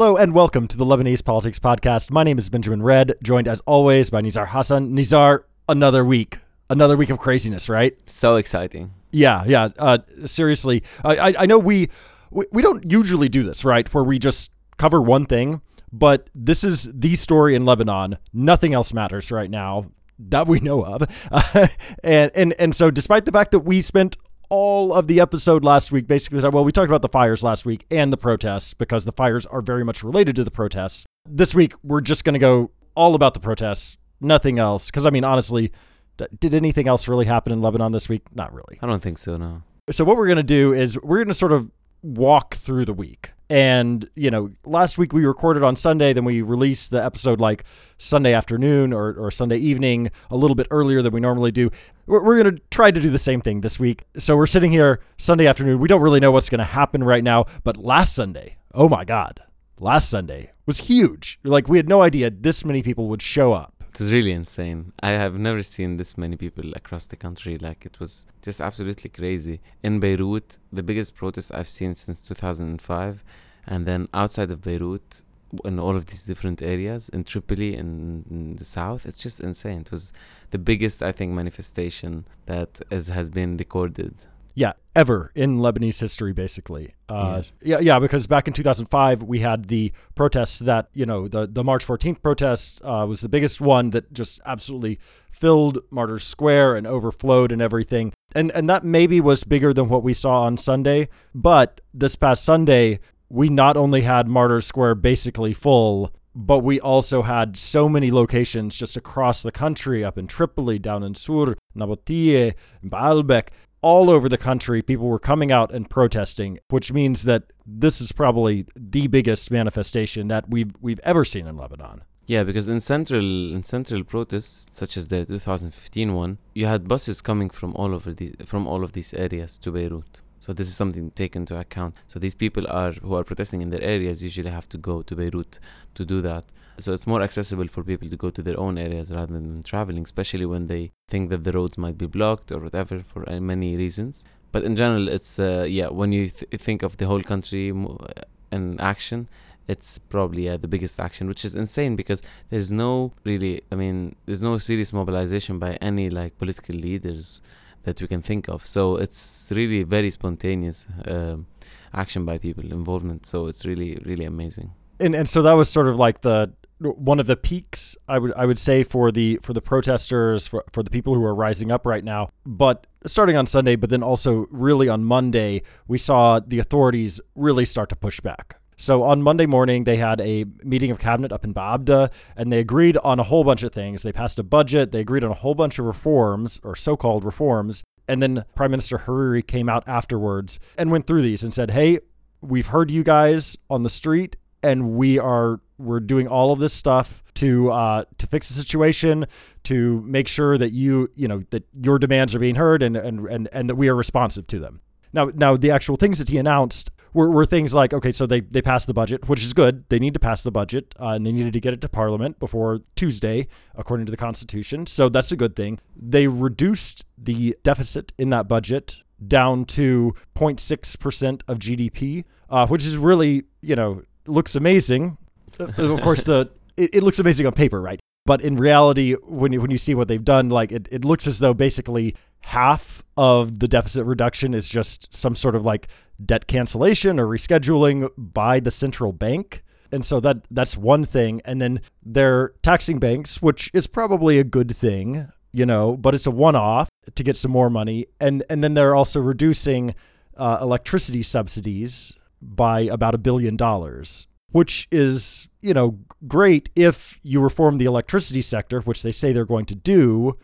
Hello 0.00 0.16
and 0.16 0.32
welcome 0.32 0.66
to 0.66 0.78
the 0.78 0.86
Lebanese 0.86 1.22
Politics 1.22 1.58
Podcast. 1.58 2.10
My 2.10 2.24
name 2.24 2.38
is 2.38 2.48
Benjamin 2.48 2.82
Redd, 2.82 3.16
joined 3.22 3.46
as 3.46 3.60
always 3.66 4.08
by 4.08 4.22
Nizar 4.22 4.48
Hassan. 4.48 4.96
Nizar, 4.96 5.40
another 5.68 6.06
week, 6.06 6.38
another 6.70 6.96
week 6.96 7.10
of 7.10 7.18
craziness, 7.18 7.68
right? 7.68 7.94
So 8.06 8.36
exciting. 8.36 8.92
Yeah, 9.10 9.44
yeah. 9.46 9.68
Uh, 9.78 9.98
seriously, 10.24 10.82
I, 11.04 11.16
I, 11.16 11.34
I 11.40 11.44
know 11.44 11.58
we, 11.58 11.90
we 12.30 12.46
we 12.50 12.62
don't 12.62 12.90
usually 12.90 13.28
do 13.28 13.42
this, 13.42 13.62
right? 13.62 13.92
Where 13.92 14.02
we 14.02 14.18
just 14.18 14.50
cover 14.78 15.02
one 15.02 15.26
thing, 15.26 15.60
but 15.92 16.30
this 16.34 16.64
is 16.64 16.88
the 16.94 17.14
story 17.14 17.54
in 17.54 17.66
Lebanon. 17.66 18.16
Nothing 18.32 18.72
else 18.72 18.94
matters 18.94 19.30
right 19.30 19.50
now 19.50 19.90
that 20.18 20.48
we 20.48 20.60
know 20.60 20.82
of, 20.82 21.02
uh, 21.30 21.68
and 22.02 22.30
and 22.34 22.54
and 22.58 22.74
so 22.74 22.90
despite 22.90 23.26
the 23.26 23.32
fact 23.32 23.50
that 23.50 23.60
we 23.60 23.82
spent 23.82 24.16
all 24.50 24.92
of 24.92 25.06
the 25.06 25.20
episode 25.20 25.64
last 25.64 25.90
week 25.92 26.06
basically 26.06 26.40
well 26.50 26.64
we 26.64 26.72
talked 26.72 26.90
about 26.90 27.02
the 27.02 27.08
fires 27.08 27.42
last 27.42 27.64
week 27.64 27.86
and 27.90 28.12
the 28.12 28.16
protests 28.16 28.74
because 28.74 29.04
the 29.04 29.12
fires 29.12 29.46
are 29.46 29.62
very 29.62 29.84
much 29.84 30.02
related 30.02 30.36
to 30.36 30.44
the 30.44 30.50
protests. 30.50 31.06
This 31.26 31.54
week 31.54 31.72
we're 31.82 32.00
just 32.00 32.24
going 32.24 32.34
to 32.34 32.40
go 32.40 32.72
all 32.94 33.14
about 33.14 33.34
the 33.34 33.40
protests 33.40 33.96
nothing 34.20 34.58
else 34.58 34.86
because 34.86 35.06
i 35.06 35.10
mean 35.10 35.24
honestly 35.24 35.72
d- 36.18 36.26
did 36.38 36.52
anything 36.52 36.86
else 36.86 37.08
really 37.08 37.24
happen 37.26 37.52
in 37.52 37.62
lebanon 37.62 37.92
this 37.92 38.08
week? 38.08 38.22
Not 38.34 38.52
really. 38.52 38.78
I 38.82 38.86
don't 38.86 39.02
think 39.02 39.18
so, 39.18 39.36
no. 39.36 39.62
so 39.90 40.04
what 40.04 40.16
we're 40.16 40.26
going 40.26 40.36
to 40.36 40.42
do 40.42 40.72
is 40.72 41.00
we're 41.00 41.18
going 41.18 41.28
to 41.28 41.34
sort 41.34 41.52
of 41.52 41.70
walk 42.02 42.54
through 42.54 42.84
the 42.84 42.92
week 42.92 43.30
and 43.50 44.08
you 44.14 44.30
know 44.30 44.50
last 44.64 44.96
week 44.96 45.12
we 45.12 45.26
recorded 45.26 45.64
on 45.64 45.74
sunday 45.74 46.12
then 46.12 46.24
we 46.24 46.40
released 46.40 46.92
the 46.92 47.04
episode 47.04 47.40
like 47.40 47.64
sunday 47.98 48.32
afternoon 48.32 48.92
or, 48.92 49.12
or 49.14 49.30
sunday 49.30 49.56
evening 49.56 50.08
a 50.30 50.36
little 50.36 50.54
bit 50.54 50.68
earlier 50.70 51.02
than 51.02 51.12
we 51.12 51.20
normally 51.20 51.50
do. 51.50 51.68
We're, 52.06 52.24
we're 52.24 52.42
going 52.42 52.56
to 52.56 52.62
try 52.70 52.90
to 52.90 53.00
do 53.00 53.10
the 53.10 53.18
same 53.18 53.40
thing 53.40 53.60
this 53.60 53.78
week. 53.78 54.04
So 54.16 54.36
we're 54.36 54.46
sitting 54.46 54.70
here 54.70 55.00
sunday 55.18 55.46
afternoon. 55.46 55.80
We 55.80 55.88
don't 55.88 56.00
really 56.00 56.20
know 56.20 56.30
what's 56.30 56.48
going 56.48 56.60
to 56.60 56.64
happen 56.64 57.02
right 57.02 57.24
now 57.24 57.46
but 57.64 57.76
last 57.76 58.14
sunday 58.14 58.56
oh 58.72 58.88
my 58.88 59.04
god 59.04 59.42
last 59.80 60.08
sunday 60.08 60.52
was 60.66 60.82
huge. 60.82 61.40
Like 61.42 61.68
we 61.68 61.78
had 61.78 61.88
no 61.88 62.02
idea 62.02 62.30
this 62.30 62.64
many 62.64 62.82
people 62.82 63.08
would 63.08 63.20
show 63.20 63.52
up 63.52 63.79
It 63.90 63.98
was 63.98 64.12
really 64.12 64.30
insane. 64.30 64.92
I 65.02 65.10
have 65.10 65.36
never 65.36 65.64
seen 65.64 65.96
this 65.96 66.16
many 66.16 66.36
people 66.36 66.72
across 66.74 67.06
the 67.06 67.16
country. 67.16 67.58
Like, 67.58 67.84
it 67.84 67.98
was 67.98 68.24
just 68.40 68.60
absolutely 68.60 69.10
crazy. 69.10 69.60
In 69.82 69.98
Beirut, 69.98 70.58
the 70.72 70.84
biggest 70.84 71.16
protest 71.16 71.50
I've 71.52 71.68
seen 71.68 71.94
since 71.94 72.20
2005. 72.20 73.24
And 73.66 73.86
then 73.86 74.08
outside 74.14 74.52
of 74.52 74.62
Beirut, 74.62 75.22
in 75.64 75.80
all 75.80 75.96
of 75.96 76.06
these 76.06 76.22
different 76.22 76.62
areas, 76.62 77.08
in 77.08 77.24
Tripoli, 77.24 77.76
in, 77.76 78.24
in 78.30 78.56
the 78.56 78.64
south, 78.64 79.06
it's 79.06 79.20
just 79.20 79.40
insane. 79.40 79.80
It 79.80 79.90
was 79.90 80.12
the 80.52 80.58
biggest, 80.58 81.02
I 81.02 81.10
think, 81.10 81.32
manifestation 81.32 82.26
that 82.46 82.80
is, 82.90 83.08
has 83.08 83.28
been 83.28 83.56
recorded. 83.56 84.14
Yeah, 84.54 84.72
ever 84.96 85.30
in 85.34 85.58
Lebanese 85.58 86.00
history, 86.00 86.32
basically. 86.32 86.94
Uh, 87.08 87.42
yeah. 87.62 87.78
yeah, 87.78 87.98
because 87.98 88.26
back 88.26 88.48
in 88.48 88.54
2005 88.54 89.22
we 89.22 89.40
had 89.40 89.68
the 89.68 89.92
protests 90.14 90.58
that 90.60 90.88
you 90.92 91.06
know 91.06 91.28
the 91.28 91.46
the 91.46 91.64
March 91.64 91.86
14th 91.86 92.22
protest 92.22 92.80
uh, 92.84 93.04
was 93.08 93.20
the 93.20 93.28
biggest 93.28 93.60
one 93.60 93.90
that 93.90 94.12
just 94.12 94.40
absolutely 94.44 94.98
filled 95.30 95.78
Martyrs 95.90 96.24
Square 96.24 96.76
and 96.76 96.86
overflowed 96.86 97.52
and 97.52 97.62
everything, 97.62 98.12
and 98.34 98.50
and 98.52 98.68
that 98.68 98.84
maybe 98.84 99.20
was 99.20 99.44
bigger 99.44 99.72
than 99.72 99.88
what 99.88 100.02
we 100.02 100.12
saw 100.12 100.42
on 100.42 100.56
Sunday. 100.56 101.08
But 101.34 101.80
this 101.94 102.16
past 102.16 102.44
Sunday 102.44 103.00
we 103.30 103.48
not 103.48 103.76
only 103.76 104.02
had 104.02 104.28
Martyrs 104.28 104.66
Square 104.66 104.96
basically 104.96 105.54
full. 105.54 106.12
But 106.32 106.60
we 106.60 106.78
also 106.78 107.22
had 107.22 107.56
so 107.56 107.88
many 107.88 108.12
locations 108.12 108.76
just 108.76 108.96
across 108.96 109.42
the 109.42 109.50
country, 109.50 110.04
up 110.04 110.16
in 110.16 110.28
Tripoli, 110.28 110.78
down 110.78 111.02
in 111.02 111.16
Sur, 111.16 111.56
Nabatieh, 111.76 112.54
Baalbek, 112.84 113.48
all 113.82 114.10
over 114.10 114.28
the 114.28 114.38
country, 114.38 114.82
people 114.82 115.06
were 115.06 115.18
coming 115.18 115.50
out 115.50 115.72
and 115.72 115.88
protesting, 115.88 116.58
which 116.68 116.92
means 116.92 117.24
that 117.24 117.44
this 117.66 118.00
is 118.00 118.12
probably 118.12 118.66
the 118.76 119.06
biggest 119.06 119.50
manifestation 119.50 120.28
that 120.28 120.48
we've 120.50 120.72
we've 120.80 121.00
ever 121.04 121.24
seen 121.24 121.46
in 121.46 121.56
Lebanon. 121.56 122.02
Yeah, 122.26 122.44
because 122.44 122.68
in 122.68 122.80
central 122.80 123.54
in 123.54 123.64
central 123.64 124.04
protests, 124.04 124.66
such 124.70 124.96
as 124.96 125.08
the 125.08 125.24
2015 125.24 126.14
one, 126.14 126.38
you 126.54 126.66
had 126.66 126.86
buses 126.86 127.20
coming 127.20 127.50
from 127.50 127.74
all 127.74 127.94
over 127.94 128.12
the 128.12 128.34
from 128.44 128.66
all 128.66 128.84
of 128.84 128.92
these 128.92 129.12
areas 129.14 129.58
to 129.58 129.72
Beirut. 129.72 130.22
So 130.40 130.52
this 130.52 130.68
is 130.68 130.76
something 130.76 131.10
to 131.10 131.14
take 131.14 131.36
into 131.36 131.58
account. 131.58 131.94
So 132.08 132.18
these 132.18 132.34
people 132.34 132.66
are 132.68 132.92
who 132.92 133.14
are 133.14 133.24
protesting 133.24 133.60
in 133.62 133.70
their 133.70 133.82
areas 133.82 134.22
usually 134.22 134.50
have 134.50 134.68
to 134.70 134.78
go 134.78 135.02
to 135.02 135.14
Beirut 135.14 135.58
to 135.96 136.04
do 136.04 136.20
that. 136.22 136.44
So 136.80 136.92
it's 136.92 137.06
more 137.06 137.22
accessible 137.22 137.68
for 137.68 137.82
people 137.82 138.08
to 138.08 138.16
go 138.16 138.30
to 138.30 138.42
their 138.42 138.58
own 138.58 138.78
areas 138.78 139.10
rather 139.12 139.32
than 139.32 139.62
traveling, 139.62 140.04
especially 140.04 140.46
when 140.46 140.66
they 140.66 140.92
think 141.08 141.30
that 141.30 141.44
the 141.44 141.52
roads 141.52 141.76
might 141.78 141.98
be 141.98 142.06
blocked 142.06 142.50
or 142.52 142.58
whatever 142.58 143.00
for 143.00 143.28
uh, 143.30 143.40
many 143.40 143.76
reasons. 143.76 144.24
But 144.52 144.64
in 144.64 144.74
general, 144.76 145.08
it's 145.08 145.38
uh, 145.38 145.66
yeah. 145.68 145.88
When 145.88 146.12
you 146.12 146.28
th- 146.28 146.60
think 146.60 146.82
of 146.82 146.96
the 146.96 147.06
whole 147.06 147.22
country 147.22 147.70
uh, 147.70 148.22
in 148.50 148.80
action, 148.80 149.28
it's 149.68 149.98
probably 149.98 150.46
yeah, 150.46 150.56
the 150.56 150.68
biggest 150.68 151.00
action, 151.00 151.28
which 151.28 151.44
is 151.44 151.54
insane 151.54 151.94
because 151.94 152.20
there's 152.48 152.72
no 152.72 153.12
really, 153.24 153.62
I 153.70 153.76
mean, 153.76 154.16
there's 154.26 154.42
no 154.42 154.58
serious 154.58 154.92
mobilization 154.92 155.58
by 155.58 155.74
any 155.80 156.10
like 156.10 156.36
political 156.38 156.74
leaders 156.74 157.40
that 157.84 158.00
we 158.00 158.08
can 158.08 158.22
think 158.22 158.48
of. 158.48 158.66
So 158.66 158.96
it's 158.96 159.52
really 159.54 159.82
very 159.84 160.10
spontaneous 160.10 160.86
um 161.06 161.46
action 161.92 162.24
by 162.24 162.38
people, 162.38 162.72
involvement. 162.72 163.26
So 163.26 163.46
it's 163.46 163.64
really, 163.64 163.98
really 164.04 164.24
amazing. 164.24 164.72
And 164.98 165.14
and 165.14 165.28
so 165.28 165.42
that 165.42 165.52
was 165.52 165.70
sort 165.70 165.86
of 165.86 165.96
like 165.96 166.22
the 166.22 166.52
one 166.80 167.20
of 167.20 167.26
the 167.26 167.36
peaks 167.36 167.96
I 168.08 168.18
would 168.18 168.32
I 168.34 168.46
would 168.46 168.58
say 168.58 168.82
for 168.82 169.12
the 169.12 169.38
for 169.42 169.52
the 169.52 169.60
protesters 169.60 170.46
for, 170.46 170.64
for 170.72 170.82
the 170.82 170.90
people 170.90 171.14
who 171.14 171.24
are 171.24 171.34
rising 171.34 171.70
up 171.70 171.86
right 171.86 172.02
now. 172.02 172.30
But 172.46 172.86
starting 173.06 173.36
on 173.36 173.46
Sunday, 173.46 173.76
but 173.76 173.90
then 173.90 174.02
also 174.02 174.46
really 174.50 174.88
on 174.88 175.04
Monday, 175.04 175.62
we 175.86 175.98
saw 175.98 176.40
the 176.40 176.58
authorities 176.58 177.20
really 177.34 177.64
start 177.64 177.88
to 177.90 177.96
push 177.96 178.20
back. 178.20 178.56
So 178.76 179.02
on 179.02 179.20
Monday 179.20 179.44
morning, 179.44 179.84
they 179.84 179.98
had 179.98 180.22
a 180.22 180.46
meeting 180.64 180.90
of 180.90 180.98
cabinet 180.98 181.32
up 181.32 181.44
in 181.44 181.52
Baabda, 181.52 182.10
and 182.34 182.50
they 182.50 182.60
agreed 182.60 182.96
on 182.96 183.20
a 183.20 183.22
whole 183.22 183.44
bunch 183.44 183.62
of 183.62 183.72
things. 183.74 184.02
They 184.02 184.12
passed 184.12 184.38
a 184.38 184.42
budget, 184.42 184.90
they 184.90 185.00
agreed 185.00 185.22
on 185.22 185.30
a 185.30 185.34
whole 185.34 185.54
bunch 185.54 185.78
of 185.78 185.84
reforms, 185.84 186.58
or 186.64 186.74
so 186.74 186.96
called 186.96 187.22
reforms. 187.22 187.84
And 188.08 188.22
then 188.22 188.44
Prime 188.54 188.70
Minister 188.70 189.00
Hariri 189.00 189.46
came 189.46 189.68
out 189.68 189.86
afterwards 189.86 190.58
and 190.78 190.90
went 190.90 191.06
through 191.06 191.20
these 191.20 191.44
and 191.44 191.52
said, 191.52 191.72
Hey, 191.72 191.98
we've 192.40 192.68
heard 192.68 192.90
you 192.90 193.04
guys 193.04 193.58
on 193.68 193.82
the 193.82 193.90
street, 193.90 194.38
and 194.62 194.92
we 194.92 195.18
are 195.18 195.60
we're 195.80 196.00
doing 196.00 196.28
all 196.28 196.52
of 196.52 196.58
this 196.58 196.72
stuff 196.72 197.24
to 197.34 197.70
uh, 197.70 198.04
to 198.18 198.26
fix 198.26 198.48
the 198.48 198.54
situation, 198.54 199.26
to 199.64 200.00
make 200.02 200.28
sure 200.28 200.58
that 200.58 200.72
you 200.72 201.10
you 201.14 201.28
know 201.28 201.40
that 201.50 201.64
your 201.80 201.98
demands 201.98 202.34
are 202.34 202.38
being 202.38 202.56
heard 202.56 202.82
and 202.82 202.96
and 202.96 203.26
and, 203.26 203.48
and 203.52 203.68
that 203.68 203.76
we 203.76 203.88
are 203.88 203.96
responsive 203.96 204.46
to 204.48 204.58
them. 204.58 204.80
Now, 205.12 205.30
now 205.34 205.56
the 205.56 205.70
actual 205.70 205.96
things 205.96 206.18
that 206.18 206.28
he 206.28 206.38
announced 206.38 206.90
were, 207.12 207.30
were 207.30 207.46
things 207.46 207.74
like 207.74 207.92
okay, 207.92 208.10
so 208.10 208.26
they 208.26 208.40
they 208.40 208.62
passed 208.62 208.86
the 208.86 208.94
budget, 208.94 209.28
which 209.28 209.42
is 209.42 209.52
good. 209.52 209.88
They 209.88 209.98
need 209.98 210.14
to 210.14 210.20
pass 210.20 210.42
the 210.42 210.50
budget, 210.50 210.94
uh, 211.00 211.08
and 211.08 211.26
they 211.26 211.32
needed 211.32 211.52
to 211.54 211.60
get 211.60 211.72
it 211.72 211.80
to 211.82 211.88
Parliament 211.88 212.38
before 212.38 212.80
Tuesday, 212.94 213.48
according 213.74 214.06
to 214.06 214.10
the 214.10 214.16
Constitution. 214.16 214.86
So 214.86 215.08
that's 215.08 215.32
a 215.32 215.36
good 215.36 215.56
thing. 215.56 215.80
They 215.96 216.28
reduced 216.28 217.06
the 217.18 217.56
deficit 217.62 218.12
in 218.18 218.30
that 218.30 218.48
budget 218.48 218.96
down 219.26 219.64
to 219.66 220.14
0.6 220.36 220.98
percent 220.98 221.42
of 221.48 221.58
GDP, 221.58 222.24
uh, 222.48 222.66
which 222.66 222.84
is 222.84 222.96
really 222.96 223.44
you 223.60 223.76
know 223.76 224.02
looks 224.26 224.54
amazing. 224.54 225.18
Of 225.60 226.00
course, 226.02 226.24
the 226.24 226.50
it, 226.76 226.90
it 226.94 227.02
looks 227.02 227.18
amazing 227.18 227.46
on 227.46 227.52
paper, 227.52 227.80
right? 227.80 228.00
But 228.26 228.42
in 228.42 228.56
reality, 228.56 229.14
when 229.14 229.52
you, 229.52 229.60
when 229.60 229.70
you 229.70 229.78
see 229.78 229.94
what 229.94 230.08
they've 230.08 230.24
done, 230.24 230.50
like 230.50 230.72
it, 230.72 230.88
it 230.90 231.04
looks 231.04 231.26
as 231.26 231.38
though 231.38 231.54
basically 231.54 232.14
half 232.40 233.02
of 233.16 233.58
the 233.58 233.68
deficit 233.68 234.04
reduction 234.04 234.54
is 234.54 234.68
just 234.68 235.12
some 235.12 235.34
sort 235.34 235.54
of 235.54 235.64
like 235.64 235.88
debt 236.24 236.46
cancellation 236.46 237.18
or 237.18 237.26
rescheduling 237.26 238.08
by 238.16 238.60
the 238.60 238.70
central 238.70 239.12
bank. 239.12 239.62
And 239.92 240.04
so 240.04 240.20
that 240.20 240.46
that's 240.50 240.76
one 240.76 241.04
thing. 241.04 241.40
And 241.44 241.60
then 241.60 241.80
they're 242.02 242.52
taxing 242.62 242.98
banks, 242.98 243.42
which 243.42 243.70
is 243.74 243.86
probably 243.86 244.38
a 244.38 244.44
good 244.44 244.76
thing, 244.76 245.28
you 245.52 245.66
know, 245.66 245.96
but 245.96 246.14
it's 246.14 246.26
a 246.26 246.30
one-off 246.30 246.88
to 247.14 247.22
get 247.24 247.36
some 247.36 247.50
more 247.50 247.70
money. 247.70 248.06
And 248.20 248.44
and 248.48 248.62
then 248.62 248.74
they're 248.74 248.94
also 248.94 249.20
reducing 249.20 249.94
uh, 250.36 250.58
electricity 250.60 251.22
subsidies 251.22 252.12
by 252.40 252.80
about 252.80 253.14
a 253.14 253.18
billion 253.18 253.56
dollars, 253.56 254.26
which 254.52 254.88
is 254.90 255.48
you 255.60 255.74
know 255.74 255.98
great 256.26 256.70
if 256.76 257.18
you 257.22 257.40
reform 257.40 257.78
the 257.78 257.84
electricity 257.84 258.42
sector, 258.42 258.80
which 258.80 259.02
they 259.02 259.12
say 259.12 259.32
they're 259.32 259.44
going 259.44 259.66
to 259.66 259.74
do, 259.74 260.34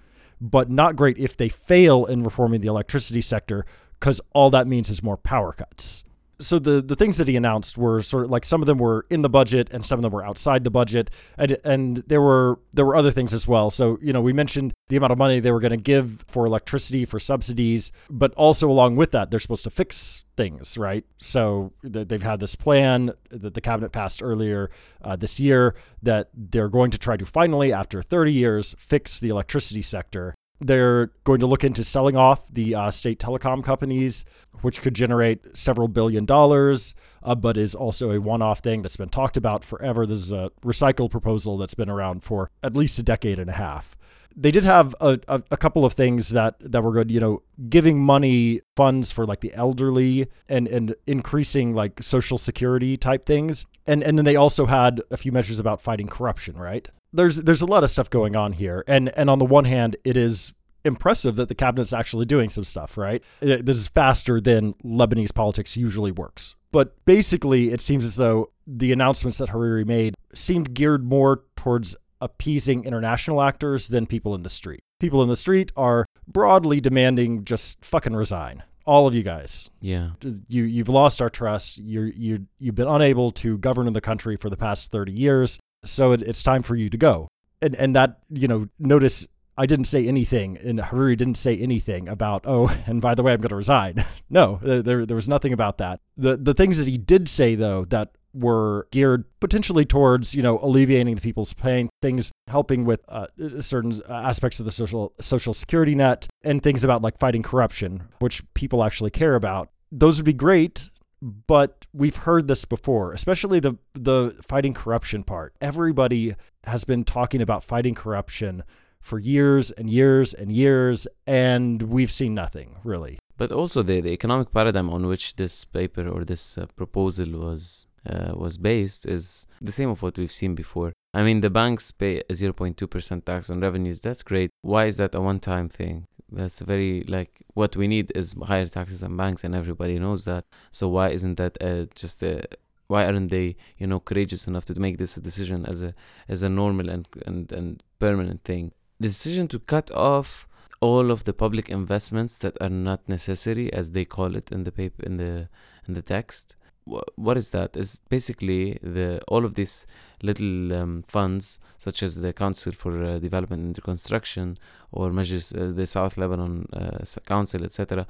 but 0.41 0.71
not 0.71 0.97
great 0.97 1.19
if 1.19 1.37
they 1.37 1.49
fail 1.49 2.05
in 2.05 2.23
reforming 2.23 2.61
the 2.61 2.69
electricity 2.69 3.21
sector 3.21 3.65
because 3.99 4.21
all 4.33 4.51
that 4.51 4.67
means 4.67 4.89
is 4.89 5.03
more 5.03 5.17
power 5.17 5.53
cuts. 5.53 6.05
So 6.39 6.59
the 6.59 6.83
the 6.83 6.97
things 6.97 7.17
that 7.19 7.29
he 7.29 7.37
announced 7.37 7.79
were 7.79 8.03
sort 8.03 8.25
of 8.25 8.31
like 8.31 8.45
some 8.45 8.63
of 8.63 8.67
them 8.67 8.79
were 8.79 9.07
in 9.11 9.23
the 9.23 9.29
budget 9.29 9.69
and 9.71 9.85
some 9.85 9.99
of 9.99 10.03
them 10.03 10.13
were 10.13 10.25
outside 10.25 10.65
the 10.65 10.71
budget 10.71 11.11
and 11.39 11.57
and 11.65 11.97
there 12.07 12.21
were 12.21 12.59
there 12.75 12.85
were 12.85 12.97
other 12.97 13.11
things 13.11 13.33
as 13.33 13.49
well. 13.49 13.71
So 13.71 13.99
you 14.03 14.13
know 14.13 14.21
we 14.21 14.33
mentioned 14.33 14.73
the 14.89 14.97
amount 14.97 15.13
of 15.13 15.19
money 15.19 15.41
they 15.41 15.51
were 15.51 15.61
going 15.61 15.71
to 15.71 15.77
give 15.77 16.25
for 16.27 16.47
electricity 16.47 17.05
for 17.05 17.19
subsidies, 17.19 17.91
but 18.11 18.35
also 18.35 18.69
along 18.69 18.97
with 18.97 19.13
that 19.13 19.31
they're 19.31 19.41
supposed 19.41 19.65
to 19.65 19.71
fix 19.71 20.25
things, 20.37 20.77
right? 20.77 21.05
So 21.19 21.73
th- 21.91 22.09
they've 22.09 22.23
had 22.23 22.41
this 22.41 22.55
plan 22.55 23.13
that 23.31 23.55
the 23.55 23.61
cabinet 23.61 23.91
passed 23.93 24.23
earlier 24.23 24.71
uh, 25.03 25.17
this 25.17 25.41
year 25.41 25.75
that 26.03 26.29
they're 26.35 26.69
going 26.69 26.91
to 26.91 26.99
try 26.99 27.17
to 27.17 27.27
finally, 27.27 27.73
after 27.73 28.03
30 28.03 28.33
years, 28.33 28.75
fix 28.79 29.19
the 29.19 29.31
electricity 29.31 29.83
sector. 29.83 30.35
They're 30.61 31.13
going 31.25 31.41
to 31.41 31.47
look 31.47 31.65
into 31.65 31.85
selling 31.85 32.17
off 32.17 32.49
the 32.49 32.75
uh, 32.75 32.91
state 32.91 33.19
telecom 33.19 33.63
companies, 33.63 34.25
which 34.63 34.81
could 34.81 34.95
generate 34.95 35.57
several 35.57 35.89
billion 35.89 36.25
dollars, 36.25 36.95
uh, 37.23 37.35
but 37.35 37.57
is 37.57 37.75
also 37.75 38.11
a 38.11 38.21
one 38.21 38.41
off 38.41 38.61
thing 38.61 38.83
that's 38.83 38.97
been 38.97 39.11
talked 39.11 39.37
about 39.37 39.63
forever. 39.63 40.07
This 40.07 40.19
is 40.19 40.33
a 40.33 40.51
recycled 40.65 41.11
proposal 41.11 41.59
that's 41.59 41.75
been 41.75 41.91
around 41.91 42.23
for 42.23 42.51
at 42.63 42.75
least 42.75 42.99
a 42.99 43.03
decade 43.03 43.39
and 43.39 43.51
a 43.51 43.55
half. 43.55 43.97
They 44.39 44.51
did 44.51 44.65
have 44.65 44.95
a, 45.01 45.19
a, 45.29 45.43
a 45.51 45.57
couple 45.57 45.87
of 45.87 45.95
things 45.95 46.29
that, 46.31 46.57
that 46.61 46.83
were 46.83 46.93
good, 46.93 47.11
you 47.11 47.21
know, 47.21 47.43
giving 47.71 47.99
money 47.99 48.61
funds 48.77 49.11
for 49.11 49.25
like 49.25 49.41
the 49.41 49.55
elderly 49.55 50.27
and, 50.47 50.69
and 50.69 50.95
increasing 51.07 51.75
like 51.75 52.03
social 52.03 52.37
security 52.37 52.99
type 52.99 53.25
things. 53.25 53.65
And, 53.87 54.03
and 54.03 54.19
then 54.19 54.27
they 54.27 54.37
also 54.37 54.67
had 54.67 55.01
a 55.11 55.17
few 55.17 55.33
measures 55.33 55.59
about 55.59 55.81
fighting 55.81 56.07
corruption, 56.07 56.57
right? 56.57 56.87
There's 57.17 57.37
there's 57.39 57.63
a 57.63 57.67
lot 57.67 57.85
of 57.85 57.91
stuff 57.91 58.11
going 58.11 58.37
on 58.37 58.53
here, 58.53 58.85
and 58.87 59.09
and 59.17 59.29
on 59.31 59.39
the 59.39 59.45
one 59.45 59.65
hand, 59.65 59.97
it 60.05 60.17
is 60.17 60.55
impressive 60.85 61.37
that 61.37 61.49
the 61.49 61.55
cabinet's 61.55 61.93
actually 61.93 62.27
doing 62.27 62.49
some 62.49 62.65
stuff. 62.65 62.97
Right, 62.97 63.23
it, 63.41 63.67
this 63.67 63.77
is 63.77 63.89
faster 63.89 64.41
than 64.41 64.75
Lebanese 64.85 65.35
politics 65.35 65.77
usually 65.77 66.13
works. 66.13 66.55
But 66.73 67.05
basically, 67.05 67.71
it 67.71 67.81
seems 67.81 68.05
as 68.05 68.17
though 68.17 68.51
the 68.67 68.93
announcements 68.93 69.39
that 69.39 69.51
Hariri 69.51 69.87
made 69.87 70.15
seemed 70.35 70.75
geared 70.75 71.05
more 71.05 71.45
towards 71.57 71.97
appeasing 72.21 72.85
international 72.85 73.41
actors 73.43 73.89
than 73.89 74.07
people 74.07 74.35
in 74.35 74.43
the 74.43 74.49
street. 74.49 74.81
People 75.01 75.23
in 75.23 75.29
the 75.29 75.37
street 75.37 75.73
are 75.77 76.07
broadly 76.27 76.81
demanding 76.81 77.45
just 77.45 77.85
fucking 77.85 78.15
resign 78.15 78.63
all 78.87 79.07
of 79.07 79.15
you 79.15 79.23
guys. 79.23 79.71
Yeah. 79.81 80.11
You 80.49 80.63
you've 80.63 80.89
lost 80.89 81.21
our 81.21 81.29
trust. 81.29 81.79
You 81.79 82.03
you 82.03 82.47
you've 82.59 82.75
been 82.75 82.89
unable 82.89 83.33
to 83.33 83.59
govern 83.59 83.87
in 83.87 83.93
the 83.93 84.01
country 84.01 84.37
for 84.37 84.49
the 84.49 84.57
past 84.57 84.93
30 84.93 85.13
years. 85.13 85.59
So 85.87 86.13
it, 86.13 86.23
it's 86.23 86.43
time 86.43 86.63
for 86.63 86.77
you 86.77 86.91
to 86.91 86.97
go. 86.97 87.29
And 87.63 87.75
and 87.77 87.97
that 87.97 88.19
you 88.29 88.49
know 88.49 88.69
notice 88.79 89.27
I 89.59 89.67
didn't 89.67 89.87
say 89.87 90.07
anything, 90.07 90.59
and 90.59 90.79
Hariri 90.79 91.17
didn't 91.17 91.37
say 91.37 91.57
anything 91.57 92.09
about, 92.09 92.43
oh, 92.47 92.69
and 92.87 93.01
by 93.01 93.15
the 93.15 93.23
way, 93.23 93.33
I'm 93.33 93.41
going 93.41 93.49
to 93.51 93.57
resign. 93.57 94.05
no, 94.31 94.61
there, 94.63 95.07
there 95.07 95.17
was 95.17 95.29
nothing 95.29 95.53
about 95.53 95.79
that. 95.79 96.01
The 96.17 96.37
the 96.37 96.55
things 96.55 96.79
that 96.79 96.89
he 96.89 96.99
did 96.99 97.29
say, 97.29 97.55
though, 97.55 97.85
that 97.87 98.11
were 98.35 98.87
geared 98.91 99.25
potentially 99.41 99.87
towards, 99.87 100.35
you 100.35 100.43
know, 100.43 100.59
alleviating 100.61 101.15
the 101.15 101.23
people's 101.23 101.55
pain, 101.55 101.89
things 102.03 102.31
helping 102.49 102.85
with 102.85 103.01
uh, 103.09 103.27
certain 103.61 103.99
aspects 104.11 104.61
of 104.61 104.67
the 104.67 104.73
social 104.73 105.15
social 105.21 105.55
security 105.55 105.95
net, 105.95 106.27
and 106.45 106.63
things 106.63 106.85
about 106.85 107.03
like 107.03 107.19
fighting 107.19 107.43
corruption, 107.43 108.03
which 108.19 108.43
people 108.55 108.85
actually 108.85 109.11
care 109.11 109.35
about. 109.35 109.71
Those 109.91 110.19
would 110.19 110.27
be 110.27 110.35
great 110.35 110.91
but 111.23 111.87
we've 111.93 112.17
heard 112.17 112.49
this 112.49 112.65
before, 112.65 113.13
especially 113.13 113.61
the 113.61 113.77
the 113.95 114.37
fighting 114.47 114.75
corruption 114.75 115.23
part. 115.23 115.55
Everybody 115.61 116.35
has 116.65 116.85
been 116.85 117.05
talking 117.05 117.41
about 117.41 117.65
fighting 117.65 117.95
corruption 117.95 118.63
for 119.01 119.19
years 119.19 119.71
and 119.71 119.89
years 119.89 120.35
and 120.35 120.51
years, 120.51 121.07
and 121.27 121.83
we've 121.83 122.11
seen 122.11 122.35
nothing 122.35 122.77
really. 122.85 123.19
But 123.39 123.53
also 123.53 123.83
the, 123.83 124.01
the 124.01 124.13
economic 124.13 124.53
paradigm 124.53 124.91
on 124.91 125.07
which 125.07 125.37
this 125.37 125.65
paper 125.65 126.09
or 126.09 126.25
this 126.25 126.59
uh, 126.59 126.67
proposal 126.75 127.39
was 127.39 127.87
uh, 128.09 128.33
was 128.35 128.59
based 128.59 129.07
is 129.07 129.47
the 129.61 129.73
same 129.73 129.91
of 129.91 130.03
what 130.03 130.17
we've 130.17 130.33
seen 130.33 130.55
before. 130.55 130.93
I 131.13 131.23
mean, 131.23 131.41
the 131.41 131.51
banks 131.51 131.91
pay 131.91 132.19
a 132.19 132.33
0.2% 132.33 133.25
tax 133.25 133.51
on 133.51 133.61
revenues. 133.61 134.01
That's 134.01 134.23
great. 134.23 134.51
Why 134.63 134.85
is 134.85 134.99
that 134.99 135.15
a 135.15 135.21
one-time 135.21 135.69
thing? 135.69 136.05
That's 136.31 136.61
very 136.61 137.03
like 137.03 137.43
what 137.55 137.77
we 137.77 137.87
need 137.87 138.13
is 138.15 138.35
higher 138.43 138.67
taxes 138.67 139.03
on 139.03 139.17
banks, 139.17 139.45
and 139.45 139.55
everybody 139.55 139.99
knows 139.99 140.25
that. 140.25 140.45
So 140.71 140.89
why 140.89 141.11
isn't 141.11 141.37
that 141.37 141.57
uh, 141.63 141.87
just 141.95 142.23
a 142.23 142.43
why 142.89 143.05
aren't 143.05 143.31
they 143.31 143.57
you 143.79 143.87
know 143.87 144.01
courageous 144.01 144.47
enough 144.47 144.65
to 144.67 144.79
make 144.79 144.99
this 144.99 145.17
a 145.17 145.21
decision 145.21 145.67
as 145.67 145.83
a 145.83 145.95
as 146.29 146.43
a 146.43 146.49
normal 146.49 146.89
and 146.89 147.09
and, 147.27 147.51
and 147.53 147.83
permanent 147.99 148.45
thing 148.45 148.73
the 149.01 149.09
decision 149.09 149.49
to 149.49 149.59
cut 149.59 149.91
off 149.93 150.49
all 150.81 151.11
of 151.11 151.25
the 151.25 151.33
public 151.33 151.69
investments 151.69 152.39
that 152.39 152.57
are 152.61 152.71
not 152.71 153.09
necessary 153.09 153.73
as 153.73 153.93
they 153.93 154.05
call 154.05 154.37
it 154.37 154.53
in 154.53 154.65
the 154.65 154.73
paper 154.73 155.03
in 155.05 155.17
the 155.17 155.49
in 155.89 155.95
the 155.95 156.03
text 156.03 156.57
what 156.87 157.37
is 157.37 157.51
that? 157.51 157.77
Is 157.77 158.01
basically 158.09 158.79
the 158.83 159.21
all 159.29 159.45
of 159.45 159.55
these 159.55 159.87
little 160.23 160.73
um, 160.73 161.05
funds, 161.07 161.59
such 161.79 162.03
as 162.03 162.21
the 162.21 162.33
Council 162.33 162.73
for 162.73 163.03
uh, 163.03 163.19
Development 163.19 163.61
and 163.61 163.77
Reconstruction 163.77 164.57
or 164.93 165.11
measures 165.11 165.53
uh, 165.53 165.73
the 165.75 165.87
South 165.87 166.17
Lebanon 166.17 166.67
uh, 166.73 167.05
Council, 167.27 167.65
etc. 167.65 168.07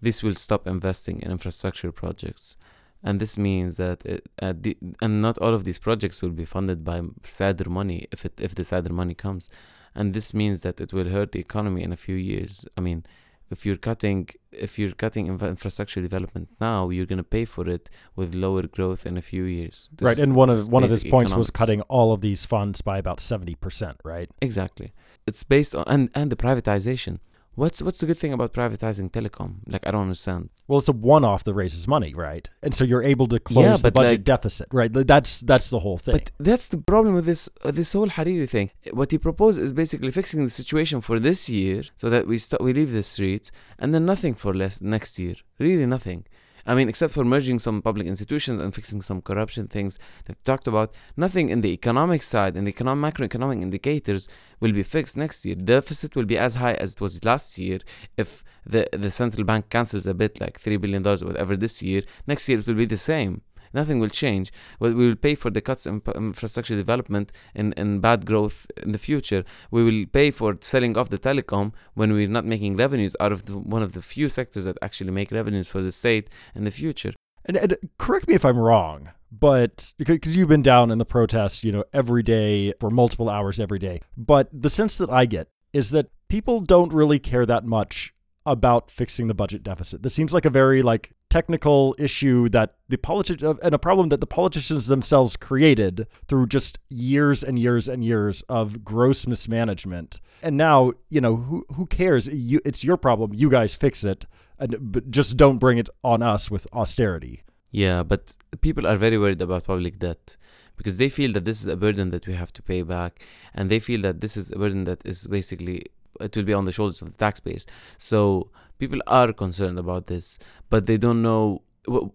This 0.00 0.22
will 0.22 0.34
stop 0.34 0.66
investing 0.66 1.20
in 1.20 1.30
infrastructure 1.30 1.92
projects, 1.92 2.56
and 3.02 3.20
this 3.20 3.36
means 3.36 3.76
that 3.76 4.04
it, 4.06 4.26
uh, 4.40 4.54
the, 4.58 4.76
and 5.02 5.20
not 5.20 5.38
all 5.38 5.54
of 5.54 5.64
these 5.64 5.78
projects 5.78 6.22
will 6.22 6.30
be 6.30 6.44
funded 6.44 6.84
by 6.84 7.02
CEDRE 7.22 7.68
money 7.68 8.08
if 8.10 8.24
it 8.24 8.40
if 8.40 8.54
the 8.54 8.62
CEDRE 8.64 8.90
money 8.92 9.14
comes, 9.14 9.50
and 9.94 10.14
this 10.14 10.32
means 10.32 10.62
that 10.62 10.80
it 10.80 10.92
will 10.92 11.10
hurt 11.10 11.32
the 11.32 11.40
economy 11.40 11.82
in 11.82 11.92
a 11.92 11.96
few 11.96 12.16
years. 12.16 12.66
I 12.76 12.80
mean 12.80 13.04
if 13.50 13.64
you're 13.66 13.76
cutting 13.76 14.28
if 14.52 14.78
you're 14.78 14.92
cutting 14.92 15.26
infrastructure 15.26 16.00
development 16.00 16.48
now 16.60 16.88
you're 16.88 17.06
going 17.06 17.18
to 17.18 17.24
pay 17.24 17.44
for 17.44 17.68
it 17.68 17.90
with 18.16 18.34
lower 18.34 18.62
growth 18.62 19.06
in 19.06 19.16
a 19.16 19.22
few 19.22 19.44
years. 19.44 19.90
This 19.96 20.06
right 20.06 20.18
and 20.18 20.34
one 20.34 20.50
of 20.50 20.68
one 20.68 20.84
of 20.84 20.90
his 20.90 21.04
points 21.04 21.30
economics. 21.30 21.36
was 21.36 21.50
cutting 21.50 21.80
all 21.82 22.12
of 22.12 22.20
these 22.20 22.44
funds 22.44 22.80
by 22.80 22.98
about 22.98 23.18
70% 23.18 23.96
right? 24.04 24.30
Exactly. 24.40 24.92
It's 25.26 25.42
based 25.44 25.74
on 25.74 25.84
and 25.86 26.10
and 26.14 26.30
the 26.32 26.36
privatization 26.36 27.18
What's 27.56 27.80
what's 27.80 28.00
the 28.00 28.06
good 28.06 28.18
thing 28.18 28.32
about 28.32 28.52
privatizing 28.52 29.10
telecom? 29.10 29.56
Like 29.66 29.86
I 29.86 29.90
don't 29.92 30.02
understand. 30.02 30.50
Well, 30.66 30.78
it's 30.78 30.88
a 30.88 30.92
one-off 30.92 31.44
that 31.44 31.54
raises 31.54 31.86
money, 31.86 32.14
right? 32.14 32.48
And 32.62 32.74
so 32.74 32.84
you're 32.84 33.02
able 33.02 33.28
to 33.28 33.38
close 33.38 33.64
yeah, 33.64 33.76
the 33.76 33.92
budget 33.92 34.12
like, 34.12 34.24
deficit, 34.24 34.68
right? 34.72 34.92
That's 34.92 35.40
that's 35.40 35.70
the 35.70 35.78
whole 35.80 35.98
thing. 35.98 36.14
But 36.14 36.30
that's 36.38 36.68
the 36.68 36.78
problem 36.78 37.14
with 37.14 37.26
this 37.26 37.48
uh, 37.62 37.70
this 37.70 37.92
whole 37.92 38.08
Hariri 38.08 38.48
thing. 38.48 38.70
What 38.92 39.10
he 39.12 39.18
proposed 39.18 39.60
is 39.60 39.72
basically 39.72 40.10
fixing 40.10 40.42
the 40.42 40.50
situation 40.50 41.00
for 41.00 41.20
this 41.20 41.48
year, 41.48 41.82
so 41.94 42.10
that 42.10 42.26
we 42.26 42.38
st- 42.38 42.62
we 42.62 42.72
leave 42.72 42.92
the 42.92 43.02
streets, 43.02 43.52
and 43.78 43.94
then 43.94 44.04
nothing 44.04 44.34
for 44.34 44.52
less 44.52 44.80
next 44.80 45.18
year. 45.18 45.36
Really 45.58 45.86
nothing. 45.86 46.24
I 46.66 46.74
mean, 46.74 46.88
except 46.88 47.12
for 47.12 47.24
merging 47.24 47.58
some 47.58 47.82
public 47.82 48.06
institutions 48.06 48.58
and 48.58 48.74
fixing 48.74 49.02
some 49.02 49.20
corruption 49.20 49.68
things 49.68 49.98
that 50.26 50.42
talked 50.44 50.66
about, 50.66 50.94
nothing 51.16 51.48
in 51.48 51.60
the 51.60 51.72
economic 51.72 52.22
side 52.22 52.56
and 52.56 52.66
the 52.66 52.70
economic, 52.70 53.14
macroeconomic 53.14 53.62
indicators 53.62 54.28
will 54.60 54.72
be 54.72 54.82
fixed 54.82 55.16
next 55.16 55.44
year. 55.44 55.54
Deficit 55.54 56.16
will 56.16 56.24
be 56.24 56.38
as 56.38 56.56
high 56.56 56.74
as 56.74 56.94
it 56.94 57.00
was 57.00 57.24
last 57.24 57.58
year 57.58 57.78
if 58.16 58.42
the, 58.64 58.88
the 58.92 59.10
central 59.10 59.44
bank 59.44 59.68
cancels 59.68 60.06
a 60.06 60.14
bit, 60.14 60.40
like 60.40 60.58
$3 60.58 60.80
billion 60.80 61.06
or 61.06 61.16
whatever 61.16 61.56
this 61.56 61.82
year. 61.82 62.02
Next 62.26 62.48
year 62.48 62.58
it 62.58 62.66
will 62.66 62.74
be 62.74 62.86
the 62.86 62.96
same. 62.96 63.42
Nothing 63.74 63.98
will 63.98 64.08
change. 64.08 64.52
We 64.78 64.94
will 64.94 65.16
pay 65.16 65.34
for 65.34 65.50
the 65.50 65.60
cuts 65.60 65.84
in 65.84 66.00
um, 66.14 66.28
infrastructure 66.28 66.76
development 66.76 67.32
and, 67.54 67.74
and 67.76 68.00
bad 68.00 68.24
growth 68.24 68.70
in 68.82 68.92
the 68.92 68.98
future. 68.98 69.44
We 69.70 69.82
will 69.82 70.06
pay 70.06 70.30
for 70.30 70.56
selling 70.60 70.96
off 70.96 71.10
the 71.10 71.18
telecom 71.18 71.72
when 71.94 72.12
we're 72.12 72.28
not 72.28 72.46
making 72.46 72.76
revenues 72.76 73.16
out 73.20 73.32
of 73.32 73.46
the, 73.46 73.58
one 73.58 73.82
of 73.82 73.92
the 73.92 74.00
few 74.02 74.28
sectors 74.28 74.64
that 74.64 74.78
actually 74.80 75.10
make 75.10 75.32
revenues 75.32 75.68
for 75.68 75.82
the 75.82 75.92
state 75.92 76.30
in 76.54 76.64
the 76.64 76.70
future. 76.70 77.12
And, 77.46 77.56
and 77.56 77.76
correct 77.98 78.28
me 78.28 78.34
if 78.34 78.44
I'm 78.44 78.58
wrong, 78.58 79.10
but 79.30 79.92
because 79.98 80.36
you've 80.36 80.48
been 80.48 80.62
down 80.62 80.90
in 80.90 80.98
the 80.98 81.04
protests, 81.04 81.64
you 81.64 81.72
know, 81.72 81.84
every 81.92 82.22
day 82.22 82.72
for 82.80 82.88
multiple 82.88 83.28
hours 83.28 83.60
every 83.60 83.78
day. 83.78 84.00
But 84.16 84.48
the 84.52 84.70
sense 84.70 84.96
that 84.98 85.10
I 85.10 85.26
get 85.26 85.48
is 85.72 85.90
that 85.90 86.06
people 86.28 86.60
don't 86.60 86.92
really 86.92 87.18
care 87.18 87.44
that 87.44 87.64
much 87.64 88.13
about 88.46 88.90
fixing 88.90 89.26
the 89.26 89.34
budget 89.34 89.62
deficit. 89.62 90.02
This 90.02 90.14
seems 90.14 90.32
like 90.32 90.44
a 90.44 90.50
very 90.50 90.82
like 90.82 91.12
technical 91.30 91.96
issue 91.98 92.48
that 92.50 92.74
the 92.88 92.96
politi- 92.96 93.42
uh, 93.42 93.54
and 93.62 93.74
a 93.74 93.78
problem 93.78 94.08
that 94.10 94.20
the 94.20 94.26
politicians 94.26 94.86
themselves 94.86 95.36
created 95.36 96.06
through 96.28 96.46
just 96.46 96.78
years 96.88 97.42
and 97.42 97.58
years 97.58 97.88
and 97.88 98.04
years 98.04 98.42
of 98.48 98.84
gross 98.84 99.26
mismanagement. 99.26 100.20
And 100.42 100.56
now, 100.56 100.92
you 101.08 101.20
know, 101.20 101.36
who 101.36 101.64
who 101.74 101.86
cares? 101.86 102.28
You, 102.28 102.60
it's 102.64 102.84
your 102.84 102.96
problem. 102.96 103.32
You 103.34 103.48
guys 103.50 103.74
fix 103.74 104.04
it, 104.04 104.26
and 104.58 104.76
but 104.80 105.10
just 105.10 105.36
don't 105.36 105.58
bring 105.58 105.78
it 105.78 105.88
on 106.02 106.22
us 106.22 106.50
with 106.50 106.66
austerity. 106.72 107.42
Yeah, 107.70 108.04
but 108.04 108.36
people 108.60 108.86
are 108.86 108.96
very 108.96 109.18
worried 109.18 109.42
about 109.42 109.64
public 109.64 109.98
debt 109.98 110.36
because 110.76 110.98
they 110.98 111.08
feel 111.08 111.32
that 111.32 111.44
this 111.44 111.60
is 111.60 111.66
a 111.66 111.76
burden 111.76 112.10
that 112.10 112.26
we 112.26 112.34
have 112.34 112.52
to 112.52 112.62
pay 112.62 112.82
back, 112.82 113.24
and 113.54 113.70
they 113.70 113.80
feel 113.80 114.02
that 114.02 114.20
this 114.20 114.36
is 114.36 114.52
a 114.52 114.56
burden 114.56 114.84
that 114.84 115.00
is 115.04 115.26
basically 115.26 115.86
it 116.20 116.36
will 116.36 116.44
be 116.44 116.54
on 116.54 116.64
the 116.64 116.72
shoulders 116.72 117.02
of 117.02 117.10
the 117.12 117.18
taxpayers. 117.18 117.66
So 117.98 118.50
people 118.78 119.00
are 119.06 119.32
concerned 119.32 119.78
about 119.78 120.06
this, 120.06 120.38
but 120.70 120.86
they 120.86 120.96
don't 120.96 121.22
know. 121.22 121.62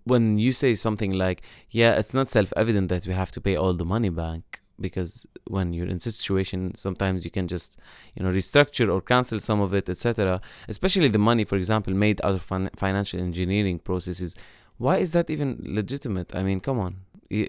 When 0.04 0.40
you 0.40 0.52
say 0.52 0.74
something 0.74 1.12
like, 1.14 1.44
"Yeah, 1.70 1.92
it's 1.94 2.14
not 2.14 2.28
self-evident 2.28 2.90
that 2.90 3.06
we 3.06 3.14
have 3.14 3.32
to 3.34 3.42
pay 3.42 3.56
all 3.56 3.74
the 3.74 3.86
money 3.86 4.10
back," 4.10 4.62
because 4.80 5.28
when 5.48 5.74
you're 5.74 5.88
in 5.88 5.98
a 5.98 6.00
situation, 6.00 6.74
sometimes 6.76 7.26
you 7.26 7.32
can 7.32 7.48
just, 7.48 7.78
you 8.16 8.24
know, 8.24 8.32
restructure 8.32 8.92
or 8.92 9.02
cancel 9.02 9.40
some 9.40 9.62
of 9.62 9.74
it, 9.74 9.90
etc. 9.90 10.42
Especially 10.68 11.10
the 11.10 11.20
money, 11.20 11.44
for 11.44 11.58
example, 11.58 11.94
made 11.94 12.20
out 12.24 12.36
of 12.36 12.42
fin- 12.42 12.70
financial 12.76 13.20
engineering 13.20 13.80
processes. 13.80 14.36
Why 14.78 14.98
is 14.98 15.12
that 15.14 15.30
even 15.30 15.62
legitimate? 15.64 16.36
I 16.36 16.44
mean, 16.44 16.62
come 16.62 16.80
on. 16.80 16.96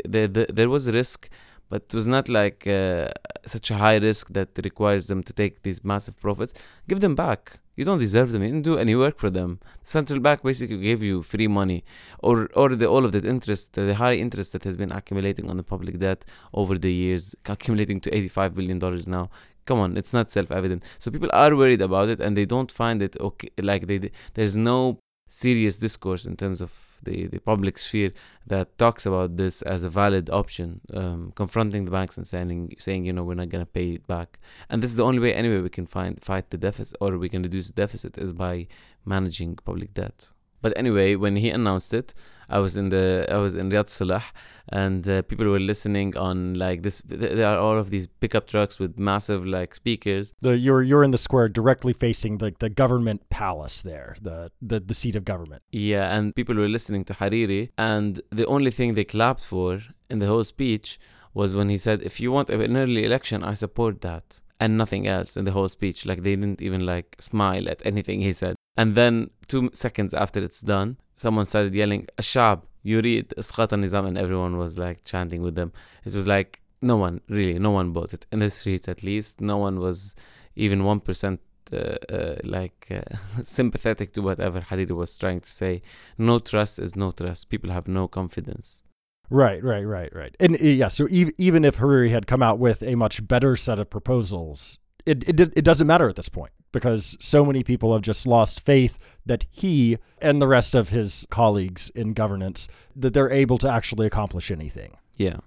There, 0.05 0.29
there, 0.29 0.69
was 0.69 0.91
risk 0.91 1.31
but 1.71 1.85
it 1.89 1.95
was 1.95 2.09
not 2.09 2.29
like 2.29 2.67
uh, 2.67 3.09
such 3.47 3.71
a 3.71 3.77
high 3.77 3.97
risk 3.97 4.29
that 4.39 4.51
requires 4.63 5.07
them 5.07 5.23
to 5.23 5.33
take 5.33 5.63
these 5.63 5.83
massive 5.83 6.17
profits. 6.21 6.53
Give 6.89 7.01
them 7.01 7.15
back. 7.15 7.61
You 7.77 7.85
don't 7.87 7.99
deserve 7.99 8.33
them. 8.33 8.43
You 8.43 8.51
didn't 8.51 8.65
do 8.65 8.77
any 8.77 8.95
work 8.95 9.17
for 9.19 9.31
them. 9.31 9.61
Central 9.83 10.21
bank 10.21 10.43
basically 10.43 10.81
gave 10.89 11.03
you 11.03 11.23
free 11.23 11.49
money, 11.49 11.83
or 12.19 12.35
or 12.61 12.69
the, 12.81 12.87
all 12.87 13.05
of 13.07 13.13
that 13.13 13.25
interest, 13.25 13.73
the 13.73 13.95
high 13.95 14.17
interest 14.27 14.53
that 14.53 14.65
has 14.65 14.77
been 14.77 14.93
accumulating 14.93 15.49
on 15.49 15.57
the 15.57 15.63
public 15.63 15.99
debt 15.99 16.21
over 16.53 16.77
the 16.77 16.93
years, 16.93 17.35
accumulating 17.55 17.99
to 18.05 18.15
eighty-five 18.15 18.55
billion 18.55 18.79
dollars 18.79 19.07
now. 19.09 19.31
come 19.71 19.79
on, 19.85 19.97
it's 19.97 20.13
not 20.13 20.31
self-evident. 20.31 20.83
So 20.99 21.11
people 21.15 21.31
are 21.33 21.55
worried 21.55 21.83
about 21.89 22.09
it, 22.09 22.21
and 22.21 22.37
they 22.37 22.47
don't 22.55 22.71
find 22.83 23.01
it 23.07 23.17
okay. 23.29 23.51
Like 23.71 23.87
they, 23.87 24.11
there's 24.35 24.57
no 24.57 24.99
serious 25.31 25.79
discourse 25.79 26.27
in 26.27 26.37
terms 26.37 26.61
of 26.61 26.99
the, 27.05 27.29
the 27.29 27.39
public 27.39 27.79
sphere 27.79 28.13
that 28.49 28.77
talks 28.79 29.07
about 29.07 29.37
this 29.37 29.63
as 29.63 29.85
a 29.85 29.89
valid 29.89 30.29
option, 30.29 30.81
um, 30.93 31.33
confronting 31.37 31.85
the 31.85 31.91
banks 31.91 32.17
and 32.17 32.27
saying, 32.27 32.75
saying, 32.79 33.05
you 33.05 33.13
know, 33.13 33.23
we're 33.23 33.35
not 33.35 33.49
going 33.49 33.65
to 33.65 33.71
pay 33.71 33.91
it 33.91 34.07
back. 34.09 34.41
And 34.69 34.83
this 34.83 34.91
is 34.91 34.97
the 34.97 35.05
only 35.05 35.21
way, 35.21 35.33
anyway, 35.33 35.61
we 35.61 35.71
can 35.71 35.87
find 35.87 36.21
fight 36.23 36.51
the 36.51 36.59
deficit 36.59 36.97
or 37.01 37.17
we 37.17 37.29
can 37.29 37.43
reduce 37.43 37.69
the 37.69 37.75
deficit 37.75 38.19
is 38.19 38.33
by 38.33 38.67
managing 39.05 39.55
public 39.65 39.95
debt. 39.95 40.31
But 40.63 40.77
anyway, 40.77 41.17
when 41.17 41.37
he 41.37 41.51
announced 41.51 41.95
it, 41.95 42.15
I 42.51 42.59
was 42.59 42.77
in 42.77 42.89
the 42.89 43.27
I 43.31 43.39
was 43.39 43.55
in 43.55 43.71
Riad 43.71 43.89
Solh, 43.89 44.23
and 44.69 45.09
uh, 45.09 45.23
people 45.23 45.47
were 45.47 45.61
listening 45.61 46.17
on 46.17 46.55
like 46.55 46.83
this. 46.83 47.01
There 47.07 47.47
are 47.47 47.59
all 47.59 47.79
of 47.79 47.91
these 47.91 48.07
pickup 48.07 48.47
trucks 48.49 48.79
with 48.79 48.99
massive 48.99 49.47
like 49.47 49.75
speakers. 49.75 50.35
The 50.41 50.59
you're 50.59 50.83
you're 50.83 51.05
in 51.05 51.13
the 51.13 51.19
square 51.19 51.49
directly 51.49 51.93
facing 51.93 52.39
the 52.39 52.53
the 52.59 52.69
government 52.69 53.31
palace 53.31 53.83
there, 53.83 54.17
the 54.21 54.51
the 54.61 54.81
the 54.81 54.95
seat 54.95 55.17
of 55.17 55.25
government. 55.25 55.63
Yeah, 55.71 56.15
and 56.15 56.35
people 56.35 56.57
were 56.57 56.69
listening 56.69 57.05
to 57.05 57.15
Hariri, 57.15 57.71
and 57.79 58.21
the 58.31 58.47
only 58.47 58.73
thing 58.73 58.95
they 58.95 59.05
clapped 59.05 59.45
for 59.45 59.83
in 60.11 60.19
the 60.19 60.27
whole 60.27 60.45
speech 60.45 60.99
was 61.33 61.55
when 61.55 61.69
he 61.69 61.79
said, 61.79 62.03
"If 62.03 62.21
you 62.21 62.33
want 62.33 62.51
an 62.51 62.77
early 62.77 63.05
election, 63.05 63.45
I 63.45 63.55
support 63.55 64.01
that." 64.01 64.41
And 64.63 64.77
nothing 64.77 65.07
else 65.07 65.39
in 65.39 65.47
the 65.47 65.53
whole 65.53 65.71
speech. 65.71 66.05
Like 66.05 66.23
they 66.23 66.37
didn't 66.37 66.61
even 66.61 66.85
like 66.85 67.17
smile 67.19 67.67
at 67.67 67.81
anything 67.87 68.21
he 68.21 68.35
said. 68.35 68.57
And 68.77 68.95
then 68.95 69.31
two 69.49 69.71
seconds 69.73 70.15
after 70.15 70.43
it's 70.43 70.61
done, 70.61 70.97
someone 71.17 71.45
started 71.45 71.75
yelling, 71.75 72.07
Ashab, 72.19 72.63
you 72.83 73.01
read 73.01 73.29
Nizam, 73.31 74.07
and 74.07 74.17
everyone 74.17 74.57
was 74.57 74.79
like 74.79 75.05
chanting 75.05 75.43
with 75.43 75.55
them. 75.55 75.73
It 76.05 76.15
was 76.15 76.27
like 76.27 76.61
no 76.81 76.97
one, 76.97 77.21
really, 77.29 77.59
no 77.59 77.71
one 77.71 77.93
bought 77.93 78.15
it. 78.15 78.27
In 78.33 78.39
the 78.39 78.51
streets 78.51 78.89
at 78.89 79.03
least, 79.03 79.41
no 79.41 79.59
one 79.59 79.81
was 79.81 80.15
even 80.57 80.81
1% 80.81 81.39
uh, 81.73 81.77
uh, 81.77 82.37
like 82.43 82.89
uh, 82.91 83.17
sympathetic 83.43 84.13
to 84.15 84.23
whatever 84.23 84.61
Hariri 84.61 84.91
was 84.91 85.17
trying 85.19 85.41
to 85.41 85.51
say. 85.51 85.83
No 86.19 86.39
trust 86.39 86.79
is 86.79 86.97
no 86.97 87.13
trust. 87.13 87.49
People 87.49 87.71
have 87.71 87.87
no 87.87 88.09
confidence. 88.09 88.83
Right, 89.29 89.63
right, 89.63 89.85
right, 89.85 90.13
right. 90.15 90.35
And 90.41 90.57
uh, 90.57 90.65
yeah, 90.65 90.89
so 90.89 91.07
e- 91.09 91.33
even 91.39 91.65
if 91.65 91.77
Hariri 91.77 92.11
had 92.11 92.27
come 92.27 92.43
out 92.43 92.59
with 92.59 92.83
a 92.83 92.97
much 92.97 93.27
better 93.27 93.57
set 93.57 93.79
of 93.79 93.89
proposals, 93.89 94.79
it, 95.07 95.29
it, 95.29 95.41
it 95.41 95.65
doesn't 95.65 95.87
matter 95.87 96.09
at 96.09 96.17
this 96.17 96.29
point 96.29 96.53
because 96.73 97.17
so 97.21 97.45
many 97.45 97.63
people 97.63 97.93
have 97.93 98.03
just 98.03 98.27
lost 98.27 98.65
faith 98.65 98.99
that 99.27 99.45
he 99.51 99.99
and 100.19 100.41
the 100.41 100.49
rest 100.49 100.75
of 100.75 100.91
his 100.91 101.27
colleagues 101.31 101.91
in 101.91 102.13
governance 102.13 102.69
that 102.95 103.15
they're 103.15 103.33
able 103.33 103.59
to 103.59 103.69
actually 103.69 104.07
accomplish 104.07 104.51
anything. 104.51 104.97
Yeah. 105.17 105.39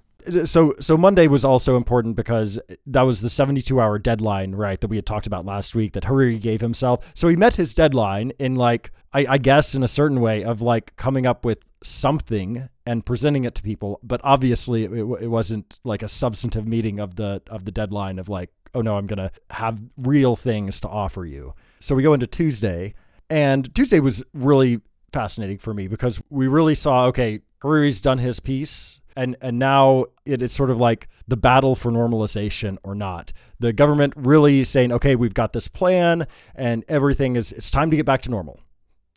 So 0.46 0.74
so 0.80 0.96
Monday 0.96 1.27
was 1.27 1.44
also 1.44 1.75
important 1.75 2.15
because 2.15 2.58
that 2.86 3.01
was 3.01 3.22
the 3.22 3.30
72 3.30 3.80
hour 3.82 4.00
deadline, 4.00 4.56
right, 4.56 4.80
that 4.80 4.88
we 4.88 4.96
had 4.96 5.06
talked 5.06 5.27
about 5.27 5.46
last 5.46 5.75
week 5.75 5.94
that 5.94 6.03
Hariri 6.03 6.42
gave 6.42 6.62
himself. 6.62 7.12
So 7.13 7.27
he 7.27 7.36
met 7.36 7.56
his 7.56 7.74
deadline 7.74 8.32
in 8.39 8.56
like 8.56 8.92
I, 9.13 9.25
I 9.30 9.38
guess 9.38 9.75
in 9.75 9.84
a 9.84 9.88
certain 9.88 10.22
way 10.22 10.44
of 10.44 10.62
like 10.62 10.96
coming 10.96 11.25
up 11.25 11.44
with 11.44 11.60
something 11.84 12.70
and 12.86 13.06
presenting 13.06 13.44
it 13.44 13.56
to 13.56 13.62
people, 13.62 14.00
but 14.03 14.22
obviously 14.24 14.86
it, 14.86 14.92
it 14.92 15.27
wasn't 15.27 15.80
like 15.84 16.03
a 16.03 16.08
substantive 16.08 16.68
meeting 16.68 17.00
of 17.00 17.15
the 17.15 17.42
of 17.48 17.65
the 17.65 17.72
deadline 17.72 18.20
of 18.20 18.30
like 18.30 18.50
oh 18.74 18.82
no, 18.82 18.98
I'm 18.98 19.08
going 19.08 19.18
to 19.18 19.32
have 19.51 19.80
real 19.98 20.36
things 20.36 20.80
to 20.82 20.88
offer 20.88 21.25
you. 21.25 21.53
So 21.80 21.96
we 21.96 22.03
go 22.03 22.13
into 22.13 22.27
Tuesday, 22.27 22.94
and 23.30 23.74
Tuesday 23.75 24.00
was 24.00 24.24
really 24.34 24.82
fascinating 25.12 25.58
for 25.58 25.74
me 25.74 25.88
because 25.88 26.22
we 26.30 26.48
really 26.48 26.75
saw 26.75 27.06
okay, 27.06 27.42
Hariri's 27.63 28.01
done 28.01 28.18
his 28.18 28.39
piece. 28.39 29.00
And, 29.15 29.38
and 29.42 29.60
now 29.60 30.06
it, 30.25 30.42
it's 30.42 30.56
sort 30.56 30.72
of 30.72 30.80
like 30.80 31.08
the 31.27 31.38
battle 31.38 31.75
for 31.75 31.92
normalization 31.92 32.77
or 32.84 32.96
not. 32.96 33.32
The 33.60 33.72
government 33.72 34.13
really 34.18 34.63
saying, 34.63 34.92
okay, 34.92 35.15
we've 35.15 35.36
got 35.36 35.53
this 35.53 35.68
plan 35.68 36.25
and 36.56 36.84
everything 36.88 37.36
is, 37.36 37.51
it's 37.51 37.70
time 37.70 37.92
to 37.92 37.96
get 37.96 38.08
back 38.08 38.24
to 38.24 38.32
normal. 38.32 38.60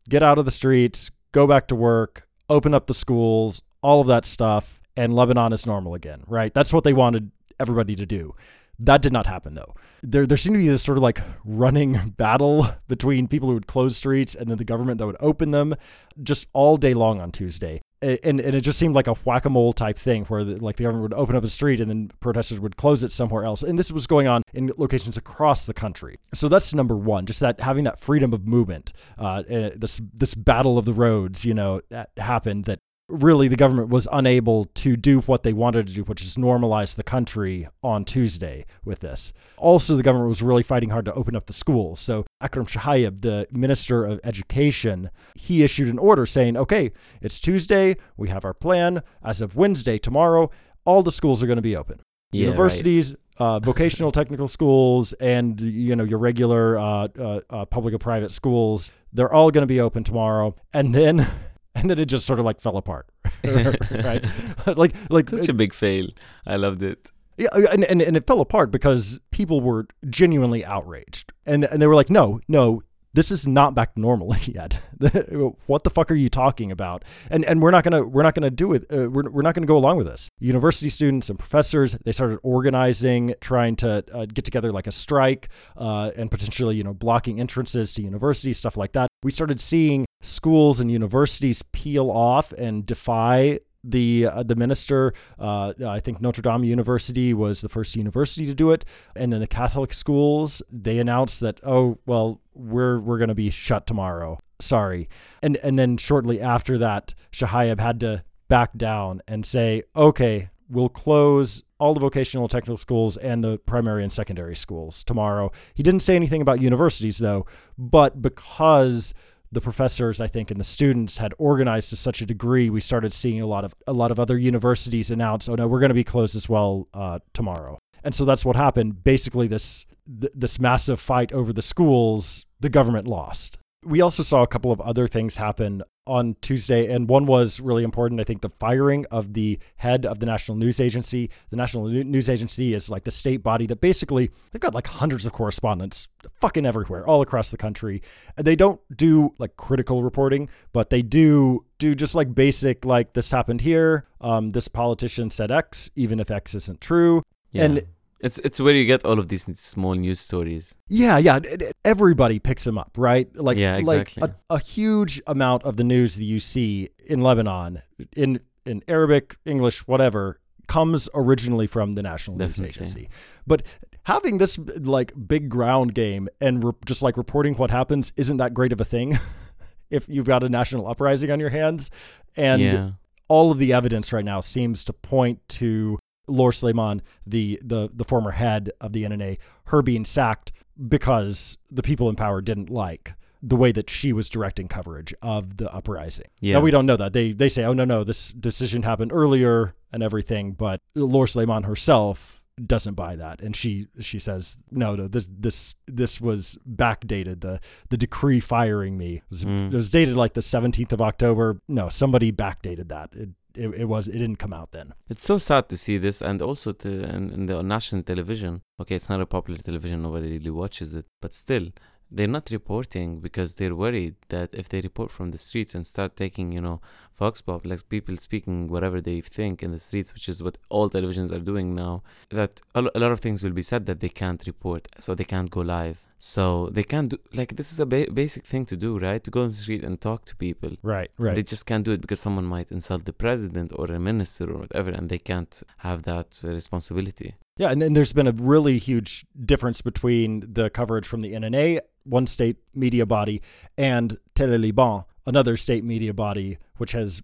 Get 0.09 0.23
out 0.23 0.39
of 0.39 0.45
the 0.45 0.51
streets, 0.51 1.11
go 1.33 1.47
back 1.47 1.67
to 1.69 1.75
work, 1.75 2.29
open 2.51 2.75
up 2.75 2.87
the 2.87 2.95
schools, 2.95 3.63
all 3.83 4.01
of 4.03 4.07
that 4.09 4.27
stuff, 4.27 4.83
and 4.97 5.15
Lebanon 5.15 5.53
is 5.53 5.67
normal 5.67 5.95
again, 5.95 6.23
right? 6.27 6.53
That's 6.53 6.73
what 6.73 6.85
they 6.85 6.93
wanted 6.93 7.31
everybody 7.59 7.97
to 7.97 8.07
do. 8.07 8.35
That 8.79 9.03
did 9.03 9.13
not 9.13 9.27
happen 9.27 9.55
though. 9.55 9.75
There 10.03 10.27
there 10.27 10.37
seemed 10.37 10.55
to 10.55 10.59
be 10.59 10.69
this 10.69 10.83
sort 10.83 10.99
of 10.99 11.03
like 11.03 11.21
running 11.45 12.11
battle 12.17 12.69
between 12.89 13.29
people 13.29 13.49
who 13.49 13.55
would 13.55 13.67
close 13.67 13.97
streets 13.97 14.35
and 14.35 14.51
then 14.51 14.59
the 14.59 14.65
government 14.65 14.99
that 14.99 15.07
would 15.07 15.17
open 15.21 15.51
them 15.51 15.75
just 16.23 16.47
all 16.53 16.77
day 16.77 16.95
long 16.95 17.21
on 17.21 17.31
Tuesday. 17.33 17.81
And, 18.03 18.41
and 18.41 18.55
it 18.55 18.61
just 18.61 18.79
seemed 18.79 18.95
like 18.95 19.07
a 19.07 19.15
whack-a-mole 19.15 19.73
type 19.73 19.97
thing 19.97 20.27
where 20.27 20.45
the, 20.45 20.63
like 20.63 20.77
the 20.77 20.85
government 20.85 21.03
would 21.03 21.19
open 21.19 21.35
up 21.35 21.43
a 21.43 21.49
street 21.49 21.81
and 21.81 21.89
then 21.91 22.11
protesters 22.21 22.61
would 22.61 22.77
close 22.77 23.03
it 23.03 23.11
somewhere 23.11 23.45
else 23.45 23.63
and 23.63 23.79
this 23.79 23.91
was 23.91 24.07
going 24.07 24.27
on 24.27 24.43
in 24.53 24.71
locations 24.77 25.17
across 25.17 25.65
the 25.65 25.73
country 25.73 26.19
so 26.35 26.47
that's 26.47 26.75
number 26.75 26.95
one 26.95 27.25
just 27.25 27.41
that 27.41 27.59
having 27.59 27.85
that 27.85 27.99
freedom 27.99 28.35
of 28.35 28.47
movement 28.47 28.93
uh, 29.19 29.43
this 29.49 30.03
this 30.13 30.35
battle 30.35 30.77
of 30.77 30.85
the 30.85 30.93
roads 30.93 31.47
you 31.47 31.55
know 31.55 31.81
that 31.89 32.11
happened 32.19 32.67
that 32.67 32.81
really 33.09 33.49
the 33.49 33.57
government 33.57 33.89
was 33.89 34.09
unable 34.11 34.65
to 34.65 34.97
do 34.97 35.21
what 35.21 35.43
they 35.43 35.53
wanted 35.53 35.87
to 35.87 35.93
do, 35.93 36.03
which 36.03 36.23
is 36.23 36.37
normalize 36.37 36.97
the 36.97 37.03
country 37.03 37.69
on 37.83 38.05
Tuesday 38.05 38.67
with 38.85 39.01
this. 39.01 39.33
Also, 39.57 39.97
the 39.97 40.03
government 40.03 40.29
was 40.29 40.43
really 40.43 40.63
fighting 40.63 40.91
hard 40.91 41.05
to 41.05 41.15
open 41.15 41.37
up 41.37 41.47
the 41.47 41.53
schools. 41.53 42.01
So 42.01 42.25
Akram 42.41 42.67
Chehayeb, 42.67 43.23
the 43.23 43.47
Minister 43.53 44.05
of 44.05 44.21
Education, 44.25 45.11
he 45.35 45.63
issued 45.63 45.89
an 45.89 45.99
order 45.99 46.27
saying, 46.27 46.57
okay, 46.57 46.93
it's 47.21 47.39
Tuesday, 47.39 47.97
we 48.17 48.29
have 48.29 48.45
our 48.45 48.55
plan. 48.55 49.03
As 49.23 49.41
of 49.41 49.57
Wednesday, 49.57 49.99
tomorrow, 49.99 50.51
all 50.85 51.03
the 51.03 51.13
schools 51.13 51.43
are 51.43 51.47
going 51.47 51.57
to 51.57 51.63
be 51.63 51.77
open. 51.77 52.01
Yeah, 52.33 52.47
Universities, 52.47 53.13
right. 53.13 53.21
Uh, 53.39 53.59
vocational 53.59 54.11
technical 54.11 54.49
schools 54.49 55.13
and 55.15 55.61
you 55.61 55.95
know 55.95 56.05
your 56.05 56.19
regular 56.19 56.79
uh, 56.79 57.09
uh, 57.19 57.41
uh 57.51 57.65
public 57.67 57.93
or 57.93 57.99
private 57.99 58.33
schools 58.33 58.91
they're 59.13 59.31
all 59.31 59.51
going 59.51 59.61
to 59.61 59.67
be 59.67 59.79
open 59.79 60.03
tomorrow 60.03 60.57
and 60.73 60.95
then 60.95 61.29
and 61.81 61.91
then 61.91 61.99
it 61.99 62.07
just 62.07 62.27
sort 62.27 62.39
of 62.39 62.45
like 62.45 62.61
fell 62.61 62.77
apart. 62.77 63.09
Right? 63.45 64.25
Like 64.67 64.95
like 65.11 65.31
such 65.31 65.49
a 65.49 65.55
big 65.55 65.73
fail. 65.73 66.09
I 66.47 66.57
loved 66.57 66.83
it. 66.83 67.13
Yeah 67.37 67.49
uh, 67.53 67.67
and, 67.71 67.85
and, 67.85 68.01
and 68.03 68.17
it 68.17 68.27
fell 68.27 68.41
apart 68.41 68.71
because 68.71 69.21
people 69.31 69.61
were 69.61 69.87
genuinely 70.09 70.65
outraged. 70.65 71.33
And 71.45 71.65
and 71.65 71.81
they 71.81 71.87
were 71.87 71.95
like 71.95 72.11
no 72.11 72.41
no 72.49 72.83
this 73.17 73.31
is 73.31 73.47
not 73.47 73.75
back 73.75 73.95
to 73.95 74.01
normal 74.01 74.37
yet. 74.45 74.79
what 75.67 75.85
the 75.85 75.91
fuck 75.91 76.11
are 76.11 76.15
you 76.15 76.29
talking 76.29 76.71
about? 76.71 77.03
And 77.31 77.45
and 77.45 77.61
we're 77.61 77.71
not 77.71 77.83
gonna 77.83 78.05
we're 78.05 78.23
not 78.23 78.35
gonna 78.35 78.51
do 78.51 78.75
it. 78.75 78.85
Uh, 78.93 79.11
we're 79.11 79.29
we're 79.31 79.43
not 79.43 79.55
gonna 79.55 79.67
go 79.67 79.77
along 79.77 79.97
with 79.97 80.07
this. 80.07 80.29
University 80.39 80.91
students 80.91 81.31
and 81.31 81.39
professors 81.39 81.97
they 82.05 82.13
started 82.13 82.39
organizing, 82.43 83.35
trying 83.41 83.75
to 83.77 84.05
uh, 84.13 84.27
get 84.27 84.45
together 84.45 84.71
like 84.71 84.87
a 84.87 84.93
strike, 84.93 85.49
uh, 85.77 86.13
and 86.17 86.31
potentially 86.31 86.77
you 86.77 86.85
know 86.85 86.95
blocking 86.95 87.41
entrances 87.41 87.95
to 87.95 88.03
universities, 88.03 88.59
stuff 88.59 88.77
like 88.77 88.93
that. 88.93 89.09
We 89.23 89.33
started 89.33 89.61
seeing 89.61 90.05
schools 90.21 90.79
and 90.79 90.91
universities 90.91 91.63
peel 91.73 92.11
off 92.11 92.53
and 92.53 92.85
defy 92.85 93.61
the 93.91 94.27
uh, 94.27 94.43
the 94.43 94.57
minister. 94.57 95.13
Uh, 95.39 95.73
I 95.87 96.01
think 96.01 96.21
Notre 96.21 96.43
Dame 96.43 96.65
University 96.65 97.33
was 97.33 97.61
the 97.61 97.69
first 97.69 97.97
university 97.97 98.47
to 98.47 98.55
do 98.55 98.71
it, 98.71 98.85
and 99.15 99.33
then 99.33 99.41
the 99.41 99.47
Catholic 99.47 99.93
schools 99.93 100.63
they 100.71 100.99
announced 100.99 101.41
that 101.41 101.61
oh 101.65 101.99
well 102.07 102.41
we're 102.55 102.99
we're 102.99 103.19
going 103.19 103.29
to 103.29 103.35
be 103.35 103.51
shut 103.51 103.87
tomorrow. 103.87 104.39
Sorry, 104.61 105.09
and 105.43 105.57
and 105.59 105.79
then 105.79 105.97
shortly 105.97 106.41
after 106.41 106.79
that, 106.79 107.15
Chehayeb 107.33 107.81
had 107.81 108.01
to 108.01 108.25
back 108.49 108.77
down 108.77 109.23
and 109.27 109.45
say 109.45 109.83
okay 109.95 110.51
we'll 110.69 110.89
close 110.89 111.63
all 111.79 111.95
the 111.95 112.01
vocational 112.01 112.49
technical 112.49 112.77
schools 112.77 113.17
and 113.17 113.45
the 113.45 113.59
primary 113.59 114.03
and 114.03 114.13
secondary 114.13 114.57
schools 114.57 115.05
tomorrow. 115.05 115.53
He 115.75 115.83
didn't 115.83 116.01
say 116.01 116.17
anything 116.17 116.43
about 116.43 116.61
universities 116.61 117.19
though, 117.19 117.47
but 117.79 118.21
because 118.21 119.15
the 119.53 119.61
professors, 119.61 120.21
I 120.21 120.27
think, 120.27 120.51
and 120.51 120.59
the 120.59 120.65
students 120.65 121.19
had 121.19 121.33
organized 121.39 121.91
to 121.91 121.97
such 121.97 122.21
a 122.21 122.27
degree, 122.27 122.69
we 122.71 122.81
started 122.81 123.13
seeing 123.13 123.41
a 123.41 123.47
lot 123.47 123.65
of 123.65 123.75
a 123.87 123.93
lot 123.93 124.11
of 124.11 124.19
other 124.19 124.37
universities 124.39 125.11
announce, 125.11 125.49
"Oh 125.49 125.55
no, 125.55 125.67
we're 125.67 125.81
going 125.81 125.91
to 125.91 125.95
be 125.95 126.05
closed 126.05 126.37
as 126.37 126.49
well 126.49 126.89
uh, 126.95 127.21
tomorrow." 127.33 127.79
And 128.03 128.15
so 128.15 128.25
that's 128.25 128.45
what 128.45 128.57
happened. 128.57 129.03
Basically, 129.05 129.47
this 129.47 129.87
th- 130.21 130.33
this 130.35 130.59
massive 130.59 131.01
fight 131.01 131.33
over 131.33 131.53
the 131.53 131.63
schools, 131.63 132.45
the 132.61 132.69
government 132.69 133.07
lost 133.07 133.59
we 133.87 134.01
also 134.01 134.23
saw 134.23 134.43
a 134.43 134.47
couple 134.47 134.73
of 134.73 134.81
other 134.81 135.07
things 135.07 135.37
happen 135.37 135.83
on 136.07 136.37
Tuesday, 136.41 136.93
and 136.93 137.09
one 137.09 137.27
was 137.27 137.61
really 137.61 137.85
important. 137.85 138.21
I 138.21 138.25
think 138.25 138.43
the 138.43 138.49
firing 138.49 139.07
of 139.11 139.35
the 139.35 139.59
head 139.77 140.05
of 140.05 140.19
the 140.19 140.27
National 140.27 140.57
News 140.57 140.81
Agency. 140.81 141.31
The 141.51 141.57
National 141.57 141.89
News 141.89 142.29
Agency 142.29 142.75
is 142.75 142.91
like 142.91 143.05
the 143.05 143.11
state 143.11 143.43
body 143.43 143.67
that 143.67 143.81
basically 143.81 144.31
they've 144.51 144.61
got 144.61 144.75
like 144.75 144.87
hundreds 144.87 145.25
of 145.27 145.33
correspondents 145.33 146.09
fucking 146.41 146.67
everywhere, 146.67 147.07
all 147.07 147.23
across 147.23 147.51
the 147.51 147.57
country. 147.57 148.03
And 148.37 148.47
they 148.47 148.57
don't 148.57 148.81
do 148.95 149.35
like 149.39 149.57
critical 149.57 150.03
reporting, 150.03 150.49
but 150.73 150.91
they 150.91 151.03
do 151.03 151.65
do 151.79 151.95
just 151.95 152.15
like 152.15 152.35
basic 152.35 152.85
like 152.85 153.13
this 153.13 153.31
happened 153.31 153.61
here. 153.61 154.07
Um, 154.21 154.51
this 154.51 154.69
politician 154.69 155.31
said 155.31 155.51
X, 155.51 155.91
even 155.95 156.21
if 156.21 156.31
X 156.31 156.55
isn't 156.55 156.81
true. 156.81 157.23
Yeah. 157.53 157.65
And 157.65 157.83
it's 158.27 158.39
it's 158.41 158.61
where 158.61 158.75
you 158.75 158.85
get 158.85 159.05
all 159.05 159.19
of 159.19 159.29
these 159.29 159.45
small 159.59 159.95
news 159.95 160.21
stories. 160.21 160.77
Yeah, 160.89 161.17
yeah. 161.19 161.39
Everybody 161.85 162.39
picks 162.39 162.65
them 162.65 162.77
up, 162.77 162.93
right? 162.97 163.35
Like, 163.35 163.57
yeah, 163.57 163.77
exactly. 163.77 164.21
like 164.21 164.31
a, 164.51 164.55
a 164.55 164.59
huge 164.59 165.23
amount 165.27 165.63
of 165.63 165.77
the 165.77 165.85
news 165.85 166.17
that 166.17 166.25
you 166.25 166.41
see 166.41 166.91
in 167.07 167.21
Lebanon, 167.23 167.83
in 168.17 168.41
in 168.67 168.83
Arabic, 168.89 169.37
English, 169.45 169.87
whatever, 169.87 170.41
comes 170.67 171.09
originally 171.15 171.67
from 171.67 171.93
the 171.93 172.03
National 172.03 172.37
News 172.37 172.61
Agency. 172.61 173.09
But 173.47 173.63
having 174.03 174.39
this 174.39 174.59
like 174.59 175.13
big 175.27 175.49
ground 175.49 175.95
game 175.95 176.29
and 176.41 176.63
re- 176.63 176.73
just 176.85 177.03
like 177.03 177.17
reporting 177.17 177.55
what 177.55 177.71
happens 177.71 178.13
isn't 178.17 178.37
that 178.37 178.55
great 178.55 178.73
of 178.73 178.81
a 178.81 178.85
thing 178.85 179.19
if 179.91 180.09
you've 180.09 180.27
got 180.27 180.43
a 180.43 180.49
national 180.49 180.87
uprising 180.89 181.31
on 181.31 181.41
your 181.41 181.51
hands. 181.51 181.91
And 182.37 182.61
yeah. 182.61 182.91
all 183.29 183.51
of 183.51 183.59
the 183.59 183.73
evidence 183.73 184.13
right 184.13 184.25
now 184.25 184.41
seems 184.41 184.85
to 184.85 184.93
point 184.93 185.41
to 185.49 185.99
Laure 186.29 186.53
Sleiman, 186.53 187.01
the, 187.27 187.61
the 187.65 187.89
the 187.95 188.05
former 188.05 188.33
head 188.33 188.71
of 188.81 188.93
the 188.93 189.05
NNA, 189.05 189.39
her 189.67 189.83
being 189.83 190.05
sacked 190.05 190.53
because 190.89 191.57
the 191.71 191.83
people 191.83 192.09
in 192.09 192.17
power 192.17 192.41
didn't 192.41 192.71
like 192.71 193.15
the 193.43 193.57
way 193.57 193.71
that 193.71 193.89
she 193.89 194.13
was 194.13 194.29
directing 194.29 194.67
coverage 194.67 195.15
of 195.23 195.59
the 195.59 195.73
uprising. 195.73 196.27
Yeah. 196.41 196.55
Now 196.55 196.61
we 196.61 196.71
don't 196.71 196.87
know 196.87 196.97
that. 196.97 197.13
They 197.13 197.33
they 197.33 197.49
say, 197.49 197.65
oh 197.65 197.73
no 197.73 197.85
no, 197.85 198.05
this 198.05 198.33
decision 198.33 198.83
happened 198.83 199.13
earlier 199.13 199.75
and 199.93 200.03
everything, 200.03 200.53
but 200.53 200.81
Laure 200.95 201.27
Sleiman 201.29 201.63
herself 201.65 202.43
doesn't 202.65 202.95
buy 202.95 203.17
that, 203.17 203.43
and 203.43 203.55
she 203.55 203.87
she 204.01 204.19
says 204.19 204.57
no 204.71 204.97
no 204.97 205.07
this 205.09 205.29
this 205.31 205.75
this 205.87 206.21
was 206.21 206.57
backdated. 206.69 207.41
The 207.43 207.61
the 207.91 207.99
decree 207.99 208.41
firing 208.41 208.97
me 208.97 209.23
was, 209.31 209.45
Mm. 209.45 209.73
it 209.73 209.77
was 209.77 209.91
dated 209.91 210.17
like 210.17 210.33
the 210.33 210.43
seventeenth 210.43 210.93
of 210.93 211.01
October. 211.03 211.61
No, 211.69 211.89
somebody 211.91 212.33
backdated 212.33 212.89
that. 212.89 213.11
It, 213.15 213.29
it 213.57 213.69
it 213.83 213.85
was 213.87 214.09
it 214.09 214.19
didn't 214.19 214.37
come 214.37 214.53
out 214.53 214.73
then. 214.73 214.95
It's 215.09 215.25
so 215.25 215.39
sad 215.39 215.69
to 215.71 215.77
see 215.77 215.99
this, 215.99 216.21
and 216.21 216.43
also 216.43 216.73
to 216.73 216.89
in, 216.89 217.31
in 217.31 217.47
the 217.47 217.63
national 217.63 218.03
television. 218.03 218.63
Okay, 218.81 218.97
it's 218.97 219.09
not 219.09 219.21
a 219.21 219.27
popular 219.27 219.59
television; 219.59 220.03
nobody 220.03 220.29
really 220.33 220.51
watches 220.51 220.95
it. 220.95 221.07
But 221.21 221.33
still, 221.33 221.69
they're 222.11 222.29
not 222.29 222.51
reporting 222.51 223.21
because 223.21 223.57
they're 223.57 223.75
worried 223.75 224.15
that 224.29 224.51
if 224.53 224.69
they 224.69 224.81
report 224.81 225.11
from 225.11 225.31
the 225.31 225.39
streets 225.39 225.75
and 225.75 225.87
start 225.87 226.17
taking, 226.17 226.53
you 226.53 226.61
know, 226.61 226.81
vox 227.19 227.41
pop, 227.41 227.67
like 227.67 227.89
people 227.89 228.17
speaking 228.17 228.69
whatever 228.69 229.01
they 229.01 229.21
think 229.21 229.63
in 229.63 229.73
the 229.73 229.79
streets, 229.79 230.15
which 230.15 230.29
is 230.29 230.43
what 230.43 230.59
all 230.69 230.89
televisions 230.89 231.33
are 231.33 231.41
doing 231.41 231.75
now, 231.75 232.03
that 232.31 232.61
a, 232.75 232.81
a 232.95 233.01
lot 233.01 233.13
of 233.13 233.21
things 233.21 233.43
will 233.43 233.51
be 233.51 233.63
said 233.63 233.87
that 233.87 234.01
they 234.01 234.09
can't 234.09 234.47
report, 234.47 234.89
so 235.01 235.15
they 235.15 235.25
can't 235.25 235.51
go 235.51 235.61
live. 235.61 236.06
So 236.19 236.71
they 236.73 236.83
can't 236.83 237.11
do 237.11 237.19
like 237.35 237.57
this 237.57 237.73
is 237.73 237.81
a 237.81 237.87
ba- 237.87 238.11
basic 238.13 238.45
thing 238.45 238.65
to 238.67 238.77
do, 238.77 238.99
right? 238.99 239.23
To 239.23 239.31
go 239.31 239.43
on 239.43 239.49
the 239.49 239.55
street 239.55 239.85
and 239.85 240.01
talk 240.01 240.25
to 240.27 240.37
people. 240.37 240.71
Right 240.83 241.11
right. 241.19 241.35
They 241.35 241.43
just 241.43 241.67
can't 241.67 241.85
do 241.85 241.93
it 241.93 242.01
because 242.01 242.21
someone 242.21 242.47
might 242.47 242.71
insult 242.73 243.05
the 243.05 243.13
president 243.13 243.73
or 243.75 243.87
a 243.87 244.01
minister 244.01 244.51
or 244.51 244.59
whatever, 244.59 244.91
and 244.91 245.09
they 245.09 245.19
can't 245.19 245.63
have 245.79 246.05
that 246.05 246.41
uh, 246.45 246.49
responsibility. 246.49 247.35
Yeah, 247.59 247.71
and, 247.71 247.83
and 247.83 247.97
there's 247.97 248.13
been 248.13 248.27
a 248.27 248.33
really 248.33 248.79
huge 248.79 249.25
difference 249.45 249.81
between 249.81 250.45
the 250.53 250.69
coverage 250.71 251.07
from 251.07 251.21
the 251.21 251.33
NNA, 251.33 251.81
one 252.05 252.27
state 252.27 252.57
media 252.75 253.07
body, 253.07 253.43
and 253.79 254.19
Tele 254.35 254.59
Liban, 254.59 255.05
another 255.27 255.57
state 255.57 255.85
media 255.85 256.13
body, 256.13 256.59
which 256.77 256.93
has 256.93 257.23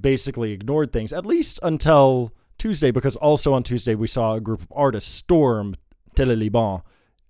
basically 0.00 0.52
ignored 0.52 0.92
things, 0.92 1.12
at 1.12 1.26
least 1.26 1.58
until 1.62 2.32
Tuesday, 2.58 2.90
because 2.90 3.16
also 3.16 3.52
on 3.52 3.62
Tuesday 3.62 3.94
we 3.94 4.06
saw 4.06 4.34
a 4.34 4.40
group 4.40 4.62
of 4.62 4.72
artists 4.74 5.12
storm 5.12 5.74
Tele 6.14 6.36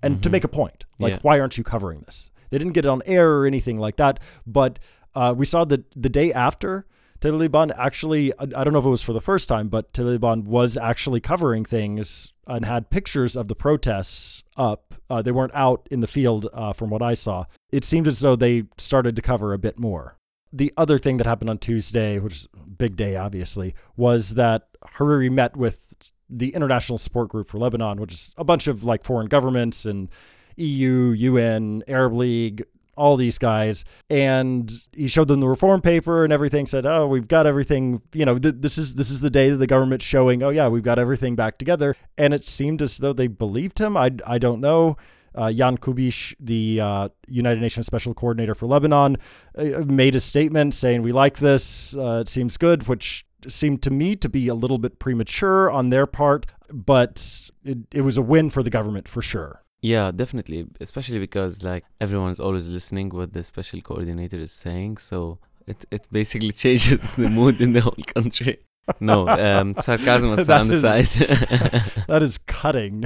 And 0.02 0.22
to 0.22 0.28
Mhm. 0.28 0.32
make 0.32 0.44
a 0.44 0.48
point. 0.48 0.84
Like, 0.98 1.12
Yeah. 1.14 1.18
why 1.22 1.38
aren't 1.40 1.56
you 1.58 1.64
covering 1.64 2.00
this? 2.00 2.30
They 2.50 2.58
didn't 2.58 2.74
get 2.74 2.84
it 2.84 2.88
on 2.88 3.02
air 3.06 3.32
or 3.38 3.46
anything 3.46 3.78
like 3.78 3.96
that, 3.96 4.20
but 4.46 4.78
uh, 5.14 5.34
we 5.36 5.44
saw 5.46 5.64
that 5.66 5.84
the 5.94 6.08
day 6.08 6.32
after 6.32 6.86
Tele 7.20 7.36
Liban 7.38 7.70
actually, 7.76 8.32
I 8.38 8.42
I 8.56 8.64
don't 8.64 8.72
know 8.72 8.78
if 8.80 8.84
it 8.84 8.88
was 8.88 9.02
for 9.02 9.12
the 9.12 9.20
first 9.20 9.48
time, 9.48 9.68
but 9.68 9.92
Tele 9.92 10.12
Liban 10.12 10.44
was 10.44 10.76
actually 10.76 11.20
covering 11.20 11.64
things 11.64 12.32
and 12.48 12.64
had 12.64 12.90
pictures 12.90 13.36
of 13.36 13.46
the 13.48 13.54
protests 13.54 14.42
up. 14.56 14.94
Uh, 15.08 15.22
they 15.22 15.30
weren't 15.30 15.54
out 15.54 15.86
in 15.90 16.00
the 16.00 16.06
field 16.08 16.48
uh, 16.52 16.72
from 16.72 16.90
what 16.90 17.00
I 17.02 17.14
saw. 17.14 17.44
It 17.70 17.84
seemed 17.84 18.08
as 18.08 18.20
though 18.20 18.34
they 18.36 18.64
started 18.76 19.14
to 19.16 19.22
cover 19.22 19.52
a 19.52 19.58
bit 19.58 19.78
more. 19.78 20.16
The 20.52 20.72
other 20.76 20.98
thing 20.98 21.16
that 21.18 21.26
happened 21.26 21.48
on 21.50 21.58
Tuesday, 21.58 22.18
which 22.18 22.32
is 22.34 22.48
a 22.54 22.68
big 22.68 22.96
day, 22.96 23.16
obviously, 23.16 23.74
was 23.96 24.34
that 24.34 24.68
Hariri 24.96 25.30
met 25.30 25.56
with 25.56 25.94
the 26.32 26.54
International 26.54 26.98
Support 26.98 27.28
Group 27.28 27.46
for 27.46 27.58
Lebanon, 27.58 28.00
which 28.00 28.12
is 28.12 28.32
a 28.36 28.44
bunch 28.44 28.66
of 28.66 28.82
like 28.82 29.04
foreign 29.04 29.26
governments 29.28 29.84
and 29.84 30.08
EU, 30.56 31.12
UN, 31.12 31.82
Arab 31.86 32.14
League, 32.14 32.64
all 32.96 33.16
these 33.16 33.38
guys, 33.38 33.84
and 34.10 34.70
he 34.92 35.08
showed 35.08 35.28
them 35.28 35.40
the 35.40 35.48
reform 35.48 35.80
paper 35.80 36.24
and 36.24 36.32
everything. 36.32 36.66
Said, 36.66 36.84
"Oh, 36.84 37.06
we've 37.06 37.28
got 37.28 37.46
everything. 37.46 38.02
You 38.12 38.26
know, 38.26 38.38
th- 38.38 38.56
this 38.58 38.76
is 38.76 38.94
this 38.94 39.10
is 39.10 39.20
the 39.20 39.30
day 39.30 39.50
that 39.50 39.56
the 39.56 39.66
government's 39.66 40.04
showing. 40.04 40.42
Oh 40.42 40.50
yeah, 40.50 40.68
we've 40.68 40.82
got 40.82 40.98
everything 40.98 41.34
back 41.34 41.58
together." 41.58 41.96
And 42.18 42.34
it 42.34 42.44
seemed 42.44 42.82
as 42.82 42.98
though 42.98 43.12
they 43.12 43.28
believed 43.28 43.78
him. 43.78 43.96
I 43.96 44.10
I 44.26 44.38
don't 44.38 44.60
know. 44.60 44.96
Uh, 45.34 45.50
Jan 45.50 45.78
Kubis, 45.78 46.34
the 46.38 46.80
uh, 46.80 47.08
United 47.26 47.62
Nations 47.62 47.86
Special 47.86 48.12
Coordinator 48.12 48.54
for 48.54 48.66
Lebanon, 48.66 49.16
uh, 49.56 49.64
made 49.86 50.14
a 50.14 50.20
statement 50.20 50.74
saying, 50.74 51.00
"We 51.00 51.12
like 51.12 51.38
this. 51.38 51.96
Uh, 51.96 52.20
it 52.20 52.28
seems 52.28 52.58
good," 52.58 52.86
which 52.88 53.24
seemed 53.50 53.82
to 53.82 53.90
me 53.90 54.16
to 54.16 54.28
be 54.28 54.48
a 54.48 54.54
little 54.54 54.78
bit 54.78 54.98
premature 54.98 55.70
on 55.70 55.90
their 55.90 56.06
part, 56.06 56.46
but 56.72 57.50
it, 57.64 57.78
it 57.92 58.02
was 58.02 58.16
a 58.16 58.22
win 58.22 58.50
for 58.50 58.62
the 58.62 58.70
government 58.70 59.08
for 59.08 59.22
sure. 59.22 59.62
Yeah, 59.82 60.12
definitely. 60.12 60.66
Especially 60.80 61.18
because 61.18 61.62
like 61.64 61.84
everyone's 62.00 62.38
always 62.38 62.68
listening 62.68 63.10
what 63.10 63.32
the 63.32 63.42
special 63.42 63.80
coordinator 63.80 64.38
is 64.38 64.52
saying, 64.52 64.98
so 64.98 65.38
it 65.66 65.84
it 65.90 66.06
basically 66.10 66.52
changes 66.62 67.00
the 67.14 67.28
mood 67.28 67.60
in 67.60 67.72
the 67.72 67.80
whole 67.80 68.04
country. 68.14 68.58
No, 69.00 69.28
um, 69.28 69.74
sarcasm 69.80 70.30
on 70.30 70.36
the 70.36 70.78
side. 70.78 71.06
That 72.08 72.22
is 72.22 72.38
cutting. 72.38 73.04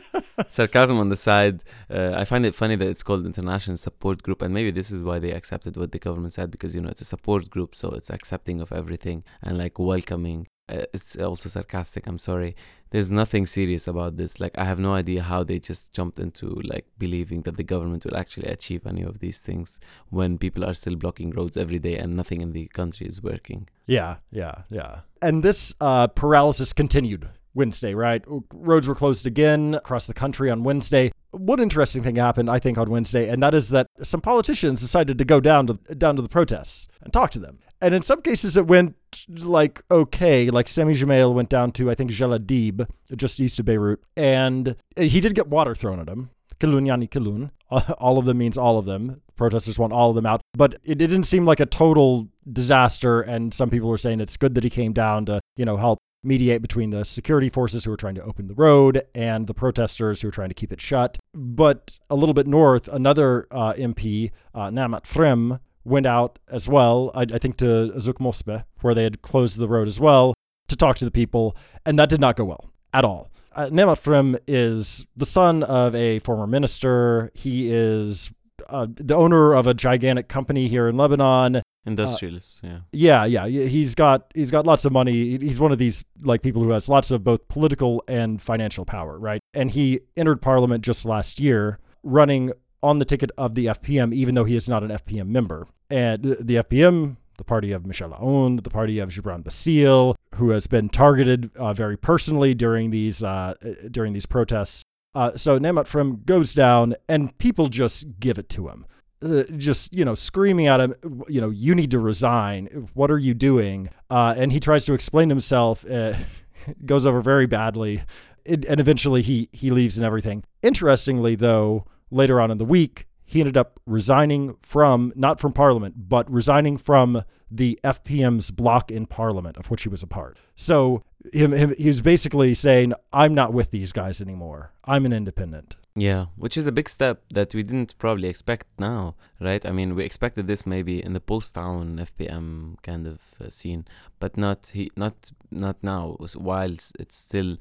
sarcasm 0.50 0.98
on 0.98 1.08
the 1.08 1.16
side. 1.16 1.62
Uh, 1.90 2.12
I 2.16 2.24
find 2.24 2.46
it 2.46 2.54
funny 2.54 2.76
that 2.76 2.88
it's 2.88 3.02
called 3.02 3.26
International 3.26 3.76
Support 3.76 4.22
Group, 4.22 4.40
and 4.40 4.54
maybe 4.54 4.70
this 4.70 4.90
is 4.90 5.02
why 5.02 5.18
they 5.18 5.32
accepted 5.32 5.76
what 5.76 5.92
the 5.92 5.98
government 5.98 6.32
said 6.32 6.50
because 6.50 6.74
you 6.74 6.80
know 6.80 6.88
it's 6.88 7.00
a 7.00 7.04
support 7.04 7.50
group, 7.50 7.74
so 7.74 7.90
it's 7.90 8.10
accepting 8.10 8.60
of 8.60 8.72
everything 8.72 9.24
and 9.42 9.58
like 9.58 9.78
welcoming. 9.78 10.46
Uh, 10.68 10.82
it's 10.92 11.16
also 11.16 11.48
sarcastic. 11.48 12.06
I'm 12.06 12.18
sorry. 12.18 12.56
There's 12.90 13.10
nothing 13.10 13.46
serious 13.46 13.86
about 13.86 14.16
this. 14.16 14.40
Like 14.40 14.56
I 14.58 14.64
have 14.64 14.78
no 14.78 14.94
idea 14.94 15.22
how 15.22 15.44
they 15.44 15.58
just 15.58 15.92
jumped 15.92 16.18
into 16.18 16.60
like 16.64 16.86
believing 16.98 17.42
that 17.42 17.56
the 17.56 17.62
government 17.62 18.04
will 18.04 18.16
actually 18.16 18.48
achieve 18.48 18.86
any 18.86 19.02
of 19.02 19.20
these 19.20 19.40
things 19.40 19.78
when 20.10 20.38
people 20.38 20.64
are 20.64 20.74
still 20.74 20.96
blocking 20.96 21.30
roads 21.30 21.56
every 21.56 21.78
day 21.78 21.96
and 21.96 22.16
nothing 22.16 22.40
in 22.40 22.52
the 22.52 22.66
country 22.66 23.06
is 23.06 23.22
working. 23.22 23.68
Yeah, 23.86 24.16
yeah, 24.30 24.62
yeah. 24.70 25.00
And 25.22 25.42
this 25.42 25.74
uh, 25.80 26.08
paralysis 26.08 26.72
continued 26.72 27.28
Wednesday, 27.54 27.94
right? 27.94 28.22
Roads 28.52 28.86
were 28.86 28.94
closed 28.94 29.26
again 29.26 29.74
across 29.74 30.06
the 30.06 30.14
country 30.14 30.50
on 30.50 30.62
Wednesday. 30.62 31.10
One 31.30 31.58
interesting 31.58 32.02
thing 32.02 32.16
happened, 32.16 32.50
I 32.50 32.58
think, 32.58 32.76
on 32.76 32.90
Wednesday, 32.90 33.28
and 33.28 33.42
that 33.42 33.54
is 33.54 33.70
that 33.70 33.88
some 34.02 34.20
politicians 34.20 34.80
decided 34.80 35.16
to 35.18 35.24
go 35.24 35.40
down 35.40 35.66
to 35.68 35.74
down 35.94 36.16
to 36.16 36.22
the 36.22 36.28
protests 36.28 36.86
and 37.02 37.12
talk 37.12 37.30
to 37.32 37.38
them. 37.38 37.58
And 37.80 37.94
in 37.94 38.02
some 38.02 38.22
cases, 38.22 38.56
it 38.56 38.66
went 38.66 38.96
like 39.28 39.82
okay. 39.90 40.50
Like 40.50 40.68
Sami 40.68 40.94
Gemayel 40.94 41.34
went 41.34 41.48
down 41.48 41.72
to 41.72 41.90
I 41.90 41.94
think 41.94 42.10
Jal 42.10 42.32
el-Dib, 42.32 42.88
just 43.14 43.40
east 43.40 43.58
of 43.58 43.66
Beirut, 43.66 44.00
and 44.16 44.76
he 44.96 45.20
did 45.20 45.34
get 45.34 45.48
water 45.48 45.74
thrown 45.74 46.00
at 46.00 46.08
him. 46.08 46.30
Kilun 46.58 46.86
yani 46.86 47.08
Kilun. 47.08 47.50
All 47.98 48.18
of 48.18 48.24
them 48.24 48.38
means 48.38 48.56
all 48.56 48.78
of 48.78 48.84
them. 48.84 49.20
Protesters 49.36 49.78
want 49.78 49.92
all 49.92 50.10
of 50.10 50.16
them 50.16 50.24
out. 50.24 50.40
But 50.54 50.78
it 50.84 50.96
didn't 50.96 51.24
seem 51.24 51.44
like 51.44 51.60
a 51.60 51.66
total 51.66 52.28
disaster. 52.50 53.20
And 53.20 53.52
some 53.52 53.70
people 53.70 53.88
were 53.88 53.98
saying 53.98 54.20
it's 54.20 54.36
good 54.36 54.54
that 54.54 54.64
he 54.64 54.70
came 54.70 54.92
down 54.92 55.26
to, 55.26 55.40
you 55.56 55.64
know, 55.64 55.76
help 55.76 55.98
mediate 56.22 56.62
between 56.62 56.90
the 56.90 57.04
security 57.04 57.48
forces 57.48 57.84
who 57.84 57.90
were 57.90 57.96
trying 57.96 58.14
to 58.14 58.22
open 58.22 58.48
the 58.48 58.54
road 58.54 59.02
and 59.14 59.46
the 59.46 59.54
protesters 59.54 60.20
who 60.20 60.28
were 60.28 60.32
trying 60.32 60.48
to 60.48 60.54
keep 60.54 60.72
it 60.72 60.80
shut. 60.80 61.18
But 61.34 61.98
a 62.08 62.14
little 62.14 62.34
bit 62.34 62.46
north, 62.46 62.88
another 62.88 63.46
uh, 63.50 63.74
MP, 63.74 64.30
uh, 64.54 64.70
Neemat 64.70 65.02
Frem, 65.04 65.60
went 65.86 66.06
out 66.06 66.38
as 66.50 66.68
well, 66.68 67.10
I, 67.14 67.22
I 67.22 67.38
think 67.38 67.56
to 67.58 67.92
Zouk 67.96 68.18
Mosbeh, 68.18 68.64
where 68.80 68.94
they 68.94 69.04
had 69.04 69.22
closed 69.22 69.58
the 69.58 69.68
road 69.68 69.86
as 69.86 70.00
well, 70.00 70.34
to 70.68 70.76
talk 70.76 70.98
to 70.98 71.04
the 71.04 71.10
people. 71.10 71.56
And 71.84 71.98
that 71.98 72.08
did 72.08 72.20
not 72.20 72.36
go 72.36 72.44
well 72.44 72.72
at 72.92 73.04
all. 73.04 73.30
Uh, 73.54 73.66
Neemat 73.66 74.00
Frem 74.02 74.38
is 74.46 75.06
the 75.16 75.24
son 75.24 75.62
of 75.62 75.94
a 75.94 76.18
former 76.18 76.46
minister. 76.46 77.30
He 77.34 77.72
is 77.72 78.30
uh, 78.68 78.86
the 78.90 79.14
owner 79.14 79.54
of 79.54 79.66
a 79.66 79.74
gigantic 79.74 80.28
company 80.28 80.68
here 80.68 80.88
in 80.88 80.96
Lebanon. 80.96 81.62
Industrialists, 81.86 82.62
yeah. 82.64 82.80
Yeah, 82.92 83.24
yeah, 83.24 83.46
he's 83.46 83.94
got 83.94 84.32
he's 84.34 84.50
got 84.50 84.66
lots 84.66 84.84
of 84.84 84.92
money. 84.92 85.38
He's 85.38 85.60
one 85.60 85.70
of 85.70 85.78
these 85.78 86.04
like 86.20 86.42
people 86.42 86.62
who 86.64 86.70
has 86.70 86.88
lots 86.88 87.12
of 87.12 87.22
both 87.22 87.46
political 87.46 88.02
and 88.08 88.42
financial 88.42 88.84
power, 88.84 89.16
right? 89.18 89.40
And 89.54 89.70
he 89.70 90.00
entered 90.16 90.42
parliament 90.42 90.84
just 90.84 91.06
last 91.06 91.38
year, 91.38 91.78
running 92.02 92.52
on 92.82 92.98
the 92.98 93.04
ticket 93.04 93.30
of 93.36 93.54
the 93.54 93.66
FPM, 93.66 94.14
even 94.14 94.34
though 94.34 94.44
he 94.44 94.56
is 94.56 94.68
not 94.68 94.82
an 94.82 94.90
FPM 94.90 95.28
member. 95.28 95.66
And 95.90 96.22
the 96.22 96.56
FPM, 96.56 97.16
the 97.38 97.44
party 97.44 97.72
of 97.72 97.86
Michel 97.86 98.10
Aoun, 98.10 98.62
the 98.62 98.70
party 98.70 98.98
of 98.98 99.10
Gebran 99.10 99.42
Bassil, 99.42 100.14
who 100.34 100.50
has 100.50 100.66
been 100.66 100.88
targeted 100.88 101.50
uh, 101.56 101.72
very 101.72 101.96
personally 101.96 102.54
during 102.54 102.90
these 102.90 103.22
uh, 103.22 103.54
during 103.90 104.12
these 104.12 104.26
protests. 104.26 104.82
Uh, 105.14 105.36
so 105.36 105.58
Neemat 105.58 105.86
Frem 105.86 106.24
goes 106.26 106.52
down, 106.52 106.94
and 107.08 107.36
people 107.38 107.68
just 107.68 108.20
give 108.20 108.38
it 108.38 108.48
to 108.50 108.68
him 108.68 108.84
uh, 109.22 109.44
just 109.56 109.94
you 109.96 110.04
know 110.04 110.14
screaming 110.14 110.66
at 110.66 110.80
him 110.80 110.94
you 111.28 111.40
know 111.40 111.50
you 111.50 111.74
need 111.74 111.90
to 111.90 111.98
resign 111.98 112.88
what 112.94 113.10
are 113.10 113.18
you 113.18 113.34
doing 113.34 113.88
uh, 114.10 114.34
and 114.36 114.52
he 114.52 114.60
tries 114.60 114.84
to 114.84 114.92
explain 114.92 115.28
himself 115.28 115.88
uh, 115.90 116.14
goes 116.84 117.06
over 117.06 117.20
very 117.20 117.46
badly 117.46 118.02
it, 118.44 118.64
and 118.66 118.78
eventually 118.78 119.22
he 119.22 119.48
he 119.52 119.70
leaves 119.70 119.96
and 119.96 120.06
everything 120.06 120.44
interestingly 120.62 121.34
though 121.34 121.86
later 122.10 122.40
on 122.40 122.50
in 122.50 122.58
the 122.58 122.64
week 122.64 123.06
he 123.24 123.40
ended 123.40 123.56
up 123.56 123.80
resigning 123.86 124.56
from 124.62 125.12
not 125.16 125.40
from 125.40 125.52
parliament 125.52 126.08
but 126.08 126.30
resigning 126.30 126.76
from 126.76 127.22
the 127.50 127.78
FPM's 127.84 128.50
block 128.50 128.90
in 128.90 129.06
parliament 129.06 129.56
of 129.56 129.70
which 129.70 129.82
he 129.82 129.88
was 129.88 130.02
a 130.02 130.06
part 130.06 130.38
so 130.54 131.02
him, 131.32 131.52
him 131.52 131.74
he 131.78 131.88
was 131.88 132.00
basically 132.00 132.54
saying, 132.54 132.92
"I'm 133.12 133.34
not 133.34 133.52
with 133.52 133.70
these 133.70 133.92
guys 133.92 134.20
anymore. 134.20 134.72
I'm 134.84 135.06
an 135.06 135.12
independent." 135.12 135.76
Yeah, 135.94 136.26
which 136.36 136.56
is 136.56 136.66
a 136.66 136.72
big 136.72 136.88
step 136.88 137.22
that 137.32 137.54
we 137.54 137.62
didn't 137.62 137.98
probably 137.98 138.28
expect 138.28 138.66
now, 138.78 139.14
right? 139.40 139.64
I 139.64 139.72
mean, 139.72 139.94
we 139.94 140.04
expected 140.04 140.46
this 140.46 140.66
maybe 140.66 141.02
in 141.02 141.14
the 141.14 141.20
post-Aoun 141.20 141.98
FPM 141.98 142.76
kind 142.82 143.06
of 143.06 143.20
uh, 143.40 143.48
scene, 143.48 143.86
but 144.20 144.36
not 144.36 144.72
he, 144.74 144.90
not 144.96 145.30
not 145.50 145.76
now. 145.82 146.16
While 146.34 146.76
it's 146.98 147.16
still 147.16 147.56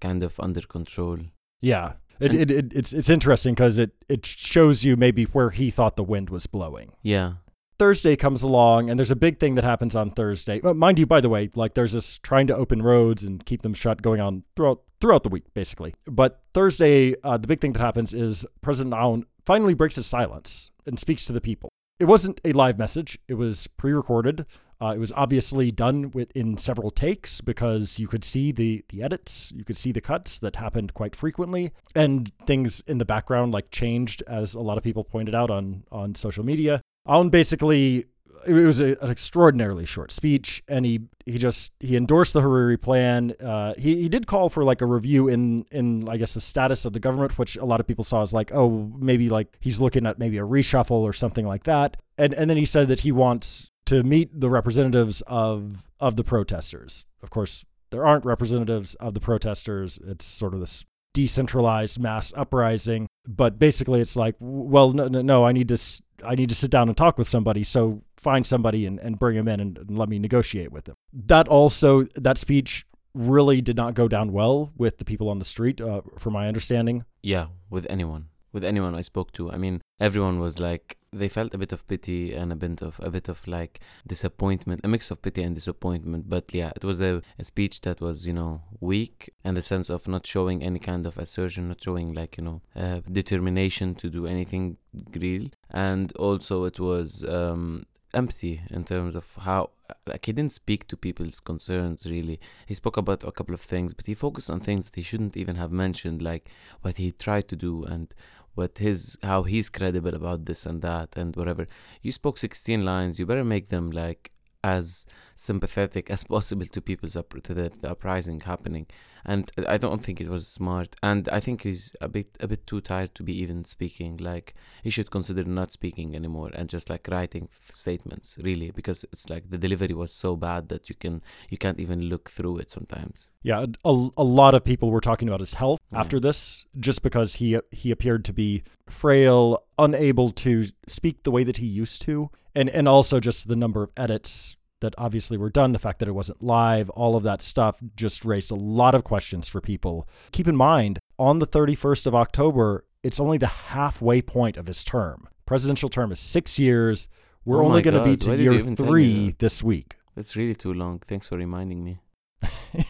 kind 0.00 0.22
of 0.22 0.38
under 0.38 0.62
control. 0.62 1.18
Yeah, 1.60 1.94
it, 2.20 2.34
it, 2.34 2.50
it 2.50 2.72
it's 2.74 2.92
it's 2.92 3.08
interesting 3.08 3.54
because 3.54 3.78
it 3.78 3.92
it 4.08 4.24
shows 4.26 4.84
you 4.84 4.96
maybe 4.96 5.24
where 5.24 5.50
he 5.50 5.70
thought 5.70 5.96
the 5.96 6.04
wind 6.04 6.30
was 6.30 6.46
blowing. 6.46 6.92
Yeah, 7.02 7.34
Thursday 7.78 8.14
comes 8.14 8.42
along, 8.42 8.90
and 8.90 8.98
there's 8.98 9.10
a 9.10 9.16
big 9.16 9.38
thing 9.38 9.54
that 9.54 9.64
happens 9.64 9.96
on 9.96 10.10
Thursday. 10.10 10.60
Uh, 10.60 10.74
mind 10.74 10.98
you, 10.98 11.06
by 11.06 11.20
the 11.20 11.30
way, 11.30 11.48
like 11.54 11.72
there's 11.72 11.94
this 11.94 12.18
trying 12.18 12.46
to 12.48 12.54
open 12.54 12.82
roads 12.82 13.24
and 13.24 13.44
keep 13.46 13.62
them 13.62 13.72
shut 13.72 14.02
going 14.02 14.20
on 14.20 14.44
throughout 14.54 14.82
throughout 15.00 15.22
the 15.22 15.30
week, 15.30 15.44
basically. 15.54 15.94
But 16.06 16.42
Thursday, 16.52 17.14
uh, 17.24 17.38
the 17.38 17.48
big 17.48 17.60
thing 17.60 17.72
that 17.72 17.80
happens 17.80 18.12
is 18.12 18.46
President 18.60 18.94
Aoun 18.94 19.24
finally 19.46 19.72
breaks 19.72 19.96
his 19.96 20.06
silence 20.06 20.70
and 20.84 20.98
speaks 20.98 21.24
to 21.24 21.32
the 21.32 21.40
people. 21.40 21.69
It 22.00 22.06
wasn't 22.06 22.40
a 22.46 22.54
live 22.54 22.78
message; 22.78 23.18
it 23.28 23.34
was 23.34 23.66
pre-recorded. 23.66 24.46
Uh, 24.80 24.94
it 24.96 24.98
was 24.98 25.12
obviously 25.12 25.70
done 25.70 26.10
with, 26.12 26.34
in 26.34 26.56
several 26.56 26.90
takes 26.90 27.42
because 27.42 27.98
you 27.98 28.08
could 28.08 28.24
see 28.24 28.52
the 28.52 28.82
the 28.88 29.02
edits, 29.02 29.52
you 29.54 29.64
could 29.64 29.76
see 29.76 29.92
the 29.92 30.00
cuts 30.00 30.38
that 30.38 30.56
happened 30.56 30.94
quite 30.94 31.14
frequently, 31.14 31.72
and 31.94 32.32
things 32.46 32.82
in 32.86 32.96
the 32.96 33.04
background 33.04 33.52
like 33.52 33.70
changed 33.70 34.22
as 34.26 34.54
a 34.54 34.60
lot 34.60 34.78
of 34.78 34.82
people 34.82 35.04
pointed 35.04 35.34
out 35.34 35.50
on 35.50 35.84
on 35.92 36.14
social 36.14 36.42
media. 36.42 36.80
Aoun 37.06 37.30
basically 37.30 38.06
it 38.46 38.52
was 38.52 38.80
a, 38.80 38.96
an 39.02 39.10
extraordinarily 39.10 39.84
short 39.84 40.12
speech, 40.12 40.62
and 40.68 40.84
he 40.84 41.00
he 41.26 41.38
just 41.38 41.72
he 41.80 41.96
endorsed 41.96 42.32
the 42.32 42.40
Hariri 42.40 42.80
plan. 42.80 43.34
Uh, 43.42 43.74
he 43.76 43.96
he 44.02 44.08
did 44.08 44.26
call 44.26 44.48
for 44.48 44.64
like 44.64 44.80
a 44.80 44.86
review 44.86 45.28
in 45.28 45.66
in 45.70 46.08
I 46.08 46.16
guess 46.16 46.34
the 46.34 46.40
status 46.40 46.84
of 46.84 46.92
the 46.92 47.00
government, 47.00 47.38
which 47.38 47.56
a 47.56 47.64
lot 47.64 47.80
of 47.80 47.86
people 47.86 48.04
saw 48.04 48.22
as 48.22 48.32
like 48.32 48.52
oh 48.52 48.90
maybe 48.98 49.28
like 49.28 49.56
he's 49.60 49.80
looking 49.80 50.06
at 50.06 50.18
maybe 50.18 50.38
a 50.38 50.46
reshuffle 50.46 50.90
or 51.02 51.12
something 51.12 51.46
like 51.46 51.64
that. 51.64 51.96
And 52.18 52.34
and 52.34 52.48
then 52.48 52.56
he 52.56 52.66
said 52.66 52.88
that 52.88 53.00
he 53.00 53.12
wants 53.12 53.70
to 53.86 54.02
meet 54.02 54.38
the 54.38 54.50
representatives 54.50 55.22
of 55.26 55.86
of 55.98 56.16
the 56.16 56.24
protesters. 56.24 57.04
Of 57.22 57.30
course, 57.30 57.64
there 57.90 58.06
aren't 58.06 58.24
representatives 58.24 58.94
of 58.96 59.14
the 59.14 59.20
protesters. 59.20 59.98
It's 60.06 60.24
sort 60.24 60.54
of 60.54 60.60
this 60.60 60.84
decentralized 61.12 61.98
mass 61.98 62.32
uprising. 62.36 63.06
But 63.26 63.58
basically, 63.58 64.00
it's 64.00 64.16
like, 64.16 64.34
well, 64.38 64.92
no, 64.92 65.08
no, 65.08 65.22
no 65.22 65.44
I 65.44 65.52
need 65.52 65.68
to 65.68 65.78
I 66.24 66.34
need 66.34 66.48
to 66.48 66.54
sit 66.54 66.70
down 66.70 66.88
and 66.88 66.96
talk 66.96 67.18
with 67.18 67.28
somebody. 67.28 67.64
So 67.64 68.02
find 68.20 68.46
somebody 68.46 68.86
and, 68.86 68.98
and 69.00 69.18
bring 69.18 69.36
him 69.36 69.48
in 69.48 69.60
and, 69.60 69.78
and 69.78 69.98
let 69.98 70.08
me 70.08 70.18
negotiate 70.18 70.70
with 70.72 70.88
him. 70.88 70.94
That 71.12 71.48
also, 71.48 72.02
that 72.14 72.38
speech 72.38 72.86
really 73.14 73.60
did 73.60 73.76
not 73.76 73.94
go 73.94 74.08
down 74.08 74.32
well 74.32 74.72
with 74.76 74.98
the 74.98 75.04
people 75.04 75.28
on 75.28 75.38
the 75.38 75.44
street, 75.44 75.80
uh, 75.80 76.02
from 76.18 76.32
my 76.32 76.46
understanding. 76.46 77.04
Yeah, 77.22 77.46
with 77.68 77.86
anyone, 77.90 78.26
with 78.52 78.64
anyone 78.64 78.94
I 78.94 79.00
spoke 79.00 79.32
to. 79.32 79.50
I 79.50 79.56
mean, 79.56 79.82
everyone 79.98 80.38
was 80.38 80.58
like, 80.58 80.96
they 81.12 81.28
felt 81.28 81.54
a 81.54 81.58
bit 81.58 81.72
of 81.72 81.86
pity 81.88 82.32
and 82.32 82.52
a 82.52 82.56
bit 82.56 82.82
of 82.82 83.00
a 83.02 83.10
bit 83.10 83.28
of 83.28 83.46
like 83.48 83.80
disappointment, 84.06 84.80
a 84.84 84.88
mix 84.88 85.10
of 85.10 85.20
pity 85.22 85.42
and 85.42 85.54
disappointment. 85.54 86.28
But 86.28 86.54
yeah, 86.54 86.70
it 86.76 86.84
was 86.84 87.00
a, 87.00 87.20
a 87.38 87.44
speech 87.44 87.80
that 87.80 88.00
was 88.00 88.26
you 88.26 88.32
know 88.32 88.62
weak 88.80 89.30
and 89.44 89.56
the 89.56 89.62
sense 89.62 89.90
of 89.90 90.06
not 90.06 90.24
showing 90.26 90.62
any 90.62 90.78
kind 90.78 91.06
of 91.06 91.18
assertion, 91.18 91.68
not 91.68 91.82
showing 91.82 92.12
like 92.12 92.36
you 92.36 92.44
know 92.44 92.62
uh, 92.76 93.00
determination 93.10 93.96
to 93.96 94.08
do 94.08 94.26
anything 94.26 94.76
real, 95.16 95.48
and 95.68 96.12
also 96.16 96.64
it 96.64 96.78
was 96.78 97.24
um, 97.24 97.84
empty 98.14 98.62
in 98.70 98.84
terms 98.84 99.14
of 99.14 99.24
how 99.40 99.70
like 100.06 100.26
he 100.26 100.32
didn't 100.32 100.52
speak 100.52 100.86
to 100.88 100.96
people's 100.96 101.40
concerns 101.40 102.06
really. 102.06 102.40
He 102.66 102.74
spoke 102.74 102.96
about 102.96 103.24
a 103.24 103.32
couple 103.32 103.54
of 103.54 103.60
things 103.60 103.94
but 103.94 104.06
he 104.06 104.14
focused 104.14 104.50
on 104.50 104.60
things 104.60 104.86
that 104.86 104.96
he 104.96 105.02
shouldn't 105.02 105.36
even 105.36 105.56
have 105.56 105.72
mentioned 105.72 106.22
like 106.22 106.48
what 106.82 106.96
he 106.96 107.12
tried 107.12 107.48
to 107.48 107.56
do 107.56 107.84
and 107.84 108.12
what 108.54 108.78
his 108.78 109.16
how 109.22 109.42
he's 109.42 109.70
credible 109.70 110.14
about 110.14 110.44
this 110.44 110.66
and 110.66 110.82
that 110.82 111.16
and 111.16 111.36
whatever. 111.36 111.66
You 112.02 112.12
spoke 112.12 112.38
16 112.38 112.84
lines. 112.84 113.18
You 113.18 113.26
better 113.26 113.44
make 113.44 113.68
them 113.68 113.90
like 113.90 114.32
as 114.62 115.06
sympathetic 115.34 116.10
as 116.10 116.24
possible 116.24 116.66
to 116.66 116.80
people's 116.80 117.16
up 117.16 117.34
to 117.42 117.54
the, 117.54 117.72
the 117.80 117.90
uprising 117.90 118.40
happening 118.40 118.86
and 119.24 119.50
I 119.68 119.76
don't 119.76 120.02
think 120.02 120.20
it 120.20 120.28
was 120.28 120.46
smart. 120.46 120.96
And 121.02 121.28
I 121.30 121.40
think 121.40 121.62
he's 121.62 121.94
a 122.00 122.08
bit 122.08 122.36
a 122.40 122.48
bit 122.48 122.66
too 122.66 122.80
tired 122.80 123.14
to 123.16 123.22
be 123.22 123.36
even 123.40 123.64
speaking. 123.64 124.16
Like 124.16 124.54
he 124.82 124.90
should 124.90 125.10
consider 125.10 125.44
not 125.44 125.72
speaking 125.72 126.14
anymore 126.16 126.50
and 126.54 126.68
just 126.68 126.90
like 126.90 127.08
writing 127.10 127.48
statements, 127.52 128.38
really, 128.42 128.70
because 128.70 129.04
it's 129.04 129.28
like 129.28 129.50
the 129.50 129.58
delivery 129.58 129.94
was 129.94 130.12
so 130.12 130.36
bad 130.36 130.68
that 130.68 130.88
you 130.88 130.94
can 130.94 131.22
you 131.48 131.58
can't 131.58 131.80
even 131.80 132.02
look 132.02 132.30
through 132.30 132.58
it 132.58 132.70
sometimes. 132.70 133.30
Yeah, 133.42 133.66
a, 133.84 134.08
a 134.16 134.24
lot 134.24 134.54
of 134.54 134.64
people 134.64 134.90
were 134.90 135.00
talking 135.00 135.28
about 135.28 135.40
his 135.40 135.54
health 135.54 135.80
yeah. 135.92 136.00
after 136.00 136.20
this, 136.20 136.64
just 136.78 137.02
because 137.02 137.34
he 137.36 137.58
he 137.70 137.90
appeared 137.90 138.24
to 138.26 138.32
be 138.32 138.62
frail, 138.88 139.62
unable 139.80 140.30
to 140.30 140.66
speak 140.86 141.22
the 141.22 141.30
way 141.30 141.44
that 141.44 141.56
he 141.56 141.66
used 141.66 142.02
to, 142.02 142.30
and 142.54 142.68
and 142.68 142.86
also 142.86 143.18
just 143.18 143.48
the 143.48 143.56
number 143.56 143.82
of 143.82 143.90
edits 143.96 144.56
that 144.80 144.94
obviously 144.98 145.36
were 145.36 145.50
done, 145.50 145.72
the 145.72 145.78
fact 145.78 145.98
that 145.98 146.08
it 146.08 146.12
wasn't 146.12 146.42
live, 146.42 146.88
all 146.90 147.16
of 147.16 147.22
that 147.22 147.42
stuff 147.42 147.78
just 147.96 148.24
raised 148.24 148.50
a 148.50 148.54
lot 148.54 148.94
of 148.94 149.04
questions 149.04 149.48
for 149.48 149.60
people. 149.60 150.08
Keep 150.32 150.48
in 150.48 150.56
mind, 150.56 150.98
on 151.18 151.38
the 151.38 151.46
31st 151.46 152.06
of 152.06 152.14
October, 152.14 152.86
it's 153.02 153.20
only 153.20 153.38
the 153.38 153.46
halfway 153.46 154.22
point 154.22 154.56
of 154.56 154.66
his 154.66 154.82
term. 154.84 155.28
Presidential 155.46 155.88
term 155.88 156.12
is 156.12 156.20
six 156.20 156.58
years. 156.58 157.08
We're 157.44 157.62
oh 157.62 157.66
only 157.66 157.82
going 157.82 157.94
to 157.94 158.04
be 158.04 158.16
to 158.16 158.36
year 158.36 158.58
three 158.60 159.34
this 159.38 159.62
week. 159.62 159.96
That's 160.14 160.36
really 160.36 160.54
too 160.54 160.72
long. 160.72 161.00
Thanks 161.00 161.26
for 161.26 161.36
reminding 161.36 161.84
me. 161.84 162.00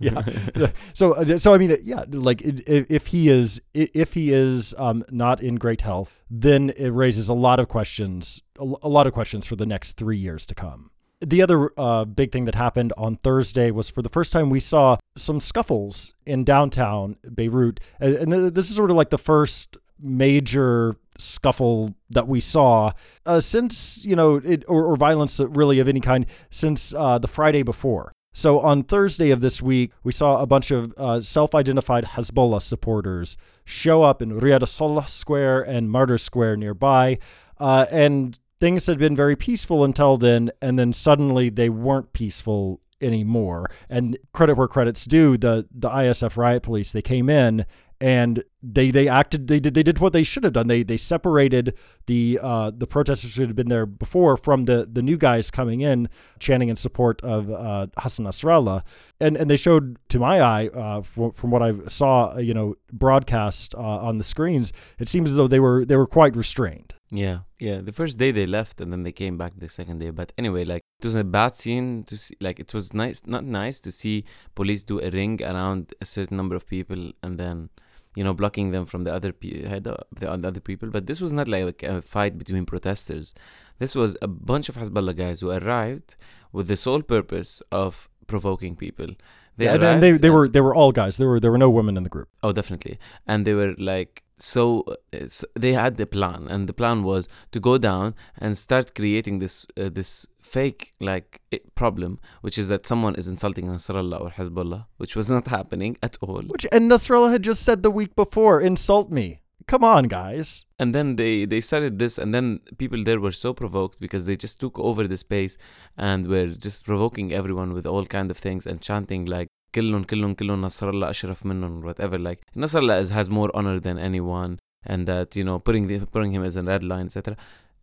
yeah. 0.54 0.70
so, 0.94 1.12
uh, 1.12 1.38
so 1.38 1.54
I 1.54 1.58
mean, 1.58 1.76
yeah, 1.82 2.04
like 2.08 2.40
if 2.42 3.08
he 3.08 3.28
is 3.28 3.60
if 3.74 4.14
he 4.14 4.32
is 4.32 4.74
um, 4.78 5.04
not 5.10 5.42
in 5.42 5.56
great 5.56 5.80
health, 5.80 6.14
then 6.30 6.70
it 6.76 6.90
raises 6.90 7.28
a 7.28 7.34
lot 7.34 7.58
of 7.58 7.68
questions, 7.68 8.42
a 8.58 8.88
lot 8.88 9.06
of 9.06 9.12
questions 9.12 9.46
for 9.46 9.56
the 9.56 9.66
next 9.66 9.96
three 9.96 10.18
years 10.18 10.46
to 10.46 10.54
come 10.54 10.90
the 11.20 11.42
other 11.42 11.70
uh, 11.76 12.04
big 12.04 12.32
thing 12.32 12.44
that 12.44 12.54
happened 12.54 12.92
on 12.96 13.16
Thursday 13.16 13.70
was 13.70 13.88
for 13.88 14.02
the 14.02 14.08
first 14.08 14.32
time 14.32 14.50
we 14.50 14.60
saw 14.60 14.98
some 15.16 15.40
scuffles 15.40 16.14
in 16.26 16.44
downtown 16.44 17.16
Beirut. 17.34 17.80
And, 17.98 18.32
this 18.54 18.70
is 18.70 18.76
sort 18.76 18.90
of 18.90 18.96
like 18.96 19.10
the 19.10 19.18
first 19.18 19.76
major 19.98 20.96
scuffle 21.18 21.94
that 22.10 22.28
we 22.28 22.40
saw 22.40 22.92
uh, 23.26 23.40
since, 23.40 24.04
you 24.04 24.14
know, 24.14 24.36
it, 24.36 24.64
or, 24.68 24.84
or, 24.84 24.96
violence 24.96 25.40
really 25.40 25.80
of 25.80 25.88
any 25.88 26.00
kind 26.00 26.26
since 26.50 26.94
uh, 26.94 27.18
the 27.18 27.26
Friday 27.26 27.64
before. 27.64 28.12
So 28.32 28.60
on 28.60 28.84
Thursday 28.84 29.30
of 29.30 29.40
this 29.40 29.60
week, 29.60 29.90
we 30.04 30.12
saw 30.12 30.40
a 30.40 30.46
bunch 30.46 30.70
of 30.70 30.94
uh, 30.96 31.20
self 31.20 31.54
identified 31.54 32.04
Hezbollah 32.04 32.62
supporters 32.62 33.36
show 33.64 34.02
up 34.02 34.22
in 34.22 34.40
Riad 34.40 34.66
Solh 34.68 35.02
Square 35.06 35.62
and 35.62 35.90
Martyr 35.90 36.18
Square 36.18 36.58
nearby. 36.58 37.18
Uh, 37.58 37.86
and 37.90 38.38
things 38.60 38.86
had 38.86 38.98
been 38.98 39.16
very 39.16 39.36
peaceful 39.36 39.84
until 39.84 40.16
then, 40.16 40.50
and 40.62 40.78
then 40.78 40.92
suddenly 40.92 41.48
they 41.48 41.68
weren't 41.68 42.12
peaceful 42.12 42.80
anymore. 43.00 43.66
And 43.88 44.18
credit 44.32 44.56
where 44.56 44.68
credit's 44.68 45.04
due, 45.04 45.36
the 45.36 45.66
the 45.70 45.88
ISF 45.88 46.36
riot 46.36 46.62
police 46.62 46.92
they 46.92 47.02
came 47.02 47.28
in 47.28 47.64
and 48.00 48.44
they 48.62 48.90
they 48.90 49.08
acted 49.08 49.46
they 49.46 49.60
did 49.60 49.74
they 49.74 49.82
did 49.82 49.98
what 49.98 50.12
they 50.12 50.22
should 50.22 50.44
have 50.44 50.52
done. 50.52 50.66
They 50.66 50.82
they 50.82 50.96
separated 50.96 51.74
the 52.06 52.38
uh, 52.42 52.70
the 52.76 52.86
protesters 52.86 53.36
who 53.36 53.42
had 53.42 53.54
been 53.54 53.68
there 53.68 53.86
before 53.86 54.36
from 54.36 54.64
the 54.64 54.88
the 54.90 55.02
new 55.02 55.16
guys 55.16 55.50
coming 55.50 55.80
in 55.80 56.08
chanting 56.38 56.68
in 56.68 56.76
support 56.76 57.20
of 57.22 57.50
uh, 57.50 57.86
Hassan 57.96 58.26
Nasrallah, 58.26 58.82
and 59.20 59.36
and 59.36 59.50
they 59.50 59.56
showed 59.56 59.98
to 60.08 60.18
my 60.18 60.40
eye 60.40 60.68
uh, 60.68 61.02
from, 61.02 61.32
from, 61.32 61.50
what 61.50 61.62
I 61.62 61.72
saw 61.86 62.38
you 62.38 62.54
know 62.54 62.76
broadcast 62.92 63.74
uh, 63.74 63.78
on 63.80 64.18
the 64.18 64.24
screens, 64.24 64.72
it 64.98 65.08
seems 65.08 65.30
as 65.30 65.36
though 65.36 65.48
they 65.48 65.60
were 65.60 65.84
they 65.84 65.96
were 65.96 66.06
quite 66.06 66.36
restrained. 66.36 66.94
Yeah, 67.10 67.40
yeah. 67.58 67.80
The 67.80 67.92
first 67.92 68.18
day 68.18 68.32
they 68.32 68.46
left, 68.46 68.80
and 68.80 68.92
then 68.92 69.02
they 69.02 69.12
came 69.12 69.38
back 69.38 69.52
the 69.56 69.68
second 69.68 69.98
day. 69.98 70.10
But 70.10 70.32
anyway, 70.36 70.64
like 70.64 70.82
it 71.00 71.04
was 71.04 71.14
a 71.14 71.24
bad 71.24 71.56
scene 71.56 72.04
to 72.04 72.16
see. 72.16 72.34
Like 72.40 72.60
it 72.60 72.74
was 72.74 72.92
nice, 72.92 73.22
not 73.24 73.44
nice 73.44 73.80
to 73.80 73.90
see 73.90 74.24
police 74.54 74.82
do 74.82 75.00
a 75.00 75.10
ring 75.10 75.42
around 75.42 75.94
a 76.00 76.04
certain 76.04 76.36
number 76.36 76.54
of 76.54 76.66
people, 76.66 77.12
and 77.22 77.38
then 77.38 77.70
you 78.18 78.24
know 78.26 78.34
blocking 78.42 78.72
them 78.74 78.84
from 78.92 79.04
the 79.04 79.12
other 79.18 79.32
pe- 79.32 79.80
the 80.20 80.30
other 80.48 80.62
people. 80.68 80.90
But 80.96 81.06
this 81.06 81.20
was 81.24 81.32
not 81.38 81.48
like 81.56 81.82
a 81.94 82.02
fight 82.02 82.38
between 82.42 82.66
protesters. 82.72 83.34
This 83.78 83.94
was 83.94 84.16
a 84.28 84.30
bunch 84.52 84.68
of 84.68 84.76
Hezbollah 84.76 85.16
guys 85.24 85.40
who 85.40 85.50
arrived 85.50 86.16
with 86.52 86.66
the 86.68 86.76
sole 86.76 87.02
purpose 87.16 87.62
of 87.82 88.08
provoking 88.26 88.74
people. 88.84 89.10
They 89.56 89.66
yeah, 89.66 89.92
and 89.92 90.02
they 90.02 90.12
they 90.24 90.30
were 90.30 90.48
they 90.48 90.64
were 90.68 90.74
all 90.74 90.92
guys. 91.00 91.16
There 91.16 91.28
were 91.28 91.40
there 91.44 91.52
were 91.54 91.64
no 91.66 91.70
women 91.70 91.96
in 91.96 92.02
the 92.08 92.14
group. 92.16 92.28
Oh, 92.42 92.52
definitely. 92.60 92.98
And 93.26 93.46
they 93.46 93.54
were 93.60 93.74
like 93.92 94.24
so, 94.38 94.84
so 95.26 95.46
they 95.54 95.72
had 95.72 95.96
the 95.96 96.06
plan, 96.06 96.46
and 96.48 96.68
the 96.68 96.72
plan 96.72 97.02
was 97.02 97.28
to 97.52 97.60
go 97.60 97.78
down 97.78 98.14
and 98.38 98.56
start 98.56 98.94
creating 98.94 99.38
this 99.38 99.66
uh, 99.76 99.88
this 99.88 100.26
fake 100.40 100.92
like 101.00 101.40
problem, 101.74 102.18
which 102.40 102.58
is 102.58 102.68
that 102.68 102.86
someone 102.86 103.14
is 103.16 103.28
insulting 103.28 103.66
Nasrallah 103.66 104.20
or 104.20 104.30
Hezbollah, 104.30 104.86
which 104.96 105.16
was 105.16 105.30
not 105.30 105.48
happening 105.48 105.96
at 106.02 106.16
all. 106.20 106.42
Which 106.42 106.66
and 106.72 106.90
Nasrallah 106.90 107.32
had 107.32 107.42
just 107.42 107.62
said 107.62 107.82
the 107.82 107.90
week 107.90 108.14
before, 108.14 108.60
insult 108.60 109.10
me. 109.10 109.40
Come 109.66 109.84
on, 109.84 110.04
guys. 110.04 110.64
And 110.78 110.94
then 110.94 111.16
they 111.16 111.44
they 111.44 111.60
started 111.60 111.98
this, 111.98 112.16
and 112.16 112.32
then 112.32 112.60
people 112.78 113.04
there 113.04 113.20
were 113.20 113.32
so 113.32 113.52
provoked 113.52 114.00
because 114.00 114.24
they 114.24 114.36
just 114.36 114.58
took 114.60 114.78
over 114.78 115.06
the 115.06 115.16
space 115.16 115.58
and 115.96 116.26
were 116.26 116.46
just 116.46 116.86
provoking 116.86 117.32
everyone 117.32 117.72
with 117.72 117.86
all 117.86 118.06
kind 118.06 118.30
of 118.30 118.38
things 118.38 118.66
and 118.66 118.80
chanting 118.80 119.26
like 119.26 119.48
كلهم 119.75 120.03
كلهم 120.03 120.33
كلهم 120.33 120.61
نصر 120.61 120.89
الله 120.89 121.09
أشرف 121.09 121.45
منهم 121.45 121.93
whatever 121.93 122.17
like 122.17 122.39
نصر 122.55 122.79
الله 122.79 123.01
is, 123.01 123.09
has 123.09 123.29
more 123.29 123.49
honor 123.53 123.79
than 123.79 123.97
anyone 123.97 124.59
and 124.85 125.07
that 125.07 125.35
you 125.35 125.43
know 125.43 125.59
putting 125.59 125.87
the, 125.87 125.99
putting 126.05 126.31
him 126.31 126.43
as 126.43 126.55
a 126.55 126.63
red 126.63 126.83
line 126.83 127.05
etc 127.05 127.35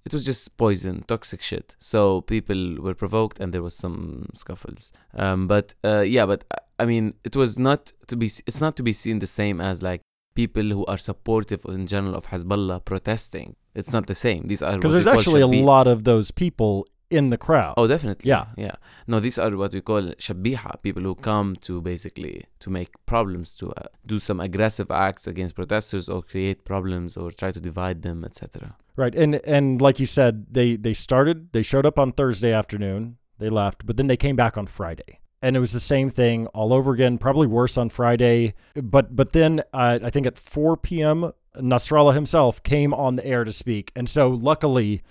it 0.07 0.12
was 0.12 0.24
just 0.24 0.57
poison 0.57 1.05
toxic 1.07 1.42
shit 1.42 1.76
so 1.79 2.20
people 2.22 2.76
were 2.81 2.94
provoked 2.94 3.38
and 3.40 3.53
there 3.53 3.62
was 3.62 3.74
some 3.74 4.29
scuffles 4.35 4.92
um, 5.14 5.46
but 5.46 5.74
uh, 5.85 6.00
yeah 6.16 6.26
but 6.26 6.44
uh, 6.50 6.57
i 6.79 6.85
mean 6.85 7.14
it 7.24 7.35
was 7.37 7.59
not 7.59 7.92
to 8.07 8.16
be 8.16 8.26
it's 8.48 8.61
not 8.61 8.76
to 8.76 8.83
be 8.83 8.92
seen 8.92 9.18
the 9.18 9.26
same 9.26 9.61
as 9.61 9.83
like 9.83 10.00
people 10.35 10.66
who 10.74 10.85
are 10.87 10.98
supportive 10.98 11.64
in 11.66 11.87
general 11.87 12.14
of 12.14 12.26
Hezbollah 12.26 12.85
protesting 12.85 13.57
it's 13.74 13.92
not 13.92 14.07
the 14.07 14.14
same 14.14 14.46
these 14.46 14.62
are 14.62 14.76
Because 14.76 14.92
what 14.94 14.98
we 14.98 15.05
there's 15.05 15.05
call 15.05 15.20
actually 15.20 15.42
a 15.42 15.62
shabi- 15.62 15.64
lot 15.64 15.87
of 15.94 16.05
those 16.05 16.31
people 16.31 16.87
in 17.15 17.30
the 17.30 17.38
crowd. 17.38 17.73
Oh, 17.78 17.88
definitely. 17.88 18.30
Yeah. 18.30 18.45
yeah. 18.58 18.75
No, 19.08 19.19
these 19.19 19.39
are 19.39 19.56
what 19.56 19.73
we 19.73 19.82
call 19.82 20.01
shabiha, 20.01 20.82
people 20.82 21.04
who 21.04 21.15
come 21.15 21.56
to 21.62 21.82
basically 21.82 22.45
to 22.60 22.69
make 22.69 22.91
problems, 23.06 23.56
to 23.56 23.71
uh, 23.71 23.84
do 24.06 24.19
some 24.19 24.39
aggressive 24.39 24.91
acts 24.91 25.28
against 25.28 25.56
protesters 25.56 26.10
or 26.10 26.21
create 26.21 26.65
problems 26.65 27.17
or 27.17 27.32
try 27.32 27.51
to 27.51 27.62
divide 27.62 28.01
them, 28.01 28.23
etc. 28.23 28.75
Right. 28.95 29.15
And 29.15 29.36
and 29.45 29.82
like 29.82 29.99
you 29.99 30.06
said, 30.06 30.47
they 30.51 30.75
they 30.75 30.93
started, 30.93 31.51
they 31.54 31.63
showed 31.63 31.86
up 31.86 31.97
on 31.99 32.12
Thursday 32.12 32.54
afternoon, 32.54 33.17
they 33.39 33.49
left, 33.49 33.86
but 33.86 33.97
then 33.97 34.08
they 34.08 34.17
came 34.17 34.36
back 34.36 34.58
on 34.58 34.67
Friday. 34.67 35.19
And 35.41 35.56
it 35.56 35.60
was 35.60 35.73
the 35.73 35.80
same 35.80 36.10
thing 36.10 36.47
all 36.47 36.73
over 36.73 36.91
again, 36.93 37.17
probably 37.17 37.45
worse 37.45 37.78
on 37.78 37.89
Friday. 37.89 38.54
But 38.73 39.15
but 39.15 39.34
then 39.34 39.62
uh, 39.73 39.99
I 40.04 40.10
think 40.10 40.25
at 40.25 40.38
4 40.38 40.78
p.m. 40.78 41.32
Nasrallah 41.58 42.13
himself 42.13 42.62
came 42.63 42.93
on 42.93 43.15
the 43.15 43.25
air 43.25 43.43
to 43.43 43.51
speak. 43.51 43.91
And 43.95 44.10
so 44.10 44.30
luckily 44.30 45.04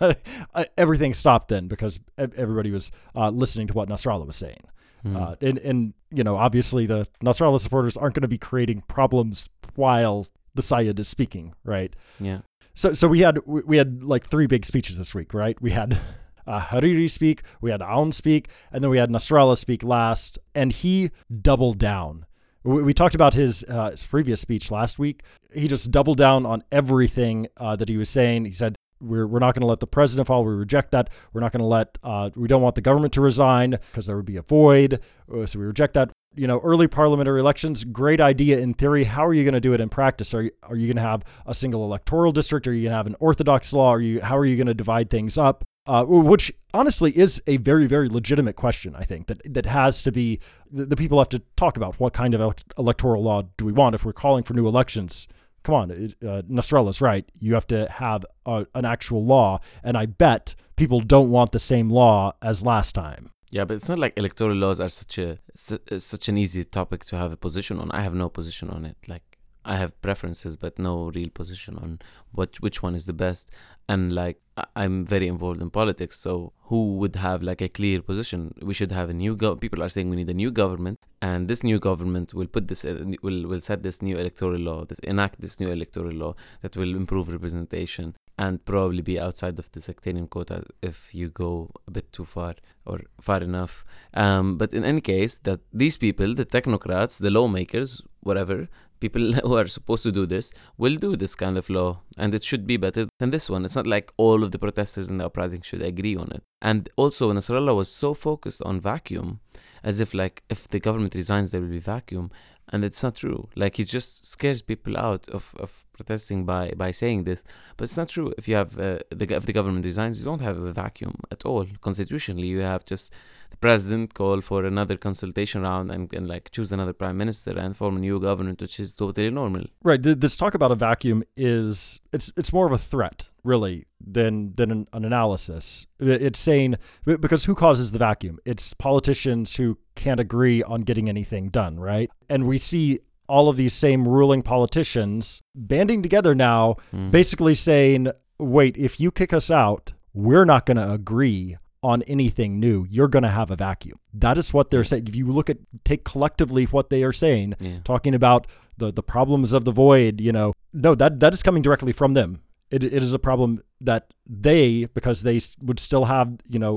everything 0.76 1.14
stopped 1.14 1.48
then 1.48 1.68
because 1.68 2.00
everybody 2.18 2.70
was 2.70 2.90
uh, 3.14 3.30
listening 3.30 3.66
to 3.68 3.74
what 3.74 3.88
Nasrallah 3.88 4.26
was 4.26 4.36
saying. 4.36 4.64
Hmm. 5.02 5.16
Uh, 5.16 5.34
and, 5.40 5.58
and, 5.58 5.94
you 6.10 6.22
know, 6.22 6.36
obviously 6.36 6.86
the 6.86 7.06
Nasrallah 7.22 7.60
supporters 7.60 7.96
aren't 7.96 8.14
going 8.14 8.22
to 8.22 8.28
be 8.28 8.38
creating 8.38 8.82
problems 8.88 9.48
while 9.74 10.26
the 10.54 10.62
Sayyid 10.62 10.98
is 11.00 11.08
speaking, 11.08 11.54
right? 11.64 11.94
yeah. 12.20 12.40
So, 12.74 12.94
so 12.94 13.06
we 13.06 13.20
had 13.20 13.38
we 13.44 13.60
we 13.66 13.76
had 13.76 14.02
like 14.02 14.28
three 14.28 14.46
big 14.46 14.64
speeches 14.64 14.96
this 14.96 15.14
week, 15.14 15.34
right? 15.34 15.60
We 15.60 15.72
had 15.72 15.98
uh, 16.46 16.60
Hariri 16.60 17.10
speak, 17.10 17.42
we 17.60 17.70
had 17.70 17.80
Aoun 17.80 18.12
speak, 18.12 18.48
and 18.72 18.82
then 18.82 18.90
we 18.90 18.98
had 18.98 19.10
Nasrallah 19.10 19.58
speak 19.58 19.82
last, 19.82 20.38
and 20.54 20.72
he 20.72 21.10
doubled 21.40 21.78
down. 21.78 22.26
We, 22.64 22.82
we 22.82 22.94
talked 22.94 23.14
about 23.14 23.34
his, 23.34 23.64
uh, 23.68 23.90
his 23.90 24.06
previous 24.06 24.40
speech 24.40 24.70
last 24.70 24.98
week. 24.98 25.22
He 25.52 25.68
just 25.68 25.90
doubled 25.90 26.18
down 26.18 26.46
on 26.46 26.62
everything 26.70 27.48
uh, 27.56 27.76
that 27.76 27.88
he 27.88 27.96
was 27.96 28.08
saying. 28.08 28.44
He 28.44 28.52
said, 28.52 28.76
"We're 29.02 29.26
we're 29.26 29.38
not 29.40 29.54
going 29.54 29.62
to 29.62 29.66
let 29.66 29.80
the 29.80 29.86
president 29.86 30.28
fall. 30.28 30.44
We 30.44 30.54
reject 30.54 30.92
that. 30.92 31.10
We're 31.32 31.40
not 31.40 31.52
going 31.52 31.60
to 31.60 31.66
let. 31.66 31.98
Uh, 32.02 32.30
we 32.36 32.48
don't 32.48 32.62
want 32.62 32.74
the 32.74 32.80
government 32.80 33.12
to 33.14 33.20
resign 33.20 33.70
because 33.70 34.06
there 34.06 34.16
would 34.16 34.24
be 34.26 34.36
a 34.36 34.42
void. 34.42 35.00
Uh, 35.32 35.46
So 35.46 35.58
we 35.58 35.66
reject 35.66 35.94
that." 35.94 36.10
You 36.34 36.46
know, 36.46 36.60
early 36.60 36.88
parliamentary 36.88 37.40
elections, 37.40 37.84
great 37.84 38.18
idea 38.18 38.58
in 38.58 38.72
theory. 38.72 39.04
How 39.04 39.26
are 39.26 39.34
you 39.34 39.44
going 39.44 39.52
to 39.52 39.60
do 39.60 39.74
it 39.74 39.82
in 39.82 39.90
practice? 39.90 40.32
Are 40.32 40.44
you, 40.44 40.50
are 40.62 40.76
you 40.76 40.86
going 40.86 40.96
to 40.96 41.02
have 41.02 41.24
a 41.44 41.52
single 41.52 41.84
electoral 41.84 42.32
district? 42.32 42.66
Are 42.66 42.72
you 42.72 42.84
going 42.84 42.92
to 42.92 42.96
have 42.96 43.06
an 43.06 43.16
orthodox 43.20 43.74
law? 43.74 43.90
Are 43.92 44.00
you 44.00 44.22
how 44.22 44.38
are 44.38 44.46
you 44.46 44.56
going 44.56 44.66
to 44.66 44.74
divide 44.74 45.10
things 45.10 45.36
up? 45.36 45.62
Uh, 45.84 46.04
which 46.04 46.52
honestly 46.72 47.10
is 47.18 47.42
a 47.48 47.56
very 47.58 47.86
very 47.86 48.08
legitimate 48.08 48.56
question. 48.56 48.94
I 48.96 49.04
think 49.04 49.26
that 49.26 49.42
that 49.52 49.66
has 49.66 50.02
to 50.04 50.12
be 50.12 50.38
the, 50.70 50.86
the 50.86 50.96
people 50.96 51.18
have 51.18 51.28
to 51.30 51.42
talk 51.56 51.76
about 51.76 52.00
what 52.00 52.14
kind 52.14 52.34
of 52.34 52.54
electoral 52.78 53.22
law 53.22 53.42
do 53.58 53.64
we 53.66 53.72
want 53.72 53.94
if 53.94 54.04
we're 54.04 54.12
calling 54.14 54.42
for 54.44 54.54
new 54.54 54.66
elections. 54.66 55.28
Come 55.62 55.74
on, 55.74 55.90
uh, 55.90 56.42
Nasrallah's 56.48 57.00
right. 57.00 57.24
You 57.38 57.54
have 57.54 57.66
to 57.68 57.88
have 57.88 58.24
a, 58.46 58.66
an 58.74 58.84
actual 58.84 59.24
law, 59.24 59.60
and 59.84 59.96
I 59.96 60.06
bet 60.06 60.54
people 60.76 61.00
don't 61.00 61.30
want 61.30 61.52
the 61.52 61.58
same 61.58 61.88
law 61.88 62.32
as 62.42 62.64
last 62.64 62.94
time. 62.94 63.30
Yeah, 63.50 63.64
but 63.66 63.74
it's 63.74 63.88
not 63.88 63.98
like 63.98 64.14
electoral 64.16 64.56
laws 64.56 64.80
are 64.80 64.88
such 64.88 65.18
a 65.18 65.38
su- 65.54 65.78
such 65.98 66.28
an 66.28 66.38
easy 66.38 66.64
topic 66.64 67.04
to 67.06 67.16
have 67.16 67.32
a 67.32 67.36
position 67.36 67.78
on. 67.78 67.90
I 67.90 68.00
have 68.00 68.14
no 68.14 68.28
position 68.28 68.70
on 68.70 68.84
it. 68.84 68.96
Like 69.06 69.31
I 69.64 69.76
have 69.76 70.00
preferences, 70.02 70.56
but 70.56 70.78
no 70.78 71.10
real 71.14 71.30
position 71.30 71.78
on 71.78 72.00
what 72.32 72.60
which 72.60 72.82
one 72.82 72.94
is 72.94 73.06
the 73.06 73.12
best. 73.12 73.50
And 73.88 74.12
like 74.12 74.40
I'm 74.76 75.04
very 75.04 75.28
involved 75.28 75.62
in 75.62 75.70
politics, 75.70 76.18
so 76.18 76.52
who 76.64 76.94
would 76.94 77.16
have 77.16 77.42
like 77.42 77.60
a 77.60 77.68
clear 77.68 78.02
position? 78.02 78.54
We 78.62 78.74
should 78.74 78.92
have 78.92 79.10
a 79.10 79.14
new 79.14 79.36
gov. 79.36 79.60
People 79.60 79.82
are 79.82 79.88
saying 79.88 80.10
we 80.10 80.16
need 80.16 80.30
a 80.30 80.34
new 80.34 80.50
government, 80.50 81.00
and 81.20 81.48
this 81.48 81.62
new 81.62 81.78
government 81.78 82.34
will 82.34 82.46
put 82.46 82.68
this 82.68 82.84
uh, 82.84 83.04
will 83.22 83.46
will 83.46 83.60
set 83.60 83.82
this 83.82 84.02
new 84.02 84.16
electoral 84.16 84.60
law, 84.60 84.84
this 84.84 84.98
enact 85.00 85.40
this 85.40 85.60
new 85.60 85.70
electoral 85.70 86.12
law 86.12 86.34
that 86.62 86.76
will 86.76 86.94
improve 86.94 87.28
representation 87.28 88.14
and 88.38 88.64
probably 88.64 89.02
be 89.02 89.20
outside 89.20 89.58
of 89.58 89.70
the 89.72 89.80
sectarian 89.80 90.26
quota 90.26 90.64
if 90.82 91.14
you 91.14 91.28
go 91.28 91.70
a 91.86 91.90
bit 91.90 92.12
too 92.12 92.24
far 92.24 92.54
or 92.86 93.00
far 93.20 93.42
enough. 93.42 93.84
Um, 94.14 94.58
but 94.58 94.72
in 94.72 94.84
any 94.84 95.00
case, 95.00 95.38
that 95.38 95.60
these 95.72 95.96
people, 95.96 96.34
the 96.34 96.46
technocrats, 96.46 97.20
the 97.20 97.30
lawmakers, 97.30 98.02
whatever, 98.20 98.68
people 99.02 99.32
who 99.46 99.56
are 99.56 99.66
supposed 99.66 100.04
to 100.04 100.12
do 100.12 100.24
this, 100.24 100.52
will 100.78 100.96
do 100.96 101.16
this 101.16 101.34
kind 101.34 101.58
of 101.58 101.68
law, 101.68 102.00
and 102.16 102.34
it 102.34 102.42
should 102.42 102.66
be 102.66 102.78
better 102.78 103.06
than 103.18 103.30
this 103.30 103.50
one. 103.50 103.64
It's 103.66 103.76
not 103.76 103.86
like 103.86 104.10
all 104.16 104.42
of 104.42 104.52
the 104.52 104.58
protesters 104.58 105.10
in 105.10 105.18
the 105.18 105.26
uprising 105.26 105.62
should 105.62 105.82
agree 105.82 106.16
on 106.16 106.30
it. 106.32 106.42
And 106.62 106.88
also, 106.96 107.32
Nasrallah 107.32 107.76
was 107.76 107.90
so 107.90 108.14
focused 108.14 108.62
on 108.62 108.80
vacuum, 108.80 109.40
as 109.82 110.00
if 110.00 110.14
like 110.14 110.42
if 110.48 110.68
the 110.68 110.80
government 110.80 111.14
resigns, 111.14 111.50
there 111.50 111.60
will 111.60 111.76
be 111.80 111.90
vacuum, 111.96 112.30
and 112.72 112.84
it's 112.84 113.02
not 113.02 113.16
true. 113.16 113.48
Like 113.56 113.76
he 113.76 113.84
just 113.84 114.24
scares 114.24 114.62
people 114.62 114.96
out 114.96 115.28
of, 115.28 115.54
of 115.58 115.84
protesting 116.02 116.44
by 116.44 116.72
by 116.76 116.90
saying 116.90 117.24
this, 117.24 117.42
but 117.76 117.84
it's 117.84 117.96
not 117.96 118.08
true. 118.08 118.32
If 118.38 118.48
you 118.48 118.54
have 118.56 118.78
uh, 118.78 118.98
the 119.10 119.34
if 119.34 119.46
the 119.46 119.52
government 119.52 119.84
resigns, 119.84 120.18
you 120.18 120.24
don't 120.24 120.40
have 120.40 120.58
a 120.58 120.72
vacuum 120.72 121.14
at 121.30 121.44
all. 121.44 121.66
Constitutionally, 121.80 122.48
you 122.48 122.60
have 122.60 122.84
just 122.84 123.14
the 123.50 123.56
president 123.56 124.14
call 124.14 124.40
for 124.40 124.64
another 124.64 124.96
consultation 124.96 125.62
round 125.62 125.90
and, 125.90 126.12
and 126.12 126.26
like 126.26 126.50
choose 126.50 126.72
another 126.72 126.92
prime 126.92 127.16
minister 127.16 127.52
and 127.58 127.76
form 127.76 127.96
a 127.96 128.00
new 128.00 128.18
government, 128.18 128.60
which 128.60 128.80
is 128.80 128.94
totally 128.94 129.30
normal. 129.30 129.64
Right. 129.82 130.02
This 130.02 130.36
talk 130.36 130.54
about 130.54 130.72
a 130.72 130.74
vacuum 130.74 131.22
is 131.36 132.00
it's 132.12 132.32
it's 132.36 132.52
more 132.52 132.66
of 132.66 132.72
a 132.72 132.78
threat, 132.78 133.30
really, 133.44 133.86
than 134.00 134.54
than 134.58 134.70
an, 134.70 134.86
an 134.92 135.04
analysis. 135.04 135.86
It's 136.00 136.38
saying 136.38 136.76
because 137.04 137.44
who 137.44 137.54
causes 137.54 137.90
the 137.92 137.98
vacuum? 137.98 138.38
It's 138.44 138.74
politicians 138.74 139.56
who 139.56 139.78
can't 139.94 140.20
agree 140.20 140.62
on 140.62 140.82
getting 140.82 141.08
anything 141.08 141.48
done, 141.48 141.78
right? 141.78 142.10
And 142.28 142.46
we 142.46 142.58
see 142.58 143.00
all 143.34 143.46
of 143.48 143.56
these 143.56 143.74
same 143.86 144.02
ruling 144.16 144.42
politicians 144.42 145.40
banding 145.54 146.00
together 146.06 146.34
now, 146.34 146.62
Mm. 146.92 147.10
basically 147.10 147.54
saying, 147.54 148.00
"Wait, 148.38 148.74
if 148.88 148.92
you 149.02 149.10
kick 149.10 149.32
us 149.40 149.50
out, 149.50 149.84
we're 150.14 150.44
not 150.52 150.66
going 150.66 150.76
to 150.84 150.90
agree." 151.00 151.56
On 151.84 152.00
anything 152.16 152.60
new, 152.60 152.86
you're 152.88 153.08
going 153.08 153.24
to 153.30 153.36
have 153.40 153.50
a 153.50 153.56
vacuum. 153.56 153.98
That 154.14 154.38
is 154.38 154.54
what 154.54 154.70
they're 154.70 154.84
saying. 154.90 155.08
If 155.08 155.16
you 155.16 155.26
look 155.38 155.50
at, 155.50 155.58
take 155.84 156.04
collectively 156.04 156.64
what 156.66 156.90
they 156.90 157.02
are 157.02 157.12
saying, 157.24 157.48
Yeah. 157.58 157.78
talking 157.82 158.14
about 158.14 158.46
the 158.80 158.88
the 158.92 159.02
problems 159.02 159.52
of 159.52 159.64
the 159.64 159.72
void 159.84 160.14
you 160.20 160.32
know 160.36 160.48
no 160.72 160.90
that 160.94 161.12
that 161.22 161.32
is 161.36 161.42
coming 161.42 161.62
directly 161.66 161.92
from 162.00 162.14
them 162.14 162.30
it, 162.70 162.80
it 162.84 163.02
is 163.06 163.12
a 163.12 163.18
problem 163.28 163.50
that 163.90 164.02
they 164.46 164.86
because 164.98 165.18
they 165.28 165.38
would 165.68 165.80
still 165.88 166.04
have 166.14 166.28
you 166.54 166.58
know 166.60 166.74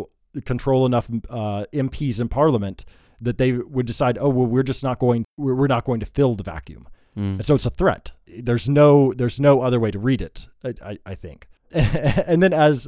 control 0.52 0.82
enough 0.90 1.08
uh, 1.30 1.62
MPs 1.86 2.20
in 2.20 2.28
parliament 2.28 2.78
that 3.22 3.38
they 3.38 3.54
would 3.54 3.86
decide 3.86 4.18
oh 4.20 4.30
well 4.30 4.46
we're 4.46 4.64
just 4.64 4.84
not 4.84 5.00
going 5.00 5.26
we're, 5.38 5.68
not 5.68 5.86
going 5.86 6.00
to 6.00 6.06
fill 6.06 6.36
the 6.36 6.44
vacuum. 6.44 6.88
Mm. 7.18 7.36
and 7.36 7.46
so 7.46 7.56
it's 7.56 7.66
a 7.66 7.70
threat. 7.70 8.12
There's 8.28 8.68
no 8.68 9.14
there's 9.14 9.40
no 9.40 9.62
other 9.62 9.80
way 9.80 9.92
to 9.92 10.00
read 10.00 10.22
it 10.22 10.48
I, 10.64 10.74
I, 10.84 10.98
I 11.06 11.16
think. 11.16 11.48
And 11.74 12.42
then 12.42 12.54
as 12.54 12.88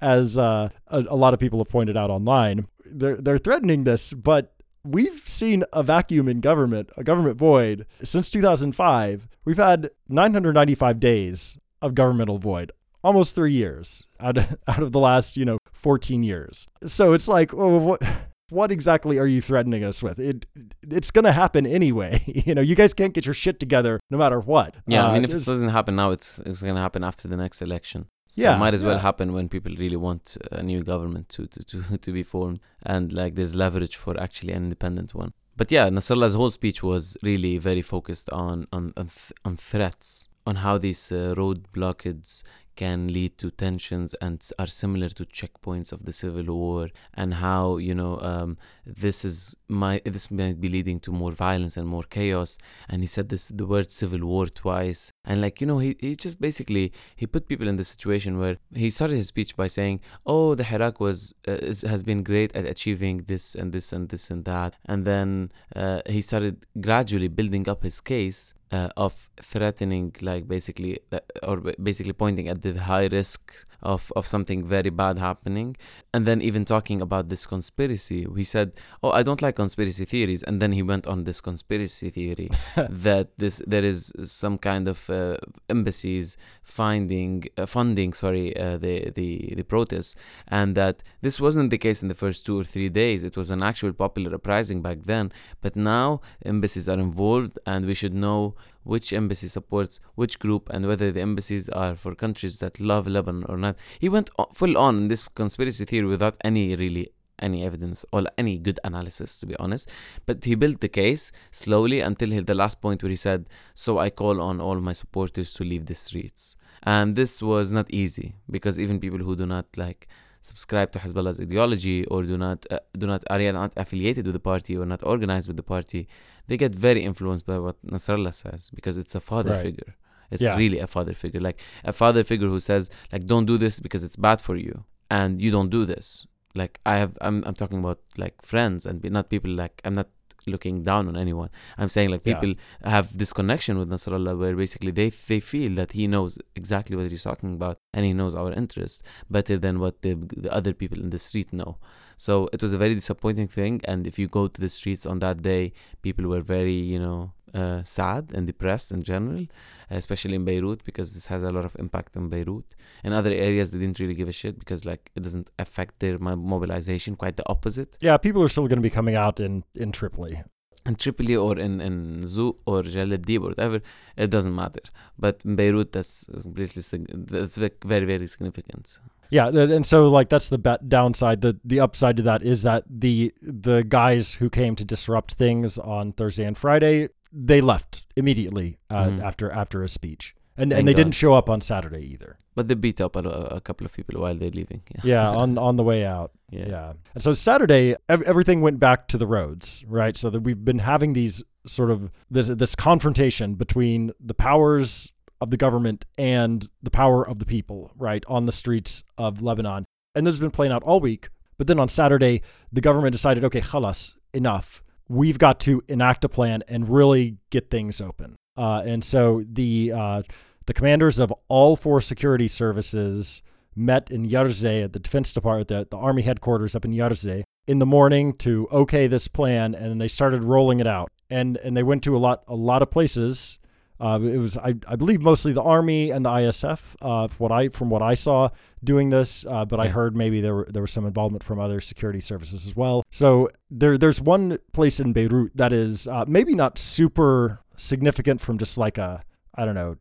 as 0.00 0.36
uh, 0.36 0.70
a, 0.88 0.98
a 1.08 1.16
lot 1.16 1.34
of 1.34 1.40
people 1.40 1.58
have 1.60 1.68
pointed 1.68 1.96
out 1.96 2.10
online 2.10 2.66
they're 2.84 3.16
they're 3.16 3.38
threatening 3.38 3.84
this 3.84 4.12
but 4.12 4.54
we've 4.84 5.22
seen 5.26 5.64
a 5.72 5.82
vacuum 5.82 6.28
in 6.28 6.40
government 6.40 6.90
a 6.96 7.04
government 7.04 7.36
void 7.36 7.86
since 8.02 8.30
2005 8.30 9.28
we've 9.44 9.56
had 9.56 9.90
995 10.08 11.00
days 11.00 11.58
of 11.82 11.94
governmental 11.94 12.38
void 12.38 12.72
almost 13.04 13.34
3 13.34 13.52
years 13.52 14.06
out 14.20 14.38
of, 14.38 14.56
out 14.68 14.82
of 14.82 14.92
the 14.92 14.98
last 14.98 15.36
you 15.36 15.44
know 15.44 15.58
14 15.78 16.22
years. 16.22 16.66
So 16.84 17.12
it's 17.12 17.28
like 17.28 17.54
oh 17.54 17.78
what 17.78 18.02
what 18.50 18.70
exactly 18.70 19.18
are 19.18 19.26
you 19.26 19.40
threatening 19.40 19.84
us 19.84 20.02
with? 20.02 20.18
It 20.18 20.46
it's 20.82 21.10
gonna 21.10 21.32
happen 21.32 21.66
anyway. 21.66 22.22
you 22.46 22.54
know, 22.54 22.60
you 22.62 22.74
guys 22.74 22.94
can't 22.94 23.12
get 23.14 23.24
your 23.26 23.34
shit 23.34 23.58
together 23.60 24.00
no 24.10 24.18
matter 24.18 24.40
what. 24.40 24.76
Yeah, 24.86 25.04
I 25.06 25.10
Uh, 25.10 25.12
mean, 25.14 25.24
if 25.24 25.30
it 25.30 25.44
doesn't 25.44 25.70
happen 25.70 25.96
now, 25.96 26.10
it's 26.10 26.38
it's 26.40 26.62
gonna 26.62 26.80
happen 26.80 27.02
after 27.04 27.28
the 27.28 27.36
next 27.36 27.60
election. 27.62 28.06
So 28.28 28.42
Yeah, 28.42 28.56
it 28.56 28.58
might 28.58 28.74
as 28.74 28.84
well 28.84 28.96
yeah. 28.96 29.02
happen 29.02 29.32
when 29.32 29.48
people 29.48 29.72
really 29.78 29.96
want 29.96 30.36
a 30.52 30.62
new 30.62 30.82
government 30.82 31.30
to, 31.30 31.46
to, 31.46 31.64
to, 31.64 31.96
to 32.04 32.12
be 32.12 32.22
formed 32.22 32.60
and 32.84 33.10
like 33.12 33.34
there's 33.36 33.54
leverage 33.54 33.96
for 33.96 34.20
actually 34.20 34.52
an 34.52 34.64
independent 34.64 35.14
one. 35.14 35.32
But 35.56 35.72
yeah, 35.72 35.88
Nasrallah's 35.88 36.34
whole 36.34 36.50
speech 36.50 36.82
was 36.82 37.16
really 37.22 37.56
very 37.58 37.82
focused 37.82 38.28
on 38.30 38.66
on 38.76 38.92
on, 39.00 39.06
th- 39.08 39.32
on 39.44 39.56
threats, 39.56 40.28
on 40.46 40.56
how 40.56 40.78
these 40.78 41.02
uh, 41.10 41.34
road 41.36 41.58
blockades 41.72 42.44
can 42.78 43.08
lead 43.12 43.36
to 43.42 43.50
tensions 43.50 44.14
and 44.24 44.36
are 44.56 44.68
similar 44.68 45.08
to 45.08 45.24
checkpoints 45.24 45.90
of 45.92 46.04
the 46.04 46.12
civil 46.12 46.48
war 46.54 46.88
and 47.12 47.34
how 47.34 47.76
you 47.88 47.94
know 48.00 48.12
um, 48.30 48.56
this 48.86 49.24
is 49.24 49.56
my 49.66 50.00
this 50.04 50.30
might 50.30 50.60
be 50.60 50.68
leading 50.76 51.00
to 51.00 51.10
more 51.22 51.32
violence 51.32 51.76
and 51.76 51.88
more 51.88 52.04
chaos. 52.18 52.56
And 52.88 53.02
he 53.02 53.08
said 53.14 53.30
this 53.30 53.48
the 53.48 53.66
word 53.66 53.90
civil 53.90 54.22
war 54.32 54.46
twice. 54.46 55.10
And 55.24 55.40
like 55.44 55.60
you 55.60 55.66
know 55.70 55.78
he, 55.80 55.96
he 55.98 56.14
just 56.14 56.40
basically 56.40 56.92
he 57.16 57.26
put 57.26 57.48
people 57.48 57.66
in 57.66 57.76
this 57.80 57.88
situation 57.88 58.38
where 58.38 58.58
he 58.84 58.90
started 58.90 59.16
his 59.16 59.28
speech 59.34 59.56
by 59.56 59.66
saying 59.66 60.00
oh 60.24 60.54
the 60.54 60.68
Hirak 60.70 61.00
was 61.00 61.34
uh, 61.48 61.58
is, 61.72 61.82
has 61.82 62.04
been 62.04 62.22
great 62.22 62.54
at 62.54 62.64
achieving 62.74 63.24
this 63.32 63.56
and 63.56 63.72
this 63.72 63.92
and 63.92 64.08
this 64.10 64.30
and 64.30 64.44
that. 64.44 64.76
And 64.84 65.04
then 65.04 65.50
uh, 65.74 66.02
he 66.06 66.20
started 66.20 66.64
gradually 66.80 67.28
building 67.28 67.68
up 67.68 67.82
his 67.82 68.00
case 68.00 68.54
uh, 68.70 68.88
of 68.96 69.28
threatening 69.40 70.14
like 70.20 70.46
basically 70.46 70.98
or 71.42 71.56
basically 71.82 72.12
pointing 72.12 72.48
at 72.48 72.62
the 72.62 72.74
high 72.74 73.06
risk 73.06 73.64
of 73.82 74.12
of 74.16 74.26
something 74.26 74.64
very 74.64 74.90
bad 74.90 75.18
happening 75.18 75.76
and 76.14 76.26
then 76.26 76.40
even 76.40 76.64
talking 76.64 77.00
about 77.02 77.28
this 77.28 77.46
conspiracy 77.46 78.26
he 78.34 78.44
said 78.44 78.72
oh 79.02 79.10
i 79.10 79.22
don't 79.22 79.42
like 79.42 79.56
conspiracy 79.56 80.04
theories. 80.04 80.42
And 80.42 80.60
then 80.62 80.72
he 80.72 80.82
went 80.82 81.06
on 81.06 81.24
this 81.24 81.40
conspiracy 81.40 82.10
theory 82.10 82.48
that 83.06 83.26
this 83.42 83.62
there 83.66 83.84
is 83.84 84.12
some 84.22 84.56
kind 84.58 84.88
of 84.88 84.98
uh, 85.10 85.36
embassies 85.68 86.36
finding 86.62 87.44
uh, 87.56 87.66
funding 87.66 88.12
sorry 88.12 88.46
uh, 88.56 88.76
the 88.78 89.10
the 89.18 89.54
the 89.56 89.66
protests 89.74 90.14
and 90.58 90.74
that 90.76 91.02
this 91.20 91.40
wasn't 91.40 91.70
the 91.70 91.78
case 91.86 92.02
in 92.02 92.08
the 92.08 92.20
first 92.24 92.46
two 92.46 92.56
or 92.60 92.64
three 92.64 92.88
days. 92.88 93.22
It 93.22 93.36
was 93.36 93.50
an 93.50 93.62
actual 93.62 93.92
popular 93.92 94.34
uprising 94.34 94.80
back 94.82 94.98
then 95.12 95.32
but 95.64 95.74
now 95.76 96.20
embassies 96.44 96.88
are 96.88 97.00
involved 97.08 97.58
and 97.66 97.80
we 97.90 97.94
should 97.94 98.14
know 98.14 98.54
which 98.88 99.12
embassy 99.12 99.48
supports 99.48 100.00
which 100.14 100.38
group 100.38 100.70
and 100.70 100.86
whether 100.86 101.12
the 101.12 101.20
embassies 101.20 101.68
are 101.68 101.94
for 101.94 102.14
countries 102.14 102.58
that 102.58 102.80
love 102.80 103.06
Lebanon 103.06 103.44
or 103.48 103.58
not. 103.58 103.76
He 103.98 104.08
went 104.08 104.30
full 104.54 104.78
on 104.78 105.08
this 105.08 105.28
conspiracy 105.28 105.84
theory 105.84 106.06
without 106.06 106.36
any 106.42 106.74
really 106.74 107.08
any 107.40 107.64
evidence 107.64 108.04
or 108.12 108.24
any 108.36 108.58
good 108.58 108.80
analysis 108.82 109.38
to 109.38 109.46
be 109.46 109.54
honest 109.58 109.88
but 110.26 110.44
he 110.44 110.56
built 110.56 110.80
the 110.80 110.88
case 110.88 111.30
slowly 111.52 112.00
until 112.00 112.30
he, 112.30 112.40
the 112.40 112.54
last 112.62 112.80
point 112.80 113.00
where 113.00 113.10
he 113.10 113.14
said 113.14 113.48
so 113.74 113.96
i 113.98 114.10
call 114.10 114.40
on 114.40 114.60
all 114.60 114.80
my 114.80 114.92
supporters 114.92 115.52
to 115.52 115.62
leave 115.62 115.86
the 115.86 115.94
streets 115.94 116.56
and 116.82 117.14
this 117.14 117.40
was 117.40 117.72
not 117.72 117.88
easy 117.90 118.34
because 118.50 118.76
even 118.76 118.98
people 118.98 119.20
who 119.20 119.36
do 119.36 119.46
not 119.46 119.66
like 119.76 120.08
subscribe 120.40 120.92
to 120.92 120.98
Hezbollah's 120.98 121.40
ideology 121.40 122.04
or 122.06 122.22
do 122.22 122.36
not 122.38 122.66
uh, 122.70 122.78
do 122.96 123.06
not 123.06 123.22
are 123.30 123.52
not 123.52 123.72
affiliated 123.76 124.24
with 124.26 124.34
the 124.34 124.40
party 124.40 124.76
or 124.76 124.86
not 124.86 125.02
organized 125.02 125.48
with 125.48 125.56
the 125.56 125.62
party, 125.62 126.08
they 126.48 126.56
get 126.64 126.74
very 126.74 127.02
influenced 127.10 127.46
by 127.46 127.58
what 127.58 127.76
Nasrallah 127.86 128.34
says 128.34 128.70
because 128.78 128.96
it's 129.02 129.14
a 129.14 129.20
father 129.20 129.52
Right. 129.52 129.62
figure. 129.68 129.90
It's 130.30 130.42
Yeah. 130.42 130.56
really 130.62 130.78
a 130.78 130.86
father 130.86 131.14
figure, 131.14 131.40
like 131.48 131.58
a 131.84 131.92
father 131.92 132.22
figure 132.24 132.48
who 132.48 132.60
says 132.60 132.90
like 133.12 133.24
don't 133.32 133.46
do 133.52 133.56
this 133.64 133.80
because 133.80 134.02
it's 134.06 134.16
bad 134.16 134.38
for 134.42 134.56
you, 134.56 134.84
and 135.10 135.40
you 135.44 135.50
don't 135.56 135.70
do 135.70 135.84
this. 135.92 136.26
Like 136.54 136.80
I 136.84 136.94
have, 137.02 137.12
I'm 137.26 137.36
I'm 137.46 137.54
talking 137.62 137.78
about 137.84 138.00
like 138.24 138.36
friends 138.52 138.84
and 138.88 139.02
not 139.18 139.30
people 139.34 139.50
like 139.62 139.80
I'm 139.86 139.94
not 140.00 140.08
looking 140.48 140.82
down 140.82 141.08
on 141.08 141.16
anyone. 141.16 141.50
I'm 141.76 141.88
saying 141.88 142.10
like 142.10 142.22
Yeah. 142.24 142.34
people 142.34 142.54
have 142.84 143.16
this 143.16 143.32
connection 143.32 143.78
with 143.78 143.88
Nasrallah 143.90 144.38
where 144.38 144.56
basically 144.56 144.90
they 144.90 145.10
they 145.30 145.40
feel 145.40 145.72
that 145.80 145.92
he 145.92 146.06
knows 146.06 146.38
exactly 146.56 146.96
what 146.96 147.08
he's 147.10 147.22
talking 147.22 147.54
about 147.54 147.76
and 147.94 148.04
he 148.04 148.12
knows 148.12 148.34
our 148.34 148.52
interests 148.52 149.02
better 149.30 149.56
than 149.64 149.78
what 149.78 150.02
the, 150.02 150.14
the 150.36 150.52
other 150.52 150.72
people 150.72 150.98
in 151.04 151.10
the 151.10 151.18
street 151.18 151.52
know. 151.52 151.78
So 152.16 152.48
it 152.52 152.60
was 152.62 152.72
a 152.72 152.78
very 152.78 152.94
disappointing 152.94 153.48
thing. 153.48 153.80
And 153.84 154.06
if 154.06 154.18
you 154.18 154.26
go 154.28 154.48
to 154.48 154.60
the 154.60 154.68
streets 154.68 155.06
on 155.06 155.20
that 155.20 155.42
day, 155.42 155.72
people 156.02 156.26
were 156.26 156.40
very, 156.40 156.74
you 156.94 156.98
know, 156.98 157.32
uh, 157.54 157.82
sad 157.82 158.32
and 158.34 158.46
depressed 158.46 158.92
in 158.92 159.02
general, 159.02 159.46
especially 159.90 160.34
in 160.34 160.44
Beirut 160.44 160.84
because 160.84 161.14
this 161.14 161.26
has 161.28 161.42
a 161.42 161.50
lot 161.50 161.64
of 161.64 161.76
impact 161.78 162.16
on 162.16 162.28
Beirut. 162.28 162.74
In 163.04 163.12
other 163.12 163.30
areas, 163.30 163.70
they 163.70 163.78
didn't 163.78 163.98
really 163.98 164.14
give 164.14 164.28
a 164.28 164.32
shit 164.32 164.58
because 164.58 164.84
like 164.84 165.10
it 165.14 165.22
doesn't 165.22 165.50
affect 165.58 166.00
their 166.00 166.18
mobilization. 166.18 167.16
Quite 167.16 167.36
the 167.36 167.48
opposite. 167.48 167.96
Yeah, 168.00 168.16
people 168.16 168.42
are 168.42 168.48
still 168.48 168.68
going 168.68 168.78
to 168.78 168.82
be 168.82 168.90
coming 168.90 169.14
out 169.14 169.40
in 169.40 169.64
in 169.74 169.92
Tripoli. 169.92 170.42
in 170.86 170.94
Tripoli 170.94 171.36
or 171.36 171.58
in 171.58 171.80
in 171.80 172.20
Zouk 172.20 172.58
or 172.66 172.82
Jal 172.82 173.12
or 173.12 173.40
whatever, 173.40 173.80
it 174.16 174.30
doesn't 174.30 174.54
matter. 174.54 174.80
But 175.18 175.40
in 175.44 175.56
Beirut, 175.56 175.92
that's 175.92 176.26
completely 176.42 176.82
that's 177.14 177.56
very 177.56 178.06
very 178.06 178.26
significant. 178.26 178.98
Yeah, 179.30 179.48
and 179.48 179.84
so 179.84 180.08
like 180.08 180.30
that's 180.30 180.48
the 180.48 180.78
downside. 180.88 181.42
The 181.42 181.60
the 181.62 181.80
upside 181.80 182.16
to 182.16 182.22
that 182.22 182.42
is 182.42 182.62
that 182.62 182.84
the 182.88 183.34
the 183.42 183.82
guys 183.82 184.34
who 184.34 184.48
came 184.48 184.74
to 184.76 184.84
disrupt 184.84 185.34
things 185.34 185.78
on 185.78 186.12
Thursday 186.12 186.44
and 186.44 186.56
Friday 186.56 187.08
they 187.32 187.60
left 187.60 188.06
immediately 188.16 188.78
uh, 188.90 189.04
Mhm. 189.06 189.22
after 189.22 189.50
after 189.50 189.82
a 189.82 189.88
speech, 189.88 190.34
and 190.56 190.70
Thank 190.70 190.78
and 190.80 190.88
they 190.88 190.92
God. 190.94 190.96
didn't 191.02 191.14
show 191.14 191.34
up 191.34 191.48
on 191.50 191.60
Saturday 191.60 192.00
either. 192.12 192.38
But 192.54 192.66
they 192.66 192.74
beat 192.74 193.00
up 193.00 193.14
a, 193.14 193.20
a 193.20 193.60
couple 193.60 193.84
of 193.84 193.92
people 193.92 194.20
while 194.20 194.34
they're 194.34 194.50
leaving. 194.50 194.82
Yeah, 194.94 195.00
Yeah, 195.04 195.30
on 195.30 195.58
on 195.58 195.76
the 195.76 195.82
way 195.84 196.04
out. 196.04 196.32
yeah. 196.50 196.66
Yeah. 196.68 196.92
And 197.14 197.22
so 197.22 197.32
Saturday, 197.34 197.94
ev- 198.08 198.22
everything 198.22 198.60
went 198.62 198.80
back 198.80 199.06
to 199.08 199.18
the 199.18 199.26
roads, 199.26 199.84
right? 199.86 200.16
So 200.16 200.28
that 200.30 200.40
we've 200.40 200.64
been 200.64 200.80
having 200.80 201.12
these 201.12 201.42
sort 201.66 201.90
of 201.90 202.10
this 202.30 202.48
this 202.48 202.74
confrontation 202.74 203.54
between 203.54 204.10
the 204.18 204.34
powers 204.34 205.12
of 205.40 205.50
the 205.50 205.56
government 205.56 206.04
and 206.18 206.68
the 206.82 206.90
power 206.90 207.26
of 207.26 207.38
the 207.38 207.46
people, 207.46 207.92
right, 207.96 208.24
on 208.26 208.46
the 208.46 208.52
streets 208.52 209.04
of 209.16 209.40
Lebanon. 209.40 209.84
And 210.16 210.26
this 210.26 210.32
has 210.34 210.40
been 210.40 210.50
playing 210.50 210.72
out 210.72 210.82
all 210.82 210.98
week. 211.00 211.28
But 211.58 211.66
then 211.68 211.78
on 211.78 211.88
Saturday, 211.88 212.42
the 212.72 212.80
government 212.80 213.12
decided, 213.12 213.44
okay, 213.44 213.60
khalas, 213.60 214.16
enough. 214.32 214.82
We've 215.08 215.38
got 215.38 215.60
to 215.60 215.82
enact 215.88 216.24
a 216.24 216.28
plan 216.28 216.62
and 216.68 216.88
really 216.88 217.38
get 217.50 217.70
things 217.70 218.00
open. 218.00 218.36
Uh, 218.56 218.82
and 218.84 219.04
so 219.04 219.44
the 219.50 219.92
uh, 219.92 220.22
the 220.66 220.74
commanders 220.74 221.18
of 221.18 221.32
all 221.48 221.76
four 221.76 222.00
security 222.00 222.48
services 222.48 223.42
met 223.74 224.10
in 224.10 224.28
Yarzeh 224.28 224.84
at 224.84 224.92
the 224.92 224.98
Defense 224.98 225.32
Department, 225.32 225.68
the, 225.68 225.86
the 225.90 225.96
Army 225.96 226.22
headquarters 226.22 226.74
up 226.74 226.84
in 226.84 226.90
Yarzeh, 226.90 227.44
in 227.66 227.78
the 227.78 227.86
morning 227.86 228.32
to 228.34 228.66
okay 228.72 229.06
this 229.06 229.28
plan, 229.28 229.74
and 229.74 230.00
they 230.00 230.08
started 230.08 230.44
rolling 230.44 230.80
it 230.80 230.86
out. 230.86 231.10
And 231.30 231.56
and 231.58 231.76
they 231.76 231.82
went 231.82 232.02
to 232.04 232.16
a 232.16 232.18
lot 232.18 232.42
a 232.48 232.54
lot 232.54 232.82
of 232.82 232.90
places. 232.90 233.58
Uh, 234.00 234.18
it 234.22 234.38
was 234.38 234.56
I, 234.56 234.74
I 234.86 234.96
believe 234.96 235.22
mostly 235.22 235.52
the 235.52 235.62
Army 235.62 236.10
and 236.10 236.24
the 236.24 236.30
ISF. 236.30 236.94
Uh, 237.02 237.28
what 237.38 237.50
I 237.50 237.68
from 237.68 237.90
what 237.90 238.02
I 238.02 238.14
saw 238.14 238.50
doing 238.82 239.10
this, 239.10 239.44
uh, 239.46 239.64
but 239.64 239.80
I 239.80 239.88
heard 239.88 240.16
maybe 240.16 240.40
there 240.40 240.54
were, 240.54 240.68
there 240.70 240.82
was 240.82 240.92
some 240.92 241.04
involvement 241.04 241.42
from 241.42 241.58
other 241.58 241.80
security 241.80 242.20
services 242.20 242.66
as 242.66 242.76
well. 242.76 243.04
So 243.10 243.50
there 243.70 243.98
there's 243.98 244.20
one 244.20 244.58
place 244.72 245.00
in 245.00 245.12
Beirut 245.12 245.56
that 245.56 245.72
is 245.72 246.06
uh, 246.06 246.24
maybe 246.28 246.54
not 246.54 246.78
super 246.78 247.60
significant 247.76 248.40
from 248.40 248.58
just 248.58 248.78
like 248.78 248.98
a 248.98 249.24
I 249.54 249.64
don't 249.64 249.74
know 249.74 249.96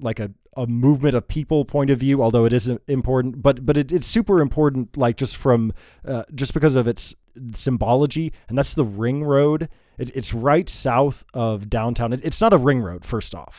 like 0.00 0.20
a, 0.20 0.30
a 0.56 0.66
movement 0.66 1.14
of 1.14 1.28
people 1.28 1.64
point 1.64 1.90
of 1.90 1.98
view, 1.98 2.22
although 2.22 2.44
it 2.44 2.52
isn't 2.52 2.80
important, 2.88 3.42
but 3.42 3.66
but 3.66 3.76
it, 3.76 3.92
it's 3.92 4.06
super 4.06 4.40
important, 4.40 4.96
like 4.96 5.16
just 5.16 5.36
from 5.36 5.72
uh, 6.04 6.24
just 6.34 6.54
because 6.54 6.76
of 6.76 6.86
its 6.88 7.14
symbology, 7.54 8.32
and 8.48 8.56
that's 8.56 8.74
the 8.74 8.84
ring 8.84 9.24
road. 9.24 9.68
It, 10.02 10.10
it's 10.18 10.32
right 10.34 10.68
south 10.68 11.24
of 11.34 11.68
downtown. 11.68 12.12
It, 12.12 12.20
it's 12.24 12.40
not 12.40 12.52
a 12.52 12.58
ring 12.58 12.80
road, 12.88 13.04
first 13.04 13.34
off, 13.34 13.56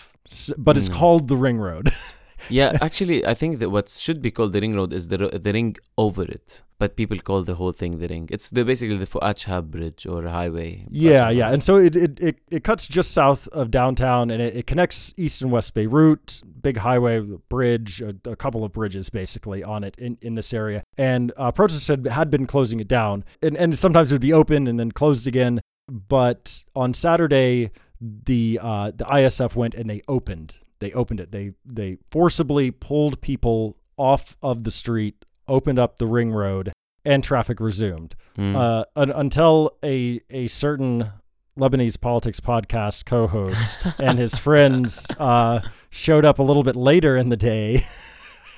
but 0.58 0.78
it's 0.78 0.90
Mm. 0.90 0.94
called 1.00 1.28
the 1.28 1.38
ring 1.38 1.58
road. 1.60 1.90
yeah, 2.50 2.70
actually, 2.82 3.26
I 3.26 3.34
think 3.34 3.60
that 3.60 3.70
what 3.70 3.88
should 3.90 4.22
be 4.22 4.32
called 4.32 4.52
the 4.54 4.62
ring 4.62 4.76
road 4.76 4.92
is 4.94 5.08
the 5.10 5.18
the 5.18 5.54
ring 5.54 5.76
over 5.98 6.24
it, 6.24 6.64
but 6.80 6.96
people 6.96 7.18
call 7.20 7.44
the 7.44 7.56
whole 7.60 7.72
thing 7.82 8.00
the 8.00 8.08
ring. 8.08 8.26
It's 8.36 8.50
the 8.50 8.64
basically 8.66 8.98
the 8.98 9.06
Fouad 9.06 9.36
Chehab 9.42 9.66
Bridge 9.76 10.06
or 10.08 10.20
highway. 10.28 10.70
Yeah, 10.90 11.30
yeah. 11.30 11.52
And 11.54 11.62
so 11.64 11.74
it, 11.78 11.96
it, 11.96 12.20
it, 12.20 12.36
it 12.50 12.64
cuts 12.64 12.88
just 12.88 13.12
south 13.12 13.48
of 13.50 13.70
downtown 13.70 14.32
and 14.32 14.42
it, 14.42 14.56
it 14.56 14.66
connects 14.68 15.14
east 15.18 15.42
and 15.44 15.52
west 15.52 15.74
Beirut, 15.76 16.42
big 16.68 16.78
highway, 16.78 17.20
bridge, 17.50 18.02
a, 18.02 18.16
a 18.26 18.36
couple 18.36 18.64
of 18.64 18.72
bridges 18.74 19.10
basically 19.12 19.64
on 19.64 19.84
it 19.84 19.96
in, 20.00 20.18
in 20.22 20.34
this 20.36 20.54
area. 20.54 20.84
And 20.98 21.32
uh, 21.38 21.52
protesters 21.52 21.88
had, 21.88 22.08
had 22.08 22.30
been 22.32 22.48
closing 22.48 22.80
it 22.80 22.88
down. 22.88 23.24
And, 23.44 23.56
and 23.56 23.78
sometimes 23.78 24.12
it 24.12 24.16
would 24.16 24.22
be 24.22 24.34
open 24.34 24.66
and 24.68 24.80
then 24.80 24.92
closed 24.92 25.28
again. 25.28 25.62
But 26.08 26.64
on 26.76 26.94
Saturday, 26.94 27.72
the 28.00 28.60
uh, 28.62 28.92
the 28.96 29.04
ISF 29.06 29.56
went 29.56 29.74
and 29.76 29.90
they 29.90 30.02
opened. 30.08 30.56
They 30.80 30.94
opened 30.94 31.20
it. 31.20 31.32
They 31.32 31.52
they 31.66 31.98
forcibly 32.10 32.72
pulled 32.72 33.20
people 33.22 33.76
off 33.98 34.38
of 34.42 34.64
the 34.64 34.72
street, 34.72 35.26
opened 35.48 35.78
up 35.80 35.98
the 35.98 36.08
ring 36.08 36.32
road, 36.32 36.72
and 37.06 37.24
traffic 37.24 37.60
resumed 37.60 38.16
Mm. 38.38 38.56
uh, 38.56 38.86
un- 38.96 39.12
until 39.12 39.78
a 39.84 40.22
a 40.30 40.48
certain 40.48 41.12
Lebanese 41.60 42.00
politics 42.00 42.40
podcast 42.40 43.06
co-host 43.06 43.86
and 44.00 44.18
his 44.18 44.36
friends 44.38 45.06
uh, 45.20 45.60
showed 45.90 46.24
up 46.24 46.40
a 46.40 46.44
little 46.44 46.64
bit 46.64 46.78
later 46.78 47.18
in 47.18 47.28
the 47.28 47.36
day 47.36 47.84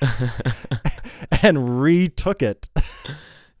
and 1.42 1.80
retook 1.82 2.40
it. 2.42 2.68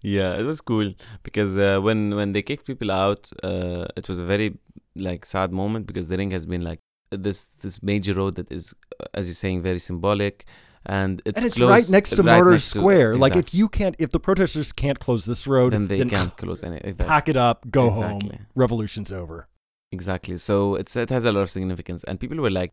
Yeah, 0.04 0.34
it 0.40 0.42
was 0.44 0.60
cool 0.60 0.92
because 1.22 1.56
uh, 1.56 1.80
when 1.80 2.14
when 2.14 2.32
they 2.34 2.42
kicked 2.42 2.66
people 2.66 2.90
out, 2.92 3.30
uh, 3.42 3.86
it 3.96 4.08
was 4.08 4.18
a 4.18 4.24
very 4.24 4.48
like 4.94 5.24
sad 5.24 5.50
moment 5.50 5.86
because 5.86 6.08
the 6.08 6.16
ring 6.18 6.30
has 6.32 6.44
been 6.46 6.62
like 6.62 6.80
this 7.10 7.44
this 7.64 7.82
major 7.82 8.12
road 8.14 8.34
that 8.36 8.52
is, 8.52 8.74
uh, 9.00 9.06
as 9.14 9.26
you're 9.28 9.34
saying, 9.44 9.62
very 9.62 9.78
symbolic, 9.78 10.44
and 10.84 11.22
it's 11.24 11.38
and 11.38 11.46
it's 11.46 11.56
close, 11.56 11.70
right 11.70 11.88
next 11.96 12.10
to 12.10 12.22
right 12.22 12.34
Martyrs 12.36 12.52
next 12.52 12.72
to- 12.74 12.78
Square. 12.80 13.16
Like 13.16 13.34
if 13.36 13.54
you 13.54 13.68
can't, 13.68 13.96
if 13.98 14.10
the 14.10 14.20
protesters 14.20 14.72
can't 14.72 14.98
close 14.98 15.24
this 15.24 15.46
road, 15.46 15.72
then 15.72 15.88
they 15.88 16.04
can't 16.04 16.36
close 16.36 16.62
any. 16.62 16.76
Exactly. 16.76 17.06
pack 17.14 17.28
it 17.30 17.36
up, 17.36 17.70
go 17.70 17.88
Exactly. 17.88 18.36
home. 18.36 18.46
Revolution's 18.54 19.10
over. 19.10 19.48
Exactly. 19.94 20.36
So 20.38 20.74
it's 20.80 20.94
it 20.96 21.10
has 21.10 21.24
a 21.24 21.32
lot 21.36 21.42
of 21.46 21.50
significance, 21.58 22.02
and 22.08 22.14
people 22.18 22.38
were 22.44 22.54
like 22.60 22.72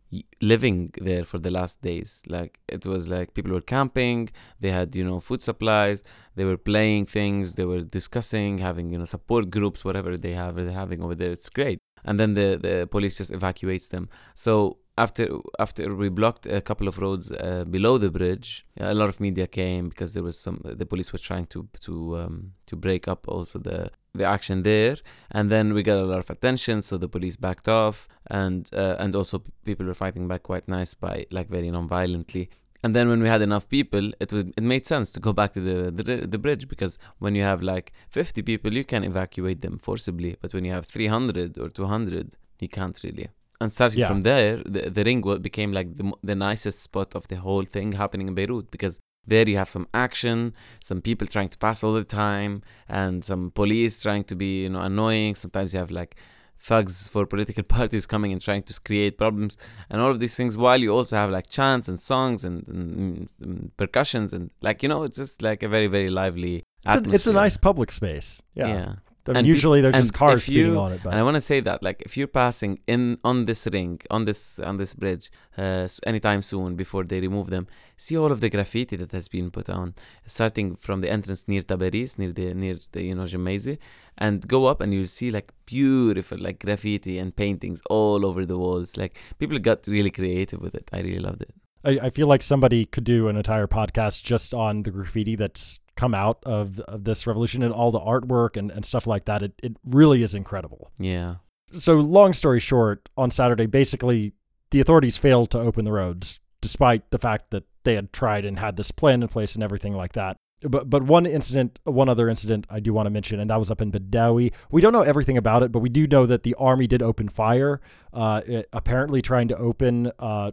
living 0.53 0.78
there 1.09 1.24
for 1.32 1.39
the 1.45 1.51
last 1.59 1.76
days. 1.89 2.09
Like 2.36 2.53
it 2.67 2.84
was 2.93 3.03
like 3.15 3.28
people 3.38 3.51
were 3.57 3.67
camping. 3.76 4.19
They 4.63 4.72
had 4.80 4.95
you 4.99 5.05
know 5.09 5.19
food 5.19 5.41
supplies. 5.49 5.99
They 6.38 6.45
were 6.51 6.57
playing 6.72 7.03
things. 7.17 7.45
They 7.59 7.67
were 7.74 7.84
discussing, 7.99 8.51
having 8.69 8.86
you 8.91 8.97
know 8.97 9.09
support 9.15 9.51
groups, 9.57 9.86
whatever 9.86 10.11
they 10.26 10.34
have 10.43 10.55
they're 10.55 10.80
having 10.84 10.99
over 11.03 11.15
there. 11.22 11.32
It's 11.38 11.49
great. 11.59 11.78
And 12.07 12.19
then 12.19 12.32
the 12.39 12.47
the 12.67 12.76
police 12.95 13.15
just 13.22 13.32
evacuates 13.39 13.88
them. 13.89 14.09
So 14.34 14.53
after 14.97 15.24
after 15.65 15.84
we 16.01 16.09
blocked 16.09 16.45
a 16.47 16.61
couple 16.69 16.88
of 16.88 16.95
roads 17.05 17.32
uh, 17.32 17.65
below 17.69 17.99
the 17.99 18.09
bridge, 18.19 18.65
a 18.80 18.95
lot 19.01 19.09
of 19.09 19.19
media 19.28 19.47
came 19.61 19.89
because 19.89 20.13
there 20.15 20.24
was 20.30 20.38
some 20.45 20.57
the 20.82 20.88
police 20.93 21.09
were 21.13 21.24
trying 21.30 21.47
to 21.53 21.59
to 21.86 21.93
um, 22.22 22.36
to 22.69 22.76
break 22.76 23.07
up 23.07 23.28
also 23.28 23.59
the 23.59 23.91
the 24.14 24.26
action 24.26 24.64
there. 24.64 24.97
And 25.32 25.49
then 25.49 25.74
we 25.74 25.84
got 25.84 25.97
a 25.99 26.03
lot 26.03 26.20
of 26.20 26.30
attention 26.30 26.82
so 26.82 26.97
the 26.97 27.07
police 27.07 27.36
backed 27.38 27.68
off. 27.68 28.07
And 28.28 28.70
uh, 28.74 28.95
and 28.99 29.16
also 29.16 29.43
people 29.66 29.86
were 29.86 29.93
fighting 29.93 30.28
back 30.28 30.43
quite 30.43 30.68
nice 30.68 30.93
by 30.93 31.26
like 31.32 31.49
very 31.49 31.70
non-violently. 31.72 32.49
And 32.84 32.95
then 32.95 33.09
when 33.09 33.22
we 33.22 33.28
had 33.30 33.41
enough 33.41 33.70
people 33.70 34.12
it 34.20 34.32
was 34.34 34.45
it 34.57 34.64
made 34.64 34.86
sense 34.88 35.12
to 35.14 35.20
go 35.20 35.34
back 35.34 35.53
to 35.53 35.59
the, 35.62 35.91
the 35.91 36.28
the 36.28 36.38
bridge 36.39 36.68
because 36.68 36.97
when 37.20 37.36
you 37.36 37.43
have 37.43 37.62
like 37.62 37.93
50 38.09 38.41
people 38.41 38.74
you 38.74 38.84
can 38.84 39.03
evacuate 39.03 39.62
them 39.62 39.78
forcibly. 39.78 40.36
But 40.41 40.53
when 40.53 40.66
you 40.66 40.72
have 40.74 40.86
300 40.86 41.57
or 41.57 41.70
200 41.70 42.36
you 42.59 42.70
can't 42.70 42.99
really. 43.03 43.30
And 43.59 43.72
starting 43.72 43.99
Yeah. 43.99 44.07
from 44.07 44.22
there 44.22 44.57
the, 44.66 44.89
the 44.89 45.03
ring 45.03 45.22
became 45.41 45.72
like 45.72 45.95
the, 45.97 46.12
the 46.24 46.36
nicest 46.36 46.80
spot 46.80 47.16
of 47.16 47.28
the 47.28 47.36
whole 47.36 47.64
thing 47.66 47.91
happening 47.93 48.28
in 48.28 48.34
beirut 48.36 48.72
because 48.72 48.99
there 49.26 49.47
you 49.47 49.57
have 49.57 49.69
some 49.69 49.88
action 49.93 50.53
some 50.84 51.01
people 51.01 51.28
trying 51.28 51.49
to 51.49 51.57
pass 51.57 51.84
all 51.84 51.93
the 51.93 52.03
time 52.03 52.61
and 52.89 53.24
some 53.24 53.51
police 53.51 54.01
trying 54.01 54.24
to 54.24 54.36
be 54.36 54.63
you 54.63 54.69
know 54.69 54.82
annoying 54.82 55.36
sometimes 55.36 55.74
you 55.74 55.80
have 55.80 55.91
like 55.91 56.15
thugs 56.57 57.07
for 57.09 57.26
political 57.26 57.63
parties 57.78 58.05
coming 58.05 58.32
and 58.32 58.41
trying 58.41 58.63
to 58.63 58.80
create 58.82 59.17
problems 59.17 59.57
and 59.89 60.01
all 60.01 60.11
of 60.11 60.19
these 60.19 60.36
things 60.36 60.55
while 60.57 60.80
you 60.80 60.91
also 60.93 61.15
have 61.15 61.30
like 61.30 61.49
chants 61.49 61.88
and 61.88 61.99
songs 61.99 62.45
and, 62.45 62.67
and, 62.67 63.34
and 63.41 63.76
percussions 63.78 64.34
and 64.34 64.51
like 64.61 64.84
you 64.84 64.89
know 64.89 65.03
it's 65.03 65.17
just 65.17 65.41
like 65.41 65.63
a 65.63 65.67
very 65.67 65.88
very 65.88 66.09
lively 66.09 66.63
It's 66.86 66.95
a, 66.95 67.13
it's 67.13 67.28
a 67.28 67.34
nice 67.34 67.57
public 67.57 67.91
space. 67.91 68.41
Yeah. 68.55 68.67
yeah 68.67 68.93
And 69.28 69.45
usually 69.45 69.82
there's 69.82 69.95
and 69.95 70.03
just 70.03 70.13
cars 70.13 70.49
you- 70.49 70.63
speeding 70.63 70.78
on 70.78 70.91
it, 70.93 71.01
but 71.03 71.11
and 71.11 71.19
I 71.19 71.24
want 71.24 71.36
to 71.36 71.41
say 71.41 71.59
that, 71.61 71.84
like, 71.84 72.01
if 72.01 72.17
you're 72.17 72.28
passing 72.28 72.80
in 72.88 73.17
on 73.24 73.45
this 73.45 73.67
ring, 73.72 73.99
on 74.09 74.26
this 74.26 74.59
on 74.59 74.78
this 74.78 74.93
bridge, 74.95 75.32
uh, 75.57 75.88
anytime 76.05 76.41
soon 76.41 76.76
before 76.76 77.03
they 77.03 77.19
remove 77.19 77.49
them, 77.49 77.67
see 77.97 78.17
all 78.17 78.32
of 78.32 78.39
the 78.41 78.49
graffiti 78.49 78.95
that 78.95 79.11
has 79.11 79.28
been 79.28 79.51
put 79.51 79.69
on, 79.69 79.93
starting 80.26 80.76
from 80.76 81.01
the 81.01 81.09
entrance 81.11 81.47
near 81.47 81.61
Tabaris, 81.61 82.17
near 82.17 82.32
the 82.32 82.53
near 82.53 82.78
the 82.93 83.03
you 83.03 83.15
know 83.15 83.26
Gemmayze, 83.26 83.78
and 84.17 84.47
go 84.47 84.65
up 84.65 84.82
and 84.82 84.93
you'll 84.93 85.05
see 85.05 85.30
like 85.30 85.51
beautiful 85.65 86.38
like 86.38 86.59
graffiti 86.59 87.19
and 87.19 87.36
paintings 87.36 87.82
all 87.89 88.26
over 88.26 88.45
the 88.45 88.57
walls. 88.57 88.97
Like 88.97 89.17
people 89.39 89.59
got 89.59 89.86
really 89.88 90.11
creative 90.11 90.61
with 90.61 90.74
it. 90.76 90.89
I 90.91 90.99
really 91.01 91.19
loved 91.19 91.43
it. 91.43 91.53
I, 91.84 92.07
I 92.07 92.09
feel 92.11 92.28
like 92.28 92.43
somebody 92.43 92.86
could 92.86 93.03
do 93.03 93.28
an 93.28 93.36
entire 93.38 93.67
podcast 93.67 94.24
just 94.24 94.53
on 94.53 94.84
the 94.84 94.91
graffiti 94.91 95.36
that's 95.36 95.80
come 96.01 96.15
out 96.15 96.39
of 96.47 96.79
of 96.81 97.03
this 97.03 97.27
revolution 97.27 97.61
and 97.61 97.71
all 97.71 97.91
the 97.91 97.99
artwork 97.99 98.57
and, 98.57 98.71
and 98.71 98.83
stuff 98.83 99.05
like 99.05 99.25
that. 99.25 99.43
It 99.43 99.53
it 99.61 99.77
really 99.85 100.23
is 100.23 100.33
incredible. 100.33 100.89
Yeah. 100.97 101.35
So 101.73 101.93
long 101.93 102.33
story 102.33 102.59
short, 102.59 103.07
on 103.15 103.29
Saturday, 103.29 103.67
basically 103.67 104.33
the 104.71 104.79
authorities 104.79 105.17
failed 105.17 105.51
to 105.51 105.59
open 105.59 105.85
the 105.85 105.91
roads, 105.91 106.39
despite 106.59 107.11
the 107.11 107.19
fact 107.19 107.51
that 107.51 107.65
they 107.83 107.93
had 107.93 108.11
tried 108.11 108.45
and 108.45 108.57
had 108.57 108.77
this 108.77 108.89
plan 108.89 109.21
in 109.21 109.29
place 109.29 109.53
and 109.53 109.63
everything 109.63 109.93
like 109.93 110.13
that. 110.13 110.37
But 110.62 110.89
but 110.89 111.03
one 111.03 111.26
incident, 111.26 111.80
one 111.84 112.07
other 112.09 112.30
incident 112.30 112.68
I 112.70 112.80
do 112.80 112.93
want 112.93 113.07
to 113.07 113.09
mention, 113.09 113.39
and 113.39 113.49
that 113.49 113.59
was 113.59 113.72
up 113.72 113.82
in 113.82 113.91
Badawi. 113.91 114.53
We 114.72 114.82
don't 114.82 114.93
know 114.93 115.01
everything 115.01 115.38
about 115.38 115.64
it, 115.64 115.72
but 115.72 115.80
we 115.80 115.89
do 115.89 116.05
know 116.07 116.26
that 116.26 116.43
the 116.43 116.53
army 116.55 116.88
did 116.88 117.01
open 117.01 117.30
fire, 117.30 117.82
uh, 118.14 118.41
it- 118.45 118.70
apparently 118.72 119.22
trying 119.22 119.47
to 119.47 119.57
open 119.57 120.12
uh, 120.20 120.51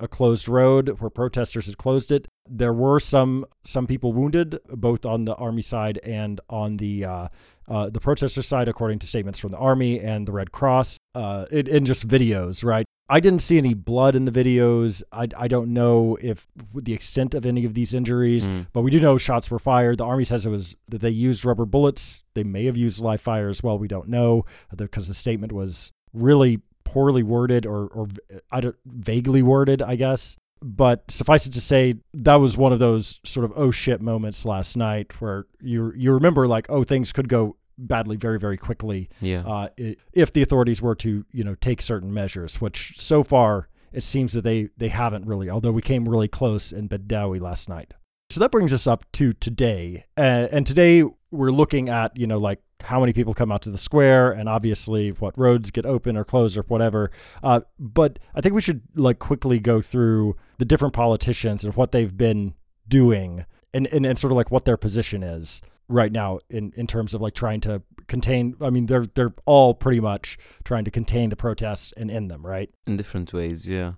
a, 0.00 0.08
closed 0.08 0.48
road 0.48 0.88
where 1.00 1.10
protesters 1.10 1.66
had 1.66 1.76
closed 1.78 2.10
it. 2.10 2.26
There 2.48 2.72
were 2.72 3.00
some 3.00 3.44
some 3.64 3.86
people 3.86 4.12
wounded, 4.12 4.58
both 4.68 5.04
on 5.04 5.24
the 5.24 5.34
army 5.34 5.62
side 5.62 5.98
and 6.04 6.40
on 6.48 6.78
the 6.78 7.04
uh, 7.04 7.28
uh, 7.68 7.88
the 7.90 8.00
protester 8.00 8.42
side, 8.42 8.66
according 8.68 8.98
to 9.00 9.06
statements 9.06 9.38
from 9.38 9.52
the 9.52 9.58
army 9.58 10.00
and 10.00 10.26
the 10.26 10.32
Red 10.32 10.50
Cross, 10.52 10.98
uh, 11.14 11.44
in, 11.52 11.68
in 11.68 11.84
just 11.84 12.08
videos, 12.08 12.64
right? 12.64 12.84
I 13.10 13.18
didn't 13.20 13.40
see 13.40 13.58
any 13.58 13.74
blood 13.74 14.14
in 14.14 14.24
the 14.24 14.30
videos. 14.30 15.02
I, 15.10 15.26
I 15.36 15.48
don't 15.48 15.72
know 15.74 16.16
if 16.22 16.46
the 16.74 16.92
extent 16.94 17.34
of 17.34 17.44
any 17.44 17.64
of 17.64 17.74
these 17.74 17.92
injuries, 17.92 18.48
Mm. 18.48 18.66
but 18.72 18.82
we 18.82 18.90
do 18.90 19.00
know 19.00 19.18
shots 19.18 19.50
were 19.50 19.58
fired. 19.58 19.98
The 19.98 20.04
army 20.04 20.24
says 20.24 20.46
it 20.46 20.50
was 20.50 20.76
that 20.88 21.00
they 21.00 21.10
used 21.10 21.44
rubber 21.44 21.66
bullets. 21.66 22.22
They 22.34 22.44
may 22.44 22.64
have 22.66 22.76
used 22.76 23.00
live 23.02 23.20
fire 23.20 23.48
as 23.48 23.62
well. 23.62 23.76
We 23.78 23.88
don't 23.88 24.08
know 24.08 24.44
because 24.76 25.08
the 25.08 25.14
statement 25.14 25.52
was 25.52 25.92
really 26.14 26.60
poorly 26.84 27.22
worded 27.22 27.66
or, 27.66 27.86
or 27.88 28.06
I 28.50 28.60
don't, 28.60 28.76
vaguely 28.86 29.42
worded, 29.42 29.82
I 29.82 29.96
guess. 29.96 30.36
But 30.62 31.10
suffice 31.10 31.46
it 31.46 31.52
to 31.54 31.60
say, 31.60 31.94
that 32.12 32.34
was 32.36 32.56
one 32.56 32.72
of 32.72 32.78
those 32.80 33.18
sort 33.24 33.44
of 33.44 33.52
oh 33.56 33.70
shit 33.70 34.00
moments 34.02 34.44
last 34.44 34.76
night 34.76 35.18
where 35.20 35.46
you 35.60 35.92
you 35.96 36.12
remember 36.12 36.46
like 36.46 36.66
oh 36.68 36.84
things 36.84 37.12
could 37.12 37.28
go 37.30 37.56
badly 37.86 38.16
very 38.16 38.38
very 38.38 38.56
quickly 38.56 39.08
Yeah. 39.20 39.42
uh, 39.46 39.68
if 40.12 40.32
the 40.32 40.42
authorities 40.42 40.80
were 40.82 40.94
to 40.96 41.24
you 41.32 41.44
know 41.44 41.54
take 41.54 41.80
certain 41.82 42.12
measures, 42.12 42.60
which 42.60 42.94
so 42.96 43.24
far 43.24 43.68
it 43.92 44.02
seems 44.04 44.32
that 44.34 44.42
they 44.42 44.68
they 44.76 44.88
haven't 44.88 45.26
really. 45.26 45.50
Although 45.50 45.72
we 45.72 45.82
came 45.82 46.04
really 46.08 46.28
close 46.28 46.72
in 46.72 46.88
Badawi 46.88 47.40
last 47.40 47.68
night. 47.68 47.94
So 48.30 48.38
that 48.38 48.52
brings 48.52 48.72
us 48.72 48.86
up 48.86 49.10
to 49.12 49.32
today, 49.32 50.04
uh, 50.16 50.46
and 50.52 50.64
today 50.64 51.02
we're 51.32 51.50
looking 51.50 51.88
at 51.88 52.16
you 52.16 52.26
know 52.28 52.38
like 52.38 52.60
how 52.84 53.00
many 53.00 53.12
people 53.12 53.34
come 53.34 53.50
out 53.50 53.62
to 53.62 53.70
the 53.70 53.78
square, 53.78 54.30
and 54.30 54.48
obviously 54.48 55.10
what 55.10 55.36
roads 55.36 55.70
get 55.72 55.84
open 55.84 56.16
or 56.16 56.24
closed 56.24 56.56
or 56.56 56.62
whatever. 56.62 57.10
Uh, 57.42 57.60
but 57.78 58.18
I 58.34 58.40
think 58.40 58.54
we 58.54 58.60
should 58.60 58.82
like 58.94 59.18
quickly 59.18 59.58
go 59.58 59.80
through 59.82 60.34
the 60.58 60.64
different 60.64 60.94
politicians 60.94 61.64
and 61.64 61.74
what 61.74 61.90
they've 61.90 62.16
been 62.16 62.54
doing, 62.86 63.44
and 63.74 63.88
and, 63.88 64.06
and 64.06 64.16
sort 64.16 64.30
of 64.32 64.36
like 64.36 64.52
what 64.52 64.64
their 64.64 64.76
position 64.76 65.24
is 65.24 65.60
right 65.90 66.12
now 66.12 66.38
in 66.48 66.72
in 66.76 66.86
terms 66.86 67.14
of 67.14 67.20
like 67.20 67.34
trying 67.34 67.60
to 67.60 67.82
contain 68.06 68.54
i 68.60 68.70
mean 68.70 68.86
they're 68.86 69.06
they're 69.14 69.34
all 69.44 69.74
pretty 69.74 70.00
much 70.00 70.38
trying 70.64 70.84
to 70.84 70.90
contain 70.90 71.28
the 71.30 71.36
protests 71.36 71.92
and 71.96 72.10
end 72.10 72.30
them 72.30 72.44
right? 72.44 72.70
In 72.86 72.96
different 72.96 73.32
ways 73.32 73.68
yeah. 73.68 73.92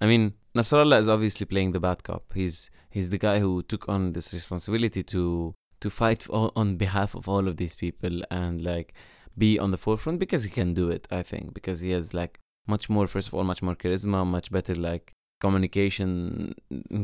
I 0.00 0.06
mean 0.06 0.34
nasrallah 0.56 1.00
is 1.00 1.08
obviously 1.08 1.46
playing 1.46 1.72
the 1.72 1.80
bad 1.80 2.04
cop. 2.04 2.24
He's 2.34 2.70
he's 2.90 3.10
the 3.10 3.18
guy 3.18 3.40
who 3.40 3.62
took 3.62 3.88
on 3.88 4.12
this 4.12 4.32
responsibility 4.32 5.02
to 5.04 5.54
to 5.80 5.90
fight 5.90 6.28
on 6.30 6.76
behalf 6.76 7.14
of 7.14 7.28
all 7.28 7.46
of 7.48 7.56
these 7.56 7.74
people 7.74 8.22
and 8.30 8.62
like 8.62 8.94
be 9.36 9.58
on 9.58 9.70
the 9.70 9.76
forefront 9.76 10.18
because 10.18 10.42
he 10.44 10.50
can 10.50 10.74
do 10.74 10.90
it 10.90 11.06
i 11.10 11.22
think 11.22 11.54
because 11.54 11.80
he 11.80 11.90
has 11.92 12.12
like 12.12 12.40
much 12.66 12.90
more 12.90 13.06
first 13.06 13.28
of 13.28 13.34
all 13.34 13.44
much 13.44 13.62
more 13.62 13.76
charisma 13.76 14.26
much 14.26 14.50
better 14.50 14.74
like 14.74 15.12
communication 15.40 16.54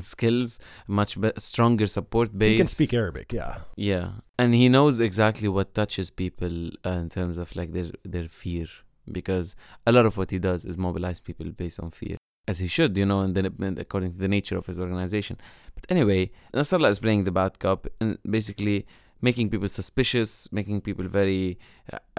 skills 0.01 0.61
much 0.87 1.21
be- 1.21 1.33
stronger 1.39 1.87
support 1.87 2.37
base 2.37 2.51
he 2.51 2.57
can 2.59 2.67
speak 2.67 2.95
arabic 2.95 3.33
yeah. 3.33 3.59
Yeah, 3.77 4.09
and 4.39 4.55
he 4.55 4.69
knows 4.69 5.01
exactly 5.01 5.49
what 5.49 5.75
touches 5.75 6.11
people 6.11 6.71
uh, 6.87 6.91
in 7.03 7.09
terms 7.09 7.39
of 7.39 7.55
like 7.57 7.73
their 7.73 7.91
their 8.05 8.29
fear, 8.29 8.67
because 9.11 9.55
a 9.87 9.93
lot 9.93 10.07
of 10.07 10.17
what 10.17 10.31
he 10.31 10.39
does 10.39 10.65
is 10.65 10.79
mobilize 10.79 11.21
people 11.21 11.51
based 11.51 11.81
on 11.81 11.91
fear, 11.91 12.17
as 12.47 12.59
he 12.61 12.69
should, 12.69 12.97
you 12.97 13.07
know, 13.07 13.21
and 13.21 13.35
then 13.35 13.77
according 13.79 14.13
to 14.13 14.19
the 14.19 14.29
nature 14.29 14.57
of 14.57 14.67
his 14.67 14.79
organization. 14.81 15.37
But 15.75 15.85
anyway, 15.95 16.31
Nasrallah 16.55 16.91
is 16.91 16.99
playing 16.99 17.25
the 17.25 17.33
bad 17.33 17.59
cop 17.59 17.87
and 18.01 18.19
basically 18.29 18.87
making 19.25 19.49
people 19.49 19.69
suspicious, 19.69 20.31
making 20.53 20.83
people 20.83 21.07
very, 21.21 21.59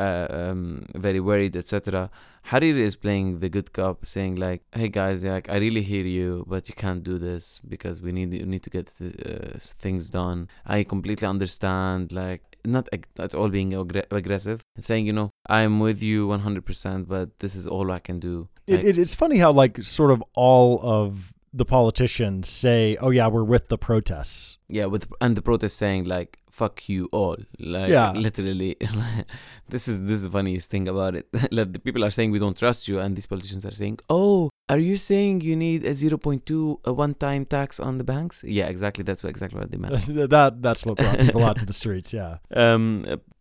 uh, 0.05 0.27
um, 0.39 0.85
very 0.95 1.21
worried, 1.29 1.55
etc. 1.55 2.09
Hariri 2.49 2.83
is 2.89 2.95
playing 2.95 3.27
the 3.43 3.49
good 3.55 3.69
cop, 3.77 3.97
saying 4.13 4.35
like, 4.47 4.61
"Hey 4.79 4.89
guys, 4.99 5.23
like 5.23 5.47
I 5.55 5.57
really 5.65 5.83
hear 5.91 6.05
you, 6.19 6.29
but 6.53 6.61
you 6.69 6.75
can't 6.83 7.03
do 7.11 7.15
this 7.27 7.43
because 7.73 8.01
we 8.05 8.11
need 8.17 8.33
you 8.33 8.47
need 8.53 8.63
to 8.67 8.71
get 8.77 8.87
uh, 9.01 9.57
things 9.83 10.03
done. 10.21 10.39
I 10.65 10.77
completely 10.95 11.27
understand, 11.35 12.11
like." 12.23 12.43
Not 12.67 12.89
at 13.25 13.35
all 13.35 13.49
being 13.49 13.73
aggr- 13.73 14.09
aggressive 14.09 14.59
and 14.75 14.83
saying, 14.83 15.05
you 15.05 15.13
know, 15.13 15.29
I'm 15.47 15.79
with 15.79 16.01
you 16.01 16.25
100%, 16.25 17.07
but 17.07 17.27
this 17.37 17.53
is 17.53 17.67
all 17.67 17.91
I 17.91 17.99
can 17.99 18.17
do. 18.19 18.49
Like, 18.67 18.83
it, 18.83 18.97
it's 18.97 19.13
funny 19.13 19.37
how 19.37 19.51
like 19.51 19.83
sort 19.83 20.09
of 20.09 20.23
all 20.33 20.71
of 20.81 21.35
the 21.53 21.63
politicians 21.63 22.49
say 22.49 22.97
oh 22.99 23.11
yeah 23.11 23.27
we're 23.27 23.49
with 23.55 23.69
the 23.69 23.77
protests 23.77 24.57
yeah, 24.67 24.85
with 24.85 25.07
and 25.21 25.35
the 25.35 25.41
protest 25.41 25.77
saying 25.77 26.05
like 26.05 26.39
"fuck 26.59 26.75
you 26.93 27.01
all," 27.19 27.37
like 27.75 27.89
Yeah. 27.97 28.11
literally. 28.27 28.71
this 29.73 29.83
is 29.91 29.97
this 30.07 30.17
is 30.19 30.23
the 30.27 30.33
funniest 30.37 30.67
thing 30.73 30.85
about 30.93 31.13
it. 31.19 31.25
like 31.57 31.69
the 31.75 31.81
people 31.87 32.01
are 32.07 32.13
saying 32.17 32.29
we 32.37 32.41
don't 32.45 32.57
trust 32.63 32.81
you, 32.89 32.95
and 33.03 33.09
these 33.17 33.29
politicians 33.33 33.63
are 33.69 33.75
saying, 33.81 33.97
"Oh, 34.19 34.37
are 34.73 34.81
you 34.89 34.95
saying 35.11 35.33
you 35.49 35.55
need 35.67 35.81
a 35.91 35.93
0.2 35.93 36.79
a 36.91 36.93
one-time 37.05 37.43
tax 37.55 37.69
on 37.87 37.93
the 37.99 38.07
banks?" 38.13 38.35
Yeah, 38.59 38.67
exactly. 38.75 39.03
That's 39.07 39.21
what 39.23 39.29
exactly 39.35 39.57
what 39.59 39.69
they 39.71 39.77
meant. 39.85 39.93
that 40.35 40.53
that's 40.67 40.81
what 40.85 40.95
brought 41.03 41.19
people 41.25 41.43
out 41.49 41.57
to 41.63 41.65
the 41.71 41.77
streets 41.81 42.09
yeah 42.19 42.33
Um, 42.63 42.83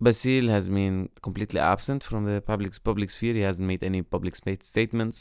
Bassil 0.05 0.47
has 0.57 0.65
been 0.69 0.97
completely 1.27 1.61
absent 1.75 2.01
from 2.11 2.23
the 2.31 2.37
public 2.51 2.73
public 2.91 3.09
sphere. 3.17 3.35
He 3.41 3.45
hasn't 3.51 3.67
made 3.73 3.83
any 3.91 4.01
public 4.15 4.35
statements, 4.75 5.17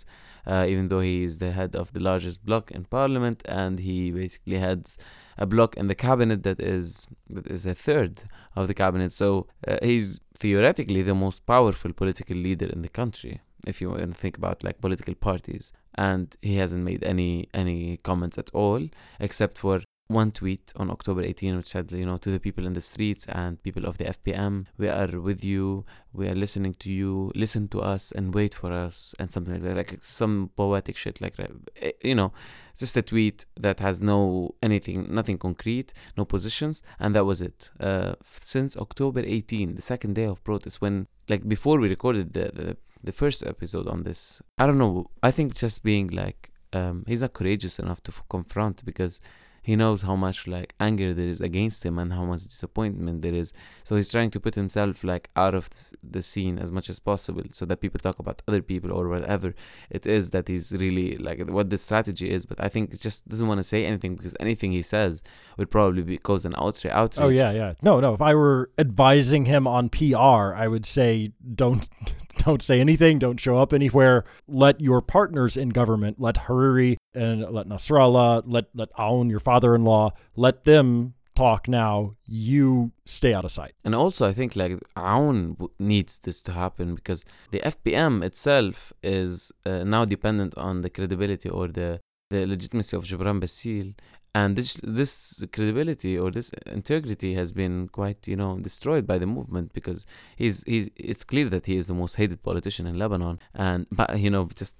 uh, 0.52 0.66
even 0.74 0.84
though 0.90 1.04
he 1.12 1.16
is 1.28 1.34
the 1.44 1.52
head 1.60 1.72
of 1.82 1.88
the 1.96 2.02
largest 2.10 2.38
bloc 2.48 2.64
in 2.76 2.82
parliament, 3.00 3.38
and 3.62 3.74
he 3.88 3.98
basically 4.22 4.58
heads 4.68 4.90
a 5.38 5.46
block 5.46 5.76
in 5.78 5.88
the 5.88 5.96
cabinet 5.96 6.44
that 6.44 6.60
is 6.60 7.08
that 7.30 7.48
is 7.48 7.66
a 7.66 7.76
third 7.76 8.24
of 8.56 8.68
the 8.68 8.74
cabinet. 8.74 9.12
So 9.12 9.48
uh, 9.68 9.78
he's 9.82 10.20
theoretically 10.38 11.02
the 11.02 11.16
most 11.16 11.46
powerful 11.46 11.94
political 11.94 12.38
leader 12.38 12.68
in 12.68 12.82
the 12.82 12.90
country. 12.90 13.42
if 13.66 13.82
you 13.82 13.90
want 13.90 14.02
to 14.02 14.08
think 14.24 14.38
about 14.38 14.64
like 14.64 14.82
political 14.82 15.16
parties 15.16 15.72
and 15.96 16.36
he 16.42 16.56
hasn't 16.56 16.84
made 16.84 17.04
any 17.04 17.48
any 17.54 17.98
comments 17.98 18.38
at 18.38 18.50
all 18.54 18.88
except 19.20 19.58
for 19.58 19.82
one 20.14 20.32
tweet 20.32 20.72
on 20.76 20.90
October 20.90 21.22
18 21.22 21.58
which 21.58 21.70
said 21.70 21.92
you 21.92 22.06
know 22.06 22.18
to 22.18 22.30
the 22.30 22.40
people 22.40 22.66
in 22.66 22.74
the 22.74 22.82
streets 22.82 23.26
and 23.28 23.62
people 23.64 23.86
of 23.86 23.98
the 23.98 24.06
FPM 24.06 24.66
we 24.78 24.88
are 24.88 25.20
with 25.20 25.44
you. 25.44 25.86
We 26.14 26.28
are 26.28 26.36
listening 26.36 26.76
to 26.76 26.92
you. 26.92 27.32
Listen 27.34 27.68
to 27.70 27.82
us 27.82 28.12
and 28.12 28.36
wait 28.36 28.54
for 28.54 28.72
us 28.72 29.16
and 29.20 29.32
something 29.32 29.54
like 29.56 29.64
that. 29.64 29.76
Like 29.76 29.98
some 30.02 30.52
poetic 30.56 30.96
shit 30.96 31.20
like 31.22 31.36
eh, 31.82 31.92
you 32.04 32.16
know 32.16 32.32
just 32.78 32.96
a 32.98 33.02
tweet 33.02 33.46
that 33.60 33.80
has 33.80 34.02
no 34.02 34.56
anything 34.62 35.08
nothing 35.14 35.38
concrete 35.38 35.94
no 36.18 36.26
positions 36.26 36.82
and 37.00 37.16
that 37.16 37.26
was 37.26 37.42
it. 37.42 37.72
Uh, 37.80 38.14
since 38.30 38.78
October 38.78 39.22
18 39.26 39.76
the 39.76 39.82
second 39.82 40.14
day 40.14 40.26
of 40.26 40.44
protest 40.44 40.82
when 40.82 41.08
like 41.30 41.48
before 41.48 41.80
we 41.80 41.90
recorded 41.90 42.34
the, 42.34 42.52
the 42.54 42.78
the 43.04 43.12
first 43.12 43.46
episode 43.46 43.88
on 43.88 44.04
this 44.04 44.42
I 44.58 44.66
don't 44.66 44.78
know 44.78 45.10
I 45.22 45.32
think 45.32 45.56
just 45.56 45.84
being 45.84 46.08
like 46.08 46.52
um, 46.74 47.04
he's 47.08 47.22
not 47.22 47.34
courageous 47.34 47.80
enough 47.80 48.02
to 48.04 48.14
confront 48.30 48.84
because 48.86 49.22
he 49.64 49.76
knows 49.78 50.02
how 50.02 50.16
much 50.16 50.46
like 50.46 50.76
anger 50.80 51.14
there 51.14 51.28
is 51.28 51.40
against 51.40 51.86
him 51.86 51.98
and 51.98 52.12
how 52.14 52.26
much 52.26 52.44
disappointment 52.44 53.22
there 53.22 53.34
is. 53.34 53.54
So 53.84 53.96
he's 53.96 54.12
trying 54.12 54.30
to 54.32 54.40
put 54.40 54.56
himself 54.56 55.04
like 55.04 55.30
out 55.36 55.56
of 55.56 55.70
the 56.04 56.22
scene 56.22 56.60
as 56.60 56.72
much 56.72 56.90
as 56.90 57.00
possible 57.00 57.44
so 57.52 57.66
that 57.66 57.78
people 57.78 58.00
talk 58.00 58.20
about 58.20 58.42
other 58.48 58.62
people 58.62 58.92
or 58.92 59.08
whatever 59.08 59.56
it 59.90 60.06
is 60.06 60.32
that 60.32 60.50
he's 60.50 60.74
really 60.74 61.18
like 61.18 61.40
what 61.50 61.70
the 61.70 61.78
strategy 61.78 62.30
is. 62.30 62.46
But 62.46 62.62
i 62.62 62.68
think 62.68 62.92
he 62.92 62.98
just 62.98 63.28
doesn't 63.28 63.48
want 63.48 63.60
to 63.60 63.64
say 63.64 63.86
anything 63.86 64.16
because 64.16 64.36
anything 64.40 64.74
he 64.74 64.82
says 64.82 65.24
would 65.58 65.72
probably 65.72 66.04
be 66.04 66.18
cause 66.18 66.44
an 66.46 66.54
outrage 66.58 66.92
outrage. 66.92 67.26
Oh 67.26 67.30
yeah 67.30 67.52
yeah. 67.52 67.74
No 67.82 68.00
no. 68.02 68.14
If 68.14 68.22
i 68.22 68.36
were 68.36 68.70
advising 68.78 69.46
him 69.46 69.66
on 69.66 69.90
pr 69.90 70.16
i 70.16 70.68
would 70.68 70.86
say 70.86 71.32
don't 71.56 71.88
don't 72.38 72.62
say 72.62 72.80
anything, 72.80 73.20
don't 73.20 73.40
show 73.40 73.58
up 73.58 73.74
anywhere. 73.74 74.24
Let 74.48 74.82
your 74.82 75.02
partners 75.02 75.56
in 75.56 75.70
government, 75.70 76.20
let 76.20 76.36
Hariri 76.36 76.98
and 77.14 77.42
let 77.50 77.68
Nasrallah, 77.68 78.44
let 78.46 78.66
let 78.74 78.92
Aoun, 78.94 79.30
your 79.30 79.40
father-in-law, 79.40 80.12
let 80.36 80.64
them 80.66 81.14
talk 81.36 81.68
now. 81.68 82.16
You 82.26 82.92
stay 83.06 83.34
out 83.34 83.46
of 83.46 83.52
sight. 83.52 83.74
And 83.84 83.96
also, 83.96 84.28
I 84.28 84.34
think 84.34 84.56
like 84.56 84.80
Aoun 84.96 85.70
needs 85.80 86.20
this 86.20 86.42
to 86.44 86.54
happen 86.54 86.96
because 86.96 87.26
the 87.52 87.60
FPM 87.60 88.24
itself 88.24 88.94
is 89.02 89.52
uh, 89.66 89.84
now 89.84 90.06
dependent 90.06 90.58
on 90.58 90.82
the 90.82 90.90
credibility 90.90 91.50
or 91.50 91.68
the 91.68 92.00
the 92.30 92.46
legitimacy 92.48 92.98
of 92.98 93.04
Gebran 93.04 93.40
Bassil 93.40 93.94
and 94.36 94.56
this 94.56 94.80
this 94.84 95.44
credibility 95.52 96.18
or 96.18 96.32
this 96.32 96.50
integrity 96.66 97.36
has 97.36 97.52
been 97.52 97.88
quite 97.90 98.28
you 98.28 98.36
know 98.36 98.58
destroyed 98.60 99.06
by 99.06 99.18
the 99.18 99.28
movement 99.28 99.72
because 99.74 100.06
he's 100.36 100.64
he's 100.64 100.90
it's 100.96 101.24
clear 101.24 101.48
that 101.50 101.66
he 101.66 101.78
is 101.78 101.88
the 101.88 101.94
most 101.94 102.16
hated 102.16 102.42
politician 102.42 102.88
in 102.88 102.98
Lebanon 102.98 103.40
and 103.54 103.88
but 103.92 104.20
you 104.20 104.32
know 104.32 104.50
just 104.56 104.78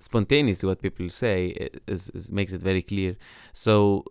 spontaneously 0.00 0.66
what 0.66 0.82
people 0.82 1.08
say 1.08 1.68
is, 1.86 2.10
is 2.10 2.30
makes 2.30 2.52
it 2.52 2.60
very 2.60 2.82
clear 2.82 3.16
so 3.52 4.04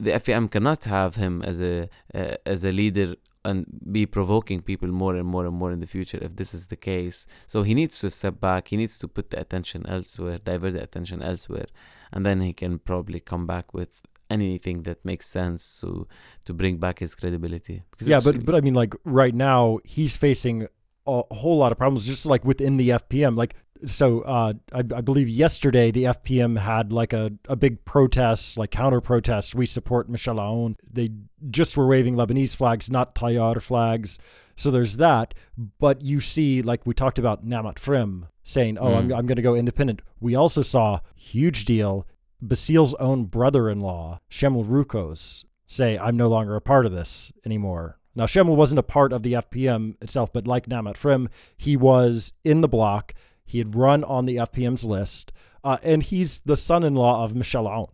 the 0.00 0.10
FPM 0.12 0.50
cannot 0.50 0.84
have 0.84 1.14
him 1.14 1.42
as 1.42 1.60
a 1.60 1.88
uh, 2.14 2.34
as 2.44 2.64
a 2.64 2.72
leader 2.72 3.14
and 3.44 3.66
be 3.92 4.04
provoking 4.04 4.60
people 4.60 4.88
more 4.88 5.14
and 5.14 5.26
more 5.26 5.46
and 5.46 5.54
more 5.54 5.72
in 5.72 5.80
the 5.80 5.86
future 5.86 6.18
if 6.20 6.36
this 6.36 6.52
is 6.52 6.66
the 6.66 6.76
case. 6.76 7.26
So 7.46 7.62
he 7.62 7.72
needs 7.72 7.98
to 8.00 8.10
step 8.10 8.40
back. 8.40 8.68
He 8.68 8.76
needs 8.76 8.98
to 8.98 9.08
put 9.08 9.30
the 9.30 9.40
attention 9.40 9.86
elsewhere, 9.86 10.38
divert 10.38 10.74
the 10.74 10.82
attention 10.82 11.22
elsewhere, 11.22 11.66
and 12.12 12.26
then 12.26 12.40
he 12.40 12.52
can 12.52 12.78
probably 12.78 13.20
come 13.20 13.46
back 13.46 13.72
with 13.72 14.02
anything 14.30 14.82
that 14.82 15.04
makes 15.04 15.26
sense 15.26 15.80
to 15.80 16.06
to 16.44 16.54
bring 16.54 16.78
back 16.78 16.98
his 16.98 17.14
credibility. 17.14 17.82
Because 17.90 18.08
yeah, 18.08 18.20
but 18.22 18.44
but 18.44 18.54
I 18.54 18.60
mean, 18.60 18.74
like 18.74 18.94
right 19.04 19.34
now 19.34 19.78
he's 19.84 20.16
facing 20.16 20.68
a 21.06 21.22
whole 21.34 21.56
lot 21.58 21.72
of 21.72 21.78
problems, 21.78 22.06
just 22.06 22.26
like 22.26 22.44
within 22.44 22.76
the 22.76 22.90
FPM. 22.90 23.36
Like 23.36 23.54
so, 23.86 24.20
uh, 24.22 24.54
I, 24.72 24.78
I 24.78 25.00
believe 25.00 25.28
yesterday 25.28 25.90
the 25.90 26.04
FPM 26.04 26.58
had 26.58 26.92
like 26.92 27.12
a, 27.12 27.32
a 27.48 27.56
big 27.56 27.84
protest, 27.84 28.58
like 28.58 28.70
counter 28.70 29.00
protest. 29.00 29.54
We 29.54 29.66
support 29.66 30.08
Michel 30.08 30.36
Aoun. 30.36 30.76
They 30.90 31.10
just 31.50 31.76
were 31.76 31.86
waving 31.86 32.16
Lebanese 32.16 32.56
flags, 32.56 32.90
not 32.90 33.14
Tayyar 33.14 33.62
flags. 33.62 34.18
So 34.56 34.70
there's 34.70 34.96
that. 34.96 35.34
But 35.78 36.02
you 36.02 36.20
see, 36.20 36.62
like 36.62 36.86
we 36.86 36.94
talked 36.94 37.18
about 37.18 37.46
Neemat 37.46 37.76
Frem 37.76 38.28
saying, 38.42 38.78
"Oh, 38.78 38.88
mm. 38.88 38.96
I'm 38.96 39.12
I'm 39.12 39.26
going 39.26 39.36
to 39.36 39.42
go 39.42 39.54
independent." 39.54 40.02
We 40.20 40.34
also 40.34 40.62
saw 40.62 41.00
huge 41.14 41.64
deal 41.64 42.06
Bassil's 42.44 42.94
own 42.94 43.24
brother 43.24 43.68
in 43.68 43.80
law, 43.80 44.20
Chamel 44.30 44.64
Roukoz, 44.64 45.44
say, 45.66 45.98
I'm 45.98 46.16
no 46.16 46.28
longer 46.28 46.56
a 46.56 46.60
part 46.60 46.86
of 46.86 46.92
this 46.92 47.32
anymore. 47.44 47.98
Now, 48.14 48.24
Chamel 48.24 48.56
wasn't 48.56 48.78
a 48.78 48.84
part 48.84 49.12
of 49.12 49.22
the 49.22 49.34
FPM 49.34 49.94
itself, 50.02 50.32
but 50.32 50.46
like 50.46 50.66
Neemat 50.66 50.96
Frem, 50.96 51.28
he 51.56 51.76
was 51.76 52.32
in 52.44 52.60
the 52.60 52.68
block. 52.68 53.14
He 53.44 53.58
had 53.58 53.74
run 53.74 54.02
on 54.04 54.24
the 54.24 54.36
FPM's 54.36 54.84
list, 54.84 55.32
uh, 55.62 55.78
and 55.82 56.02
he's 56.02 56.40
the 56.40 56.56
son 56.56 56.84
in 56.84 56.94
law 56.94 57.24
of 57.24 57.34
Michel 57.34 57.64
Aoun. 57.64 57.90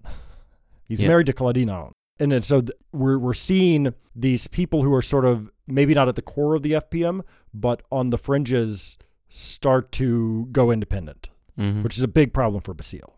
He's 0.89 1.03
yeah. 1.03 1.09
married 1.09 1.27
to 1.27 1.33
Claudine 1.33 1.69
Aoun. 1.69 1.93
And 2.19 2.33
then, 2.33 2.43
so 2.43 2.61
th- 2.61 2.73
we're, 2.93 3.19
we're 3.19 3.35
seeing 3.35 3.93
these 4.15 4.47
people 4.47 4.83
who 4.83 4.93
are 4.95 5.03
sort 5.03 5.25
of 5.25 5.51
maybe 5.67 5.95
not 5.95 6.09
at 6.09 6.17
the 6.17 6.23
core 6.23 6.55
of 6.55 6.63
the 6.63 6.73
FPM, 6.73 7.23
but 7.53 7.83
on 7.91 8.11
the 8.11 8.19
fringes 8.19 8.99
start 9.29 9.91
to 9.93 10.47
go 10.53 10.71
independent, 10.71 11.31
mm-hmm. 11.59 11.83
which 11.83 11.97
is 11.97 12.03
a 12.03 12.09
big 12.09 12.33
problem 12.33 12.61
for 12.63 12.75
Bassil. 12.75 13.15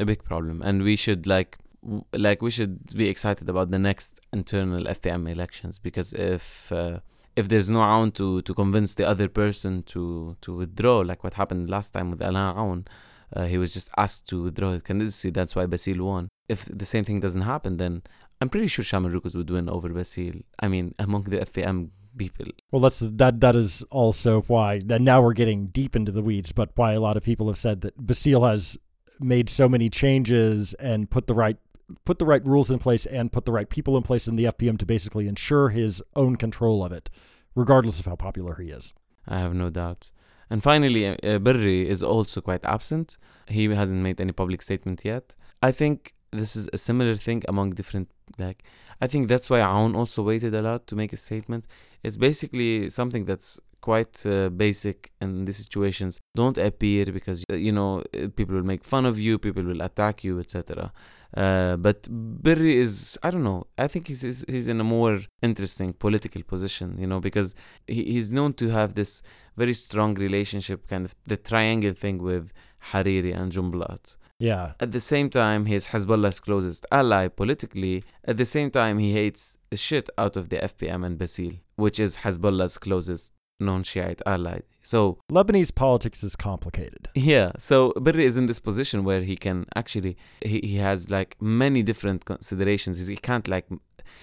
A 0.00 0.04
big 0.06 0.24
problem, 0.24 0.62
and 0.62 0.82
we 0.82 0.96
should 0.96 1.26
like 1.26 1.58
like 2.12 2.40
we 2.40 2.50
should 2.50 2.96
be 2.96 3.08
excited 3.08 3.48
about 3.48 3.70
the 3.70 3.78
next 3.78 4.20
internal 4.32 4.84
FPM 4.84 5.30
elections 5.30 5.78
because 5.78 6.12
if 6.14 6.72
uh, 6.72 7.00
if 7.36 7.48
there's 7.48 7.70
no 7.70 7.80
Aoun 7.80 8.12
to 8.14 8.40
to 8.42 8.54
convince 8.54 8.94
the 8.94 9.06
other 9.06 9.28
person 9.28 9.82
to 9.92 10.36
to 10.40 10.54
withdraw, 10.54 11.00
like 11.00 11.22
what 11.22 11.34
happened 11.34 11.68
last 11.68 11.90
time 11.90 12.10
with 12.10 12.22
Alain 12.22 12.54
Aoun, 12.56 12.86
uh, 13.36 13.44
he 13.44 13.58
was 13.58 13.74
just 13.74 13.90
asked 13.96 14.26
to 14.28 14.44
withdraw 14.44 14.72
his 14.72 14.82
candidacy. 14.82 15.30
That's 15.30 15.54
why 15.54 15.66
Bassil 15.66 16.00
won. 16.00 16.28
If 16.48 16.64
the 16.64 16.86
same 16.86 17.04
thing 17.04 17.20
doesn't 17.20 17.42
happen, 17.42 17.76
then 17.76 18.02
I'm 18.40 18.48
pretty 18.48 18.68
sure 18.68 18.84
Chamel 18.84 19.12
Roukoz 19.12 19.36
would 19.36 19.50
win 19.50 19.68
over 19.68 19.90
Bassil. 19.90 20.42
I 20.60 20.68
mean, 20.68 20.94
among 20.98 21.24
the 21.24 21.38
FPM 21.38 21.90
people. 22.16 22.46
Well, 22.70 22.82
that's 22.82 23.00
that. 23.00 23.40
That 23.40 23.56
is 23.56 23.84
also 23.90 24.42
why. 24.42 24.80
And 24.88 25.04
now 25.04 25.22
we're 25.22 25.32
getting 25.34 25.66
deep 25.66 25.94
into 25.94 26.12
the 26.12 26.22
weeds, 26.22 26.52
but 26.52 26.70
why 26.74 26.92
a 26.92 27.00
lot 27.00 27.16
of 27.16 27.22
people 27.22 27.46
have 27.48 27.58
said 27.58 27.82
that 27.82 27.98
Bassil 27.98 28.48
has 28.48 28.78
made 29.20 29.48
so 29.48 29.68
many 29.68 29.88
changes 29.88 30.74
and 30.74 31.10
put 31.10 31.26
the 31.26 31.34
right 31.34 31.56
put 32.04 32.18
the 32.18 32.24
right 32.26 32.44
rules 32.46 32.70
in 32.70 32.78
place 32.78 33.04
and 33.06 33.32
put 33.32 33.44
the 33.44 33.52
right 33.52 33.68
people 33.68 33.96
in 33.96 34.02
place 34.02 34.28
in 34.28 34.36
the 34.36 34.44
FPM 34.44 34.78
to 34.78 34.86
basically 34.86 35.26
ensure 35.26 35.70
his 35.70 36.02
own 36.14 36.36
control 36.36 36.84
of 36.84 36.92
it, 36.92 37.10
regardless 37.54 37.98
of 37.98 38.06
how 38.06 38.14
popular 38.14 38.54
he 38.56 38.70
is. 38.70 38.94
I 39.26 39.38
have 39.38 39.54
no 39.54 39.70
doubt. 39.70 40.10
And 40.48 40.62
finally, 40.62 41.06
uh, 41.06 41.38
Berri 41.38 41.88
is 41.88 42.02
also 42.02 42.40
quite 42.40 42.64
absent. 42.64 43.18
He 43.48 43.64
hasn't 43.68 44.02
made 44.02 44.20
any 44.20 44.32
public 44.32 44.62
statement 44.62 45.04
yet. 45.04 45.36
I 45.62 45.72
think 45.72 46.14
this 46.32 46.56
is 46.56 46.68
a 46.72 46.78
similar 46.78 47.16
thing 47.16 47.42
among 47.48 47.70
different 47.70 48.08
like 48.38 48.62
I 49.00 49.06
think 49.06 49.28
that's 49.28 49.48
why 49.50 49.60
Aoun 49.60 49.96
also 49.96 50.22
waited 50.22 50.54
a 50.54 50.62
lot 50.62 50.86
to 50.88 50.94
make 50.94 51.12
a 51.12 51.16
statement. 51.16 51.66
It's 52.02 52.16
basically 52.16 52.90
something 52.90 53.24
that's 53.24 53.60
quite 53.80 54.24
uh, 54.26 54.48
basic 54.50 55.10
in 55.20 55.44
these 55.44 55.56
situations. 55.56 56.20
Don't 56.34 56.58
appear 56.58 57.06
because 57.06 57.44
uh, 57.50 57.56
you 57.56 57.72
know 57.72 58.02
uh, 58.14 58.28
people 58.36 58.54
will 58.54 58.70
make 58.74 58.84
fun 58.84 59.06
of 59.06 59.18
you, 59.18 59.38
people 59.38 59.62
will 59.62 59.82
attack 59.82 60.24
you, 60.24 60.38
etc. 60.40 60.92
Uh, 61.36 61.76
but 61.76 62.08
Berri 62.10 62.76
is 62.78 63.18
I 63.22 63.30
don't 63.30 63.44
know. 63.44 63.66
I 63.78 63.86
think 63.86 64.08
he's, 64.08 64.22
he's, 64.22 64.44
he's 64.48 64.68
in 64.68 64.80
a 64.80 64.84
more 64.84 65.20
interesting 65.42 65.92
political 65.92 66.42
position, 66.42 66.96
you 66.98 67.06
know, 67.06 67.20
because 67.20 67.54
he, 67.86 68.04
he's 68.04 68.32
known 68.32 68.54
to 68.54 68.68
have 68.70 68.94
this 68.94 69.22
very 69.56 69.74
strong 69.74 70.14
relationship, 70.14 70.88
kind 70.88 71.04
of 71.04 71.14
the 71.26 71.36
triangle 71.36 71.94
thing 71.94 72.18
with 72.18 72.52
Hariri 72.92 73.36
and 73.36 73.52
Jumblat. 73.52 74.16
Yeah. 74.40 74.72
At 74.80 74.90
the 74.90 75.00
same 75.00 75.28
time, 75.28 75.66
he's 75.66 75.88
Hezbollah's 75.88 76.40
closest 76.40 76.86
ally 76.90 77.28
politically. 77.28 78.02
At 78.24 78.38
the 78.38 78.46
same 78.46 78.70
time, 78.70 78.98
he 78.98 79.12
hates 79.12 79.58
the 79.68 79.76
shit 79.76 80.08
out 80.16 80.34
of 80.36 80.48
the 80.48 80.56
FPM 80.56 81.04
and 81.04 81.18
Bassil, 81.18 81.60
which 81.76 82.00
is 82.00 82.18
Hezbollah's 82.18 82.78
closest 82.78 83.34
non-Shiite 83.60 84.22
ally. 84.26 84.60
So 84.82 85.18
Lebanese 85.30 85.74
politics 85.74 86.24
is 86.24 86.36
complicated. 86.36 87.08
Yeah. 87.14 87.52
So 87.58 87.92
Berri 87.96 88.24
is 88.24 88.36
in 88.36 88.46
this 88.46 88.60
position 88.60 89.04
where 89.04 89.22
he 89.22 89.36
can 89.36 89.66
actually 89.76 90.16
he, 90.42 90.60
he 90.60 90.76
has 90.76 91.10
like 91.10 91.36
many 91.40 91.82
different 91.82 92.24
considerations. 92.24 93.06
He 93.06 93.16
can't 93.16 93.46
like 93.46 93.66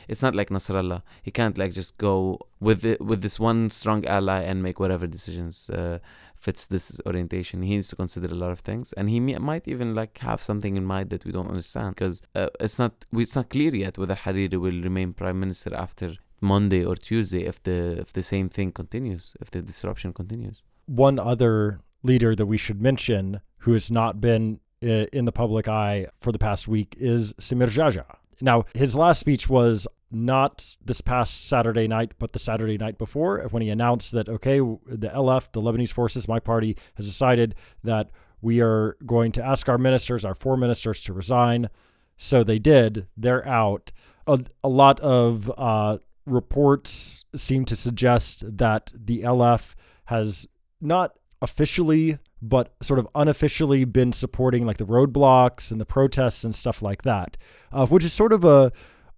it's 0.07 0.21
not 0.21 0.35
like 0.35 0.49
Nasrallah. 0.49 1.01
He 1.21 1.31
can't 1.31 1.57
like 1.57 1.73
just 1.73 1.97
go 1.97 2.39
with 2.59 2.81
the, 2.81 2.97
with 2.99 3.21
this 3.21 3.39
one 3.39 3.69
strong 3.69 4.05
ally 4.05 4.41
and 4.41 4.63
make 4.63 4.79
whatever 4.79 5.07
decisions 5.07 5.69
uh, 5.69 5.99
fits 6.35 6.67
this 6.67 6.99
orientation. 7.05 7.61
He 7.61 7.75
needs 7.75 7.87
to 7.89 7.95
consider 7.95 8.31
a 8.33 8.35
lot 8.37 8.51
of 8.51 8.59
things, 8.59 8.93
and 8.93 9.09
he 9.09 9.19
may, 9.19 9.37
might 9.37 9.67
even 9.67 9.93
like 9.93 10.17
have 10.19 10.41
something 10.41 10.75
in 10.75 10.85
mind 10.85 11.09
that 11.09 11.25
we 11.25 11.31
don't 11.31 11.47
understand 11.47 11.95
because 11.95 12.21
uh, 12.35 12.47
it's 12.59 12.79
not 12.79 13.05
it's 13.13 13.35
not 13.35 13.49
clear 13.49 13.75
yet 13.75 13.97
whether 13.97 14.15
Hariri 14.15 14.59
will 14.59 14.81
remain 14.81 15.13
prime 15.13 15.39
minister 15.39 15.73
after 15.75 16.15
Monday 16.41 16.83
or 16.85 16.95
Tuesday 16.95 17.45
if 17.45 17.61
the 17.63 17.99
if 17.99 18.13
the 18.13 18.23
same 18.23 18.49
thing 18.49 18.71
continues, 18.71 19.35
if 19.41 19.51
the 19.51 19.61
disruption 19.61 20.13
continues. 20.13 20.61
One 20.85 21.19
other 21.19 21.81
leader 22.03 22.35
that 22.35 22.45
we 22.45 22.57
should 22.57 22.81
mention 22.81 23.41
who 23.59 23.73
has 23.73 23.91
not 23.91 24.21
been 24.21 24.59
uh, 24.83 25.07
in 25.11 25.25
the 25.25 25.31
public 25.31 25.67
eye 25.67 26.07
for 26.21 26.31
the 26.31 26.39
past 26.39 26.67
week 26.67 26.95
is 26.99 27.33
Samir 27.33 27.67
Geagea. 27.67 28.05
Now, 28.39 28.65
his 28.73 28.95
last 28.95 29.19
speech 29.19 29.49
was 29.49 29.87
not 30.11 30.75
this 30.83 31.01
past 31.01 31.47
Saturday 31.47 31.87
night, 31.87 32.13
but 32.19 32.33
the 32.33 32.39
Saturday 32.39 32.77
night 32.77 32.97
before, 32.97 33.39
when 33.49 33.61
he 33.61 33.69
announced 33.69 34.11
that, 34.11 34.29
okay, 34.29 34.59
the 34.59 35.09
LF, 35.13 35.51
the 35.51 35.61
Lebanese 35.61 35.91
forces, 35.91 36.27
my 36.27 36.39
party, 36.39 36.77
has 36.95 37.05
decided 37.05 37.55
that 37.83 38.09
we 38.41 38.61
are 38.61 38.95
going 39.05 39.31
to 39.33 39.43
ask 39.43 39.67
our 39.67 39.77
ministers, 39.77 40.23
our 40.23 40.35
four 40.35 40.55
ministers, 40.55 41.01
to 41.01 41.13
resign. 41.13 41.69
So 42.15 42.43
they 42.43 42.59
did. 42.59 43.07
They're 43.17 43.47
out. 43.47 43.91
A, 44.27 44.39
a 44.63 44.69
lot 44.69 44.99
of 44.99 45.51
uh, 45.57 45.97
reports 46.27 47.25
seem 47.35 47.65
to 47.65 47.75
suggest 47.75 48.43
that 48.57 48.91
the 48.93 49.21
LF 49.21 49.75
has 50.05 50.47
not 50.81 51.17
officially 51.41 52.19
but 52.41 52.73
sort 52.81 52.99
of 52.99 53.07
unofficially 53.15 53.83
been 53.83 54.13
supporting 54.13 54.65
like 54.65 54.77
the 54.77 54.85
roadblocks 54.85 55.71
and 55.71 55.81
the 55.81 55.85
protests 55.85 56.43
and 56.43 56.55
stuff 56.55 56.81
like 56.81 57.01
that, 57.01 57.35
uh, 57.71 57.85
which 57.87 58.05
is 58.05 58.13
sort 58.13 58.33
of 58.33 58.43
a 58.43 58.71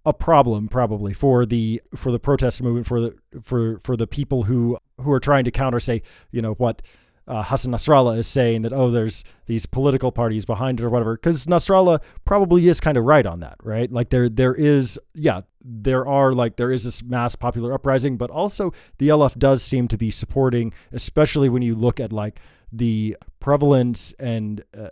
a 0.06 0.14
problem 0.14 0.66
probably 0.66 1.12
for 1.12 1.44
the 1.44 1.82
for 1.94 2.10
the 2.10 2.18
protest 2.18 2.62
movement 2.62 2.86
for 2.86 3.00
the 3.00 3.14
for 3.42 3.78
for 3.80 3.96
the 3.96 4.06
people 4.06 4.44
who 4.44 4.78
who 4.98 5.12
are 5.12 5.20
trying 5.20 5.44
to 5.44 5.50
counter 5.50 5.78
say 5.78 6.00
you 6.30 6.40
know 6.40 6.54
what 6.54 6.80
uh, 7.26 7.42
Hassan 7.42 7.72
Nasrallah 7.72 8.18
is 8.18 8.26
saying 8.26 8.62
that 8.62 8.72
oh 8.72 8.90
there's 8.90 9.24
these 9.46 9.66
political 9.66 10.10
parties 10.12 10.44
behind 10.44 10.80
it 10.80 10.84
or 10.84 10.90
whatever 10.90 11.14
because 11.14 11.46
Nasrallah 11.46 12.00
probably 12.24 12.68
is 12.68 12.80
kind 12.80 12.96
of 12.96 13.04
right 13.04 13.26
on 13.26 13.40
that 13.40 13.56
right? 13.62 13.90
Like 13.90 14.10
there 14.10 14.28
there 14.28 14.54
is 14.54 14.98
yeah 15.14 15.42
there 15.62 16.06
are 16.06 16.32
like 16.32 16.56
there 16.56 16.72
is 16.72 16.84
this 16.84 17.02
mass 17.02 17.36
popular 17.36 17.72
uprising 17.72 18.16
but 18.16 18.30
also 18.30 18.72
the 18.98 19.08
LF 19.08 19.38
does 19.38 19.62
seem 19.62 19.88
to 19.88 19.98
be 19.98 20.10
supporting 20.10 20.72
especially 20.92 21.48
when 21.48 21.62
you 21.62 21.74
look 21.74 22.00
at 22.00 22.12
like 22.12 22.40
the 22.72 23.16
prevalence 23.40 24.12
and 24.18 24.62
uh, 24.76 24.88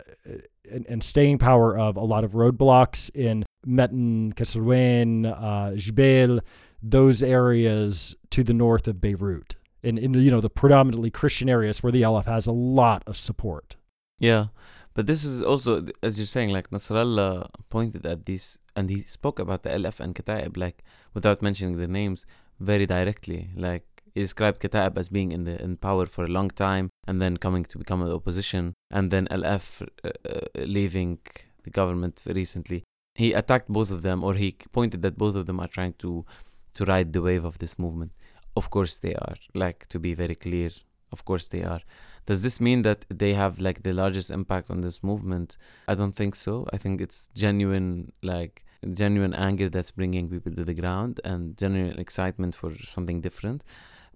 and, 0.71 0.85
and, 0.87 1.03
staying 1.03 1.39
power 1.39 1.75
of 1.75 1.95
a 1.95 2.03
lot 2.03 2.23
of 2.23 2.33
roadblocks 2.33 3.09
in 3.15 3.43
Metn, 3.65 4.33
Kesrouan, 4.35 5.25
uh, 5.25 5.71
Jbeil, 5.71 6.41
those 6.81 7.23
areas 7.23 8.15
to 8.29 8.43
the 8.43 8.53
north 8.53 8.87
of 8.87 9.01
Beirut, 9.01 9.55
in, 9.83 9.97
in 9.97 10.13
you 10.13 10.31
know 10.31 10.41
the 10.41 10.49
predominantly 10.49 11.09
Christian 11.09 11.49
areas 11.49 11.81
where 11.81 11.91
the 11.91 12.01
LF 12.01 12.25
has 12.25 12.47
a 12.47 12.51
lot 12.51 13.03
of 13.07 13.17
support. 13.17 13.75
Yeah, 14.19 14.47
but 14.93 15.07
this 15.07 15.23
is 15.23 15.41
also 15.41 15.85
as 16.03 16.19
you're 16.19 16.25
saying, 16.25 16.49
like 16.49 16.69
Nasrallah 16.69 17.49
pointed 17.69 18.05
at 18.05 18.25
this, 18.25 18.57
and 18.75 18.89
he 18.89 19.01
spoke 19.03 19.39
about 19.39 19.63
the 19.63 19.69
LF 19.69 19.99
and 19.99 20.15
Kataib, 20.15 20.57
like 20.57 20.83
without 21.13 21.41
mentioning 21.41 21.77
the 21.77 21.87
names, 21.87 22.25
very 22.59 22.85
directly. 22.85 23.49
Like 23.55 23.85
he 24.13 24.21
described 24.21 24.61
Kataib 24.61 24.97
as 24.97 25.09
being 25.09 25.31
in 25.31 25.43
the 25.43 25.61
in 25.61 25.77
power 25.77 26.05
for 26.05 26.23
a 26.25 26.27
long 26.37 26.49
time, 26.49 26.89
and 27.07 27.21
then 27.21 27.37
coming 27.37 27.63
to 27.65 27.77
become 27.77 28.01
the 28.01 28.15
opposition, 28.15 28.73
and 28.91 29.11
then 29.11 29.27
LF 29.27 29.87
uh, 30.03 30.09
uh, 30.27 30.65
leaving 30.65 31.19
the 31.63 31.69
government 31.69 32.23
recently 32.25 32.83
he 33.19 33.33
attacked 33.33 33.67
both 33.67 33.91
of 33.91 34.01
them 34.01 34.23
or 34.23 34.35
he 34.35 34.55
pointed 34.71 35.01
that 35.01 35.17
both 35.17 35.35
of 35.35 35.45
them 35.45 35.59
are 35.59 35.67
trying 35.67 35.93
to 35.93 36.25
to 36.73 36.85
ride 36.85 37.11
the 37.11 37.21
wave 37.21 37.43
of 37.43 37.57
this 37.59 37.77
movement 37.77 38.13
of 38.59 38.65
course 38.75 38.93
they 39.05 39.15
are 39.27 39.37
like 39.63 39.79
to 39.93 39.97
be 40.05 40.13
very 40.23 40.37
clear 40.45 40.71
of 41.11 41.25
course 41.25 41.47
they 41.47 41.63
are. 41.63 41.81
Does 42.25 42.43
this 42.43 42.59
mean 42.67 42.83
that 42.83 43.05
they 43.09 43.33
have 43.33 43.59
like 43.59 43.83
the 43.83 43.93
largest 43.93 44.29
impact 44.39 44.69
on 44.69 44.81
this 44.81 45.03
movement? 45.03 45.57
I 45.87 45.95
don't 45.95 46.15
think 46.15 46.35
so. 46.35 46.67
I 46.71 46.77
think 46.77 47.01
it's 47.01 47.29
genuine 47.43 48.11
like 48.21 48.63
genuine 49.03 49.33
anger 49.33 49.67
that's 49.69 49.91
bringing 49.91 50.29
people 50.29 50.53
to 50.53 50.63
the 50.63 50.73
ground 50.73 51.19
and 51.23 51.57
genuine 51.57 51.99
excitement 51.99 52.55
for 52.55 52.71
something 52.95 53.19
different. 53.21 53.63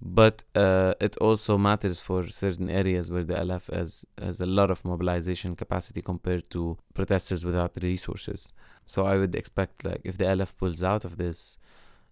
But 0.01 0.43
uh, 0.55 0.93
it 0.99 1.15
also 1.17 1.57
matters 1.57 2.01
for 2.01 2.27
certain 2.29 2.69
areas 2.69 3.09
where 3.09 3.23
the 3.23 3.35
LF 3.35 3.73
has, 3.73 4.05
has 4.21 4.41
a 4.41 4.45
lot 4.45 4.69
of 4.69 4.83
mobilization 4.83 5.55
capacity 5.55 6.01
compared 6.01 6.49
to 6.51 6.77
protesters 6.93 7.45
without 7.45 7.71
resources. 7.81 8.51
So 8.85 9.05
I 9.05 9.17
would 9.17 9.33
expect 9.35 9.85
like 9.85 10.01
if 10.03 10.17
the 10.17 10.25
LF 10.25 10.57
pulls 10.57 10.83
out 10.83 11.05
of 11.05 11.17
this, 11.17 11.57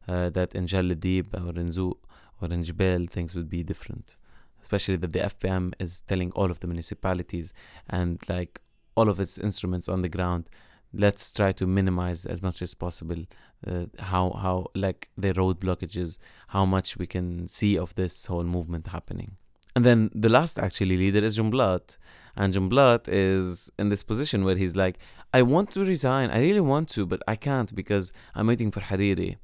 uh, 0.08 0.30
that 0.32 0.56
in 0.56 0.68
Jal 0.68 0.90
el-Dib 0.90 1.36
or 1.36 1.54
in 1.64 1.68
Zouk 1.68 1.98
or 2.42 2.48
in 2.54 2.64
Jbeil 2.64 3.10
things 3.10 3.36
would 3.36 3.50
be 3.50 3.64
different. 3.64 4.18
Especially 4.62 4.96
that 4.98 5.14
the 5.14 5.20
FPM 5.20 5.74
is 5.80 6.02
telling 6.02 6.32
all 6.34 6.52
of 6.52 6.60
the 6.60 6.68
municipalities 6.68 7.54
and 7.90 8.22
like 8.30 8.62
all 8.96 9.10
of 9.10 9.20
its 9.20 9.38
instruments 9.38 9.90
on 9.90 10.02
the 10.02 10.10
ground, 10.10 10.50
let's 10.94 11.32
try 11.32 11.52
to 11.54 11.66
minimize 11.66 12.26
as 12.26 12.42
much 12.42 12.62
as 12.62 12.74
possible 12.74 13.26
uh, 13.66 13.86
how 14.00 14.32
how 14.32 14.68
like 14.76 15.10
the 15.18 15.34
road 15.34 15.60
blockages, 15.60 16.18
how 16.50 16.66
much 16.66 16.98
we 16.98 17.08
can 17.08 17.48
see 17.48 17.78
of 17.78 17.96
this 17.96 18.26
whole 18.26 18.44
movement 18.44 18.88
happening. 18.88 19.38
And 19.76 19.86
then 19.86 20.10
the 20.14 20.30
last 20.30 20.60
actually 20.60 20.98
leader 20.98 21.24
is 21.24 21.38
Jumblat. 21.38 21.98
And 22.36 22.54
Jumblat 22.54 23.08
is 23.08 23.72
in 23.80 23.90
this 23.90 24.04
position 24.04 24.44
where 24.44 24.56
he's 24.56 24.76
like, 24.76 25.00
I 25.34 25.42
want 25.44 25.72
to 25.72 25.86
resign. 25.86 26.30
I 26.30 26.40
really 26.40 26.62
want 26.62 26.90
to, 26.90 27.06
but 27.06 27.22
I 27.28 27.36
can't 27.36 27.74
because 27.74 28.12
I'm 28.36 28.48
waiting 28.48 28.72
for 28.72 28.82
Hariri. 28.82 29.38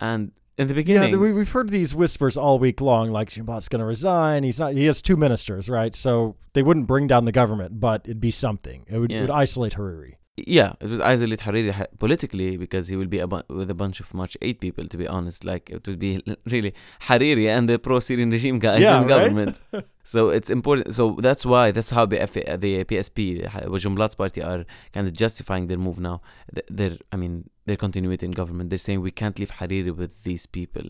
And 0.00 0.32
in 0.58 0.66
the 0.68 0.74
beginning, 0.74 1.12
yeah, 1.12 1.16
we, 1.16 1.32
we've 1.32 1.50
heard 1.50 1.70
these 1.70 1.94
whispers 1.94 2.36
all 2.36 2.58
week 2.58 2.80
long, 2.80 3.08
like 3.08 3.28
Jumblat's 3.28 3.68
going 3.68 3.80
to 3.80 3.86
resign. 3.86 4.42
He's 4.42 4.58
not. 4.58 4.74
He 4.74 4.86
has 4.86 5.00
two 5.00 5.16
ministers, 5.16 5.68
right? 5.68 5.94
So 5.94 6.36
they 6.52 6.62
wouldn't 6.62 6.86
bring 6.86 7.06
down 7.06 7.24
the 7.24 7.32
government, 7.32 7.78
but 7.78 8.02
it'd 8.04 8.20
be 8.20 8.30
something. 8.32 8.84
It 8.88 8.98
would, 8.98 9.10
yeah. 9.10 9.18
it 9.18 9.20
would 9.22 9.30
isolate 9.30 9.74
Hariri 9.74 10.16
yeah, 10.46 10.74
it 10.80 10.86
would 10.88 11.00
isolate 11.00 11.40
Hariri 11.40 11.86
politically 11.98 12.56
because 12.56 12.88
he 12.88 12.96
will 12.96 13.06
be 13.06 13.24
bu- 13.24 13.42
with 13.48 13.70
a 13.70 13.74
bunch 13.74 14.00
of 14.00 14.12
March 14.14 14.36
8 14.40 14.60
people, 14.60 14.86
to 14.86 14.96
be 14.96 15.06
honest. 15.08 15.44
Like, 15.44 15.70
it 15.70 15.86
would 15.86 15.98
be 15.98 16.22
really 16.46 16.74
Hariri 17.02 17.48
and 17.48 17.68
the 17.68 17.78
pro 17.78 18.00
Syrian 18.00 18.30
regime 18.30 18.58
guys 18.58 18.80
yeah, 18.80 18.96
in 18.96 19.02
right? 19.02 19.08
government. 19.08 19.60
so 20.04 20.28
it's 20.28 20.50
important. 20.50 20.94
So 20.94 21.16
that's 21.20 21.44
why, 21.44 21.70
that's 21.70 21.90
how 21.90 22.06
the, 22.06 22.20
F- 22.22 22.32
the 22.32 22.84
PSP, 22.84 23.48
Jumblat's 23.48 24.14
party, 24.14 24.42
are 24.42 24.64
kind 24.92 25.06
of 25.06 25.12
justifying 25.12 25.66
their 25.66 25.78
move 25.78 25.98
now. 25.98 26.20
They're, 26.68 26.96
I 27.12 27.16
mean, 27.16 27.48
their 27.68 27.76
continuity 27.76 28.26
in 28.26 28.32
government. 28.32 28.70
They're 28.70 28.78
saying 28.78 29.00
we 29.00 29.10
can't 29.10 29.38
leave 29.38 29.52
Hariri 29.52 29.94
with 29.94 30.24
these 30.24 30.46
people, 30.46 30.86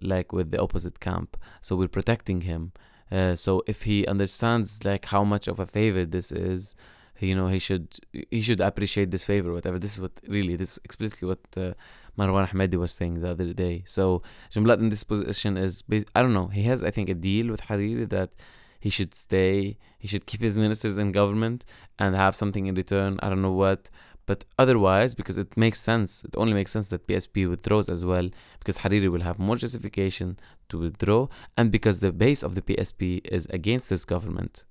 like 0.00 0.32
with 0.32 0.50
the 0.50 0.60
opposite 0.60 1.00
camp. 1.00 1.36
So 1.60 1.76
we're 1.76 1.88
protecting 1.88 2.42
him. 2.42 2.72
Uh, 3.10 3.36
so 3.36 3.62
if 3.66 3.82
he 3.82 4.06
understands 4.06 4.84
like 4.84 5.06
how 5.06 5.22
much 5.22 5.46
of 5.46 5.60
a 5.60 5.66
favor 5.66 6.04
this 6.04 6.32
is, 6.32 6.74
you 7.20 7.34
know 7.34 7.48
he 7.48 7.58
should 7.58 7.98
he 8.30 8.42
should 8.42 8.60
appreciate 8.60 9.10
this 9.10 9.24
favor 9.24 9.52
whatever 9.52 9.78
this 9.78 9.94
is 9.94 10.00
what 10.00 10.12
really 10.28 10.56
this 10.56 10.72
is 10.72 10.80
explicitly 10.84 11.28
what 11.28 11.40
uh, 11.56 11.72
Marwan 12.18 12.48
Hamadeh 12.48 12.76
was 12.76 12.92
saying 12.92 13.20
the 13.20 13.30
other 13.30 13.52
day 13.52 13.82
so 13.86 14.22
Jumblat 14.52 14.78
in 14.78 14.88
this 14.88 15.04
position 15.04 15.56
is 15.56 15.82
I 16.14 16.22
don't 16.22 16.34
know 16.34 16.48
he 16.48 16.64
has 16.64 16.82
I 16.82 16.90
think 16.90 17.08
a 17.08 17.14
deal 17.14 17.48
with 17.50 17.62
Hariri 17.62 18.08
that 18.10 18.30
he 18.80 18.90
should 18.90 19.14
stay 19.14 19.78
he 19.98 20.08
should 20.08 20.26
keep 20.26 20.40
his 20.42 20.56
ministers 20.56 20.98
in 20.98 21.12
government 21.12 21.64
and 21.98 22.14
have 22.14 22.34
something 22.34 22.66
in 22.66 22.74
return 22.74 23.18
I 23.22 23.28
don't 23.28 23.42
know 23.42 23.52
what 23.52 23.90
but 24.26 24.44
otherwise 24.58 25.14
because 25.14 25.36
it 25.36 25.56
makes 25.56 25.80
sense 25.80 26.24
it 26.24 26.34
only 26.36 26.52
makes 26.52 26.72
sense 26.72 26.88
that 26.88 27.06
PSP 27.06 27.48
withdraws 27.48 27.88
as 27.88 28.04
well 28.04 28.28
because 28.58 28.78
Hariri 28.78 29.10
will 29.10 29.22
have 29.22 29.38
more 29.38 29.56
justification 29.56 30.36
to 30.68 30.78
withdraw 30.78 31.28
and 31.56 31.70
because 31.70 32.00
the 32.00 32.12
base 32.12 32.42
of 32.42 32.54
the 32.54 32.62
PSP 32.62 33.20
is 33.24 33.46
against 33.46 33.88
this 33.90 34.04
government 34.04 34.64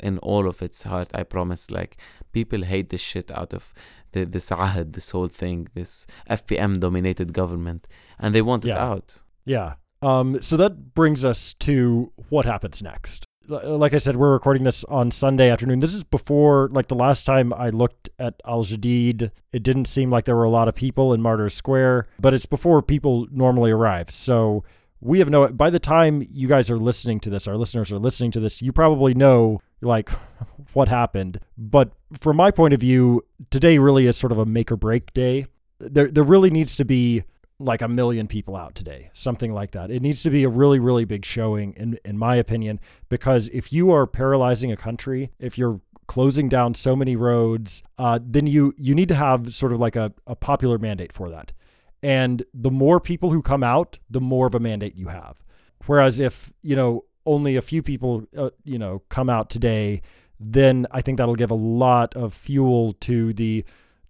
in 0.00 0.18
all 0.18 0.48
of 0.48 0.62
its 0.62 0.82
heart. 0.82 1.08
I 1.14 1.22
promise. 1.22 1.70
Like 1.70 1.96
people 2.32 2.62
hate 2.62 2.90
the 2.90 2.98
shit 2.98 3.30
out 3.30 3.52
of 3.54 3.72
the 4.12 4.24
this 4.24 4.50
ahad, 4.50 4.92
this 4.92 5.10
whole 5.10 5.28
thing, 5.28 5.68
this 5.74 6.06
FPM 6.30 6.80
dominated 6.80 7.32
government, 7.32 7.88
and 8.18 8.34
they 8.34 8.42
want 8.42 8.64
yeah. 8.64 8.74
it 8.74 8.78
out. 8.78 9.22
Yeah. 9.44 9.74
Um. 10.02 10.40
So 10.42 10.56
that 10.56 10.94
brings 10.94 11.24
us 11.24 11.54
to 11.60 12.12
what 12.28 12.44
happens 12.44 12.82
next. 12.82 13.24
Like 13.46 13.92
I 13.92 13.98
said, 13.98 14.16
we're 14.16 14.32
recording 14.32 14.62
this 14.62 14.84
on 14.84 15.10
Sunday 15.10 15.50
afternoon. 15.50 15.80
This 15.80 15.92
is 15.92 16.02
before, 16.02 16.70
like 16.72 16.88
the 16.88 16.94
last 16.94 17.24
time 17.24 17.52
I 17.52 17.68
looked 17.68 18.08
at 18.18 18.40
Al 18.46 18.62
Jadid, 18.62 19.30
it 19.52 19.62
didn't 19.62 19.84
seem 19.84 20.10
like 20.10 20.24
there 20.24 20.36
were 20.36 20.44
a 20.44 20.50
lot 20.50 20.66
of 20.66 20.74
people 20.74 21.12
in 21.12 21.20
Martyrs 21.20 21.52
Square, 21.52 22.06
but 22.18 22.32
it's 22.32 22.46
before 22.46 22.80
people 22.80 23.28
normally 23.30 23.70
arrive. 23.70 24.10
So 24.10 24.64
we 25.04 25.18
have 25.18 25.28
no 25.28 25.48
by 25.48 25.68
the 25.68 25.78
time 25.78 26.26
you 26.30 26.48
guys 26.48 26.70
are 26.70 26.78
listening 26.78 27.20
to 27.20 27.28
this 27.28 27.46
our 27.46 27.58
listeners 27.58 27.92
are 27.92 27.98
listening 27.98 28.30
to 28.30 28.40
this 28.40 28.62
you 28.62 28.72
probably 28.72 29.12
know 29.12 29.60
like 29.82 30.08
what 30.72 30.88
happened 30.88 31.38
but 31.58 31.92
from 32.18 32.36
my 32.36 32.50
point 32.50 32.72
of 32.72 32.80
view 32.80 33.22
today 33.50 33.76
really 33.76 34.06
is 34.06 34.16
sort 34.16 34.32
of 34.32 34.38
a 34.38 34.46
make 34.46 34.72
or 34.72 34.76
break 34.76 35.12
day 35.12 35.46
there 35.78 36.10
there 36.10 36.24
really 36.24 36.48
needs 36.48 36.74
to 36.76 36.86
be 36.86 37.22
like 37.64 37.82
a 37.82 37.88
million 37.88 38.28
people 38.28 38.56
out 38.56 38.74
today 38.74 39.10
something 39.12 39.52
like 39.52 39.72
that 39.72 39.90
it 39.90 40.02
needs 40.02 40.22
to 40.22 40.30
be 40.30 40.44
a 40.44 40.48
really 40.48 40.78
really 40.78 41.04
big 41.04 41.24
showing 41.24 41.72
in 41.74 41.98
in 42.04 42.16
my 42.18 42.36
opinion 42.36 42.78
because 43.08 43.48
if 43.48 43.72
you 43.72 43.90
are 43.90 44.06
paralyzing 44.06 44.70
a 44.70 44.76
country 44.76 45.30
if 45.38 45.56
you're 45.56 45.80
closing 46.06 46.48
down 46.48 46.74
so 46.74 46.94
many 46.94 47.16
roads 47.16 47.82
uh, 47.98 48.18
then 48.22 48.46
you 48.46 48.74
you 48.76 48.94
need 48.94 49.08
to 49.08 49.14
have 49.14 49.54
sort 49.54 49.72
of 49.72 49.80
like 49.80 49.96
a, 49.96 50.12
a 50.26 50.36
popular 50.36 50.78
mandate 50.78 51.12
for 51.12 51.28
that 51.30 51.52
and 52.04 52.44
the 52.52 52.70
more 52.70 53.00
people 53.00 53.30
who 53.30 53.40
come 53.40 53.62
out, 53.62 53.98
the 54.10 54.20
more 54.20 54.46
of 54.46 54.54
a 54.54 54.60
mandate 54.60 54.94
you 54.94 55.08
have. 55.08 55.42
Whereas 55.86 56.20
if, 56.20 56.52
you 56.60 56.76
know, 56.76 57.06
only 57.24 57.56
a 57.56 57.62
few 57.62 57.82
people, 57.82 58.24
uh, 58.36 58.50
you 58.62 58.78
know, 58.78 59.00
come 59.08 59.30
out 59.30 59.48
today, 59.48 60.02
then 60.38 60.86
I 60.90 61.00
think 61.00 61.16
that'll 61.16 61.34
give 61.34 61.50
a 61.50 61.54
lot 61.54 62.14
of 62.14 62.34
fuel 62.34 62.92
to 63.00 63.32
the 63.32 63.64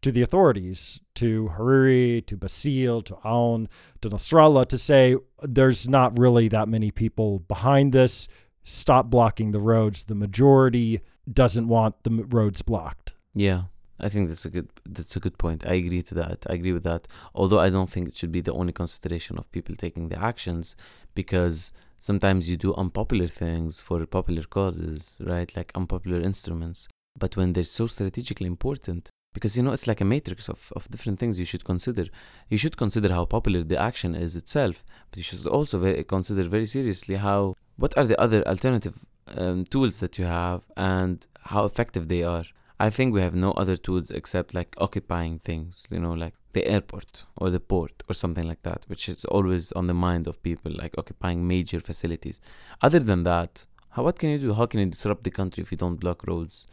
to 0.05 0.13
the 0.13 0.21
authorities, 0.21 1.01
to 1.15 1.51
Hariri, 1.57 2.25
to 2.27 2.37
Bassil, 2.37 3.03
to 3.07 3.15
Aoun, 3.25 3.69
to 4.03 4.11
Nasrallah, 4.11 4.69
to 4.69 4.77
say 4.77 5.17
there's 5.43 5.89
not 5.89 6.19
really 6.19 6.47
that 6.49 6.69
many 6.69 6.91
people 6.91 7.39
behind 7.39 7.95
this. 7.95 8.29
Stop 8.63 9.09
blocking 9.09 9.53
the 9.53 9.61
roads. 9.61 10.05
The 10.05 10.15
majority 10.15 11.01
doesn't 11.33 11.69
want 11.69 12.03
the 12.03 12.11
roads 12.29 12.61
blocked. 12.61 13.15
Yeah. 13.35 13.63
I 13.99 14.11
think 14.11 14.29
that's 14.29 14.45
a 14.45 14.51
good 14.51 14.69
that's 14.85 15.17
a 15.17 15.21
good 15.21 15.39
point. 15.39 15.67
I 15.67 15.75
agree 15.75 16.03
to 16.03 16.15
that. 16.17 16.45
I 16.51 16.55
agree 16.55 16.73
with 16.73 16.83
that. 16.83 17.09
Although 17.35 17.61
I 17.61 17.71
don't 17.71 17.89
think 17.89 18.09
it 18.09 18.17
should 18.17 18.33
be 18.33 18.43
the 18.43 18.53
only 18.53 18.73
consideration 18.73 19.39
of 19.39 19.51
people 19.53 19.75
taking 19.75 20.09
the 20.09 20.21
actions 20.21 20.77
because 21.15 21.73
sometimes 21.99 22.51
you 22.51 22.57
do 22.59 22.75
unpopular 22.75 23.29
things 23.29 23.81
for 23.81 24.05
popular 24.05 24.43
causes, 24.43 25.19
right? 25.25 25.51
Like 25.57 25.73
unpopular 25.75 26.21
instruments. 26.21 26.89
But 27.19 27.37
when 27.39 27.53
they're 27.53 27.65
so 27.81 27.87
strategically 27.87 28.49
important, 28.49 29.11
because 29.35 29.57
you 29.57 29.63
know 29.63 29.73
it's 29.73 29.87
like 29.87 30.01
a 30.01 30.05
matrix 30.05 30.49
of, 30.49 30.73
of 30.77 30.89
different 30.89 31.19
things 31.19 31.39
you 31.39 31.45
should 31.45 31.65
consider. 31.65 32.07
You 32.49 32.57
should 32.57 32.77
consider 32.77 33.13
how 33.13 33.27
popular 33.27 33.63
the 33.63 33.79
action 33.79 34.15
is 34.15 34.37
itself, 34.37 34.83
but 35.11 35.19
you 35.19 35.25
should 35.25 35.45
also 35.47 35.79
very, 35.79 36.03
consider 36.05 36.45
very 36.45 36.67
seriously 36.67 37.17
how 37.17 37.57
what 37.77 37.97
are 37.99 38.05
the 38.05 38.19
other 38.19 38.47
alternative 38.49 38.97
um, 39.37 39.65
tools 39.67 40.01
that 40.01 40.19
you 40.19 40.25
have 40.25 40.63
and 40.77 41.27
how 41.43 41.65
effective 41.65 42.09
they 42.09 42.23
are. 42.23 42.45
I 42.79 42.91
think 42.91 43.13
we 43.13 43.21
have 43.21 43.35
no 43.35 43.53
other 43.53 43.77
tools 43.77 44.11
except 44.11 44.55
like 44.55 44.75
occupying 44.79 45.39
things, 45.39 45.87
you 45.91 46.01
know, 46.01 46.13
like 46.13 46.35
the 46.53 46.67
airport 46.67 47.25
or 47.37 47.51
the 47.51 47.61
port 47.61 48.03
or 48.09 48.15
something 48.15 48.47
like 48.47 48.63
that, 48.63 48.85
which 48.89 49.09
is 49.09 49.25
always 49.27 49.73
on 49.73 49.87
the 49.87 49.95
mind 49.95 50.27
of 50.27 50.43
people, 50.43 50.73
like 50.75 50.95
occupying 50.99 51.47
major 51.47 51.81
facilities. 51.81 52.41
Other 52.83 52.99
than 52.99 53.23
that, 53.25 53.67
how, 53.91 54.03
what 54.03 54.19
can 54.19 54.31
you 54.31 54.39
do? 54.39 54.55
How 54.55 54.67
can 54.67 54.81
you 54.81 54.87
disrupt 54.87 55.25
the 55.25 55.31
country 55.31 55.63
if 55.63 55.71
you 55.71 55.79
don't 55.79 56.01
block 56.01 56.27
roads 56.27 56.67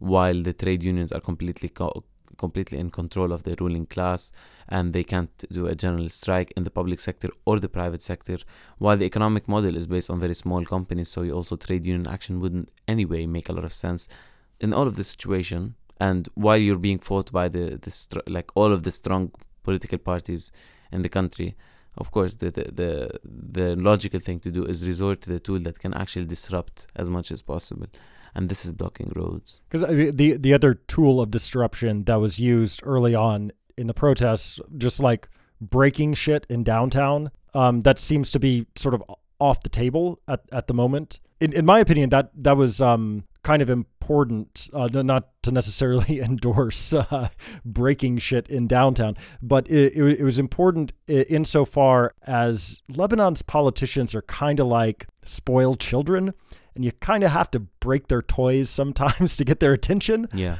while 0.00 0.42
the 0.42 0.52
trade 0.52 0.82
unions 0.82 1.12
are 1.12 1.20
completely 1.20 1.68
co- 1.68 2.04
completely 2.36 2.78
in 2.78 2.90
control 2.90 3.32
of 3.32 3.42
the 3.42 3.54
ruling 3.60 3.86
class 3.86 4.32
and 4.68 4.92
they 4.92 5.04
can't 5.04 5.44
do 5.52 5.66
a 5.66 5.74
general 5.74 6.08
strike 6.08 6.50
in 6.56 6.64
the 6.64 6.70
public 6.70 6.98
sector 6.98 7.28
or 7.44 7.60
the 7.60 7.68
private 7.68 8.02
sector. 8.02 8.38
While 8.78 8.96
the 8.96 9.04
economic 9.04 9.46
model 9.46 9.76
is 9.76 9.86
based 9.86 10.10
on 10.10 10.18
very 10.18 10.34
small 10.34 10.64
companies 10.64 11.10
so 11.10 11.22
you 11.22 11.32
also 11.32 11.56
trade 11.56 11.86
union 11.86 12.06
action 12.06 12.40
wouldn't 12.40 12.70
anyway 12.88 13.26
make 13.26 13.48
a 13.48 13.52
lot 13.52 13.64
of 13.64 13.74
sense 13.74 14.08
in 14.58 14.72
all 14.72 14.86
of 14.86 14.96
this 14.96 15.08
situation. 15.08 15.74
And 16.00 16.28
while 16.34 16.56
you're 16.56 16.78
being 16.78 16.98
fought 16.98 17.30
by 17.30 17.48
the, 17.48 17.78
the 17.80 17.90
str- 17.90 18.26
like 18.26 18.50
all 18.54 18.72
of 18.72 18.84
the 18.84 18.90
strong 18.90 19.32
political 19.62 19.98
parties 19.98 20.50
in 20.90 21.02
the 21.02 21.10
country 21.10 21.54
of 21.98 22.10
course 22.12 22.36
the, 22.36 22.50
the 22.50 22.64
the 22.80 23.20
the 23.58 23.76
logical 23.76 24.20
thing 24.20 24.38
to 24.40 24.50
do 24.50 24.64
is 24.64 24.86
resort 24.86 25.20
to 25.20 25.28
the 25.28 25.40
tool 25.40 25.58
that 25.58 25.78
can 25.78 25.92
actually 25.92 26.24
disrupt 26.24 26.86
as 26.96 27.10
much 27.10 27.30
as 27.30 27.42
possible 27.42 27.86
and 28.34 28.48
this 28.48 28.64
is 28.64 28.72
blocking 28.72 29.10
roads 29.14 29.60
Because 29.68 29.86
the 29.88 30.36
the 30.36 30.54
other 30.54 30.74
tool 30.74 31.20
of 31.20 31.30
disruption 31.30 32.04
that 32.04 32.16
was 32.16 32.38
used 32.38 32.80
early 32.84 33.14
on 33.14 33.52
in 33.76 33.86
the 33.86 33.94
protests, 33.94 34.60
just 34.76 35.00
like 35.00 35.28
breaking 35.60 36.14
shit 36.14 36.46
in 36.48 36.62
downtown, 36.62 37.30
um, 37.54 37.80
that 37.80 37.98
seems 37.98 38.30
to 38.30 38.38
be 38.38 38.66
sort 38.76 38.94
of 38.94 39.02
off 39.38 39.62
the 39.62 39.68
table 39.68 40.18
at, 40.28 40.42
at 40.52 40.66
the 40.66 40.74
moment. 40.74 41.20
In, 41.40 41.52
in 41.54 41.64
my 41.64 41.80
opinion, 41.80 42.10
that 42.10 42.30
that 42.34 42.56
was 42.56 42.80
um, 42.82 43.24
kind 43.42 43.62
of 43.62 43.70
important, 43.70 44.68
uh, 44.74 44.88
not 44.92 45.30
to 45.42 45.50
necessarily 45.50 46.20
endorse 46.22 46.92
uh, 46.92 47.30
breaking 47.64 48.18
shit 48.18 48.48
in 48.48 48.66
downtown, 48.66 49.16
but 49.40 49.68
it, 49.70 49.94
it, 49.96 50.20
it 50.20 50.24
was 50.24 50.38
important 50.38 50.92
insofar 51.08 52.12
as 52.26 52.82
Lebanon's 52.90 53.42
politicians 53.42 54.14
are 54.14 54.22
kind 54.22 54.60
of 54.60 54.66
like 54.66 55.06
spoiled 55.24 55.80
children, 55.80 56.34
and 56.74 56.84
you 56.84 56.92
kind 56.92 57.24
of 57.24 57.30
have 57.30 57.50
to 57.52 57.60
break 57.60 58.08
their 58.08 58.22
toys 58.22 58.70
sometimes 58.70 59.36
to 59.38 59.44
get 59.44 59.60
their 59.60 59.72
attention. 59.72 60.28
yeah 60.34 60.56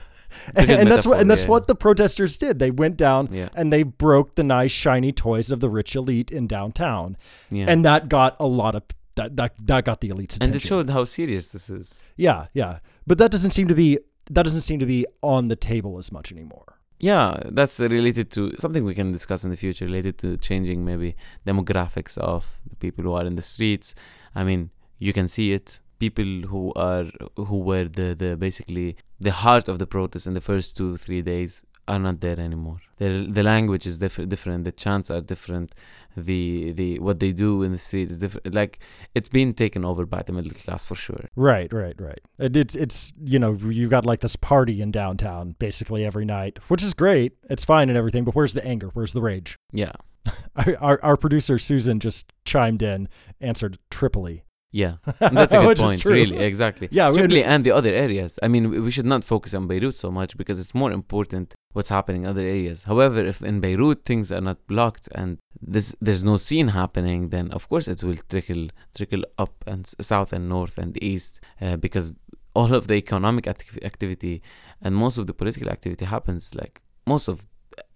And, 0.54 0.88
that's 0.88 1.06
what 1.06 1.18
and 1.20 1.28
that's 1.28 1.42
yeah. 1.42 1.50
what 1.50 1.66
the 1.66 1.74
protesters 1.74 2.38
did. 2.38 2.58
They 2.60 2.70
went 2.70 2.96
down 2.96 3.28
yeah 3.32 3.48
and 3.54 3.72
they 3.72 3.82
broke 3.82 4.36
the 4.36 4.44
nice 4.44 4.70
shiny 4.72 5.12
toys 5.12 5.50
of 5.50 5.58
the 5.60 5.68
rich 5.68 5.96
elite 5.96 6.30
in 6.30 6.46
downtown, 6.46 7.16
yeah 7.50 7.66
and 7.68 7.84
that 7.84 8.08
got 8.08 8.36
a 8.38 8.46
lot 8.46 8.74
of 8.74 8.82
that 9.16 9.36
that, 9.36 9.54
that 9.66 9.84
got 9.84 10.00
the 10.00 10.08
elite's 10.08 10.36
attention. 10.36 10.54
and 10.54 10.62
it 10.62 10.66
showed 10.66 10.88
how 10.90 11.04
serious 11.04 11.48
this 11.52 11.68
is 11.68 12.04
Yeah, 12.16 12.46
yeah. 12.54 12.78
But 13.06 13.18
that 13.18 13.30
doesn't 13.32 13.50
seem 13.50 13.66
to 13.68 13.74
be 13.74 13.98
that 14.30 14.44
doesn't 14.44 14.60
seem 14.60 14.78
to 14.78 14.86
be 14.86 15.04
on 15.22 15.48
the 15.48 15.56
table 15.56 15.98
as 15.98 16.12
much 16.12 16.30
anymore. 16.30 16.78
Yeah, 17.00 17.40
that's 17.46 17.80
related 17.80 18.30
to 18.32 18.54
something 18.58 18.84
we 18.84 18.94
can 18.94 19.10
discuss 19.10 19.42
in 19.42 19.50
the 19.50 19.56
future, 19.56 19.86
related 19.86 20.18
to 20.18 20.36
changing 20.36 20.84
maybe 20.84 21.16
demographics 21.46 22.18
of 22.18 22.60
the 22.68 22.76
people 22.76 23.02
who 23.04 23.14
are 23.14 23.24
in 23.24 23.36
the 23.36 23.42
streets. 23.42 23.94
I 24.34 24.44
mean, 24.44 24.70
you 24.98 25.12
can 25.12 25.26
see 25.26 25.52
it. 25.52 25.80
People 26.04 26.30
who 26.52 26.72
are 26.76 27.06
who 27.36 27.58
were 27.68 27.84
the, 27.98 28.08
the 28.22 28.30
basically 28.46 28.96
the 29.20 29.32
heart 29.42 29.66
of 29.68 29.78
the 29.78 29.86
protest 29.86 30.26
in 30.26 30.34
the 30.38 30.40
first 30.50 30.76
two 30.76 30.96
three 30.96 31.22
days 31.22 31.52
are 31.90 31.98
not 31.98 32.20
there 32.20 32.38
anymore. 32.48 32.78
The 32.98 33.26
the 33.36 33.42
language 33.42 33.84
is 33.90 33.98
diff- 33.98 34.28
different. 34.34 34.64
The 34.64 34.72
chants 34.72 35.10
are 35.10 35.20
different. 35.32 35.74
The 36.16 36.72
the 36.72 36.98
what 37.06 37.20
they 37.20 37.32
do 37.32 37.62
in 37.62 37.72
the 37.72 37.78
street 37.78 38.10
is 38.10 38.18
different. 38.18 38.54
Like 38.54 38.78
it's 39.14 39.28
been 39.28 39.52
taken 39.54 39.84
over 39.84 40.06
by 40.06 40.22
the 40.22 40.32
middle 40.32 40.52
class 40.52 40.84
for 40.84 40.94
sure. 41.06 41.24
Right, 41.36 41.70
right, 41.72 41.98
right. 42.00 42.22
It, 42.38 42.56
it's 42.56 42.74
it's 42.74 43.12
you 43.22 43.38
know 43.38 43.52
you've 43.78 43.90
got 43.90 44.06
like 44.06 44.20
this 44.20 44.36
party 44.36 44.80
in 44.80 44.90
downtown 44.90 45.56
basically 45.58 46.04
every 46.04 46.24
night, 46.24 46.58
which 46.68 46.82
is 46.82 46.94
great. 46.94 47.36
It's 47.48 47.64
fine 47.64 47.88
and 47.88 47.98
everything, 47.98 48.24
but 48.24 48.34
where's 48.34 48.54
the 48.54 48.64
anger? 48.64 48.90
Where's 48.94 49.12
the 49.12 49.22
rage? 49.22 49.58
Yeah, 49.72 49.92
Our 50.56 50.76
our, 50.80 51.04
our 51.04 51.16
producer 51.16 51.58
Susan 51.58 52.00
just 52.00 52.32
chimed 52.44 52.82
in, 52.82 53.08
answered 53.40 53.78
Tripoli. 53.90 54.44
Yeah. 54.72 54.94
And 55.20 55.36
that's 55.38 55.52
a 55.54 55.58
good 55.68 55.76
point. 55.78 56.00
Really, 56.04 56.36
exactly. 56.38 56.88
Yeah, 56.90 57.08
Tripoli 57.18 57.42
and 57.54 57.64
the 57.64 57.72
other 57.72 57.90
areas. 57.92 58.38
I 58.42 58.48
mean, 58.48 58.70
we- 58.70 58.80
we 58.80 58.90
should 58.90 59.06
not 59.06 59.24
focus 59.24 59.54
on 59.54 59.66
Beirut 59.66 59.94
so 59.94 60.10
much 60.10 60.36
because 60.36 60.58
it's 60.60 60.74
more 60.74 60.92
important 60.92 61.54
what's 61.72 61.88
happening 61.88 62.22
in 62.24 62.28
other 62.28 62.42
areas. 62.42 62.84
However, 62.84 63.20
if 63.32 63.42
in 63.42 63.60
Beirut 63.60 64.04
things 64.04 64.30
are 64.32 64.40
not 64.40 64.58
blocked 64.66 65.08
and 65.14 65.38
this 65.74 65.94
there's 66.00 66.24
no 66.24 66.36
scene 66.36 66.68
happening, 66.68 67.28
then 67.30 67.50
of 67.52 67.68
course 67.68 67.86
it 67.88 68.02
will 68.02 68.16
trickle 68.28 68.68
trickle 68.96 69.24
up 69.38 69.54
and 69.66 69.86
south 70.00 70.32
and 70.32 70.48
north 70.48 70.78
and 70.78 70.92
east 71.02 71.40
uh, 71.60 71.76
because 71.76 72.12
all 72.54 72.74
of 72.74 72.86
the 72.88 72.94
economic 72.94 73.46
acti- 73.46 73.84
activity 73.84 74.42
and 74.82 74.96
most 74.96 75.18
of 75.18 75.26
the 75.28 75.34
political 75.34 75.68
activity 75.68 76.04
happens 76.04 76.54
like 76.54 76.80
most 77.06 77.28
of 77.28 77.46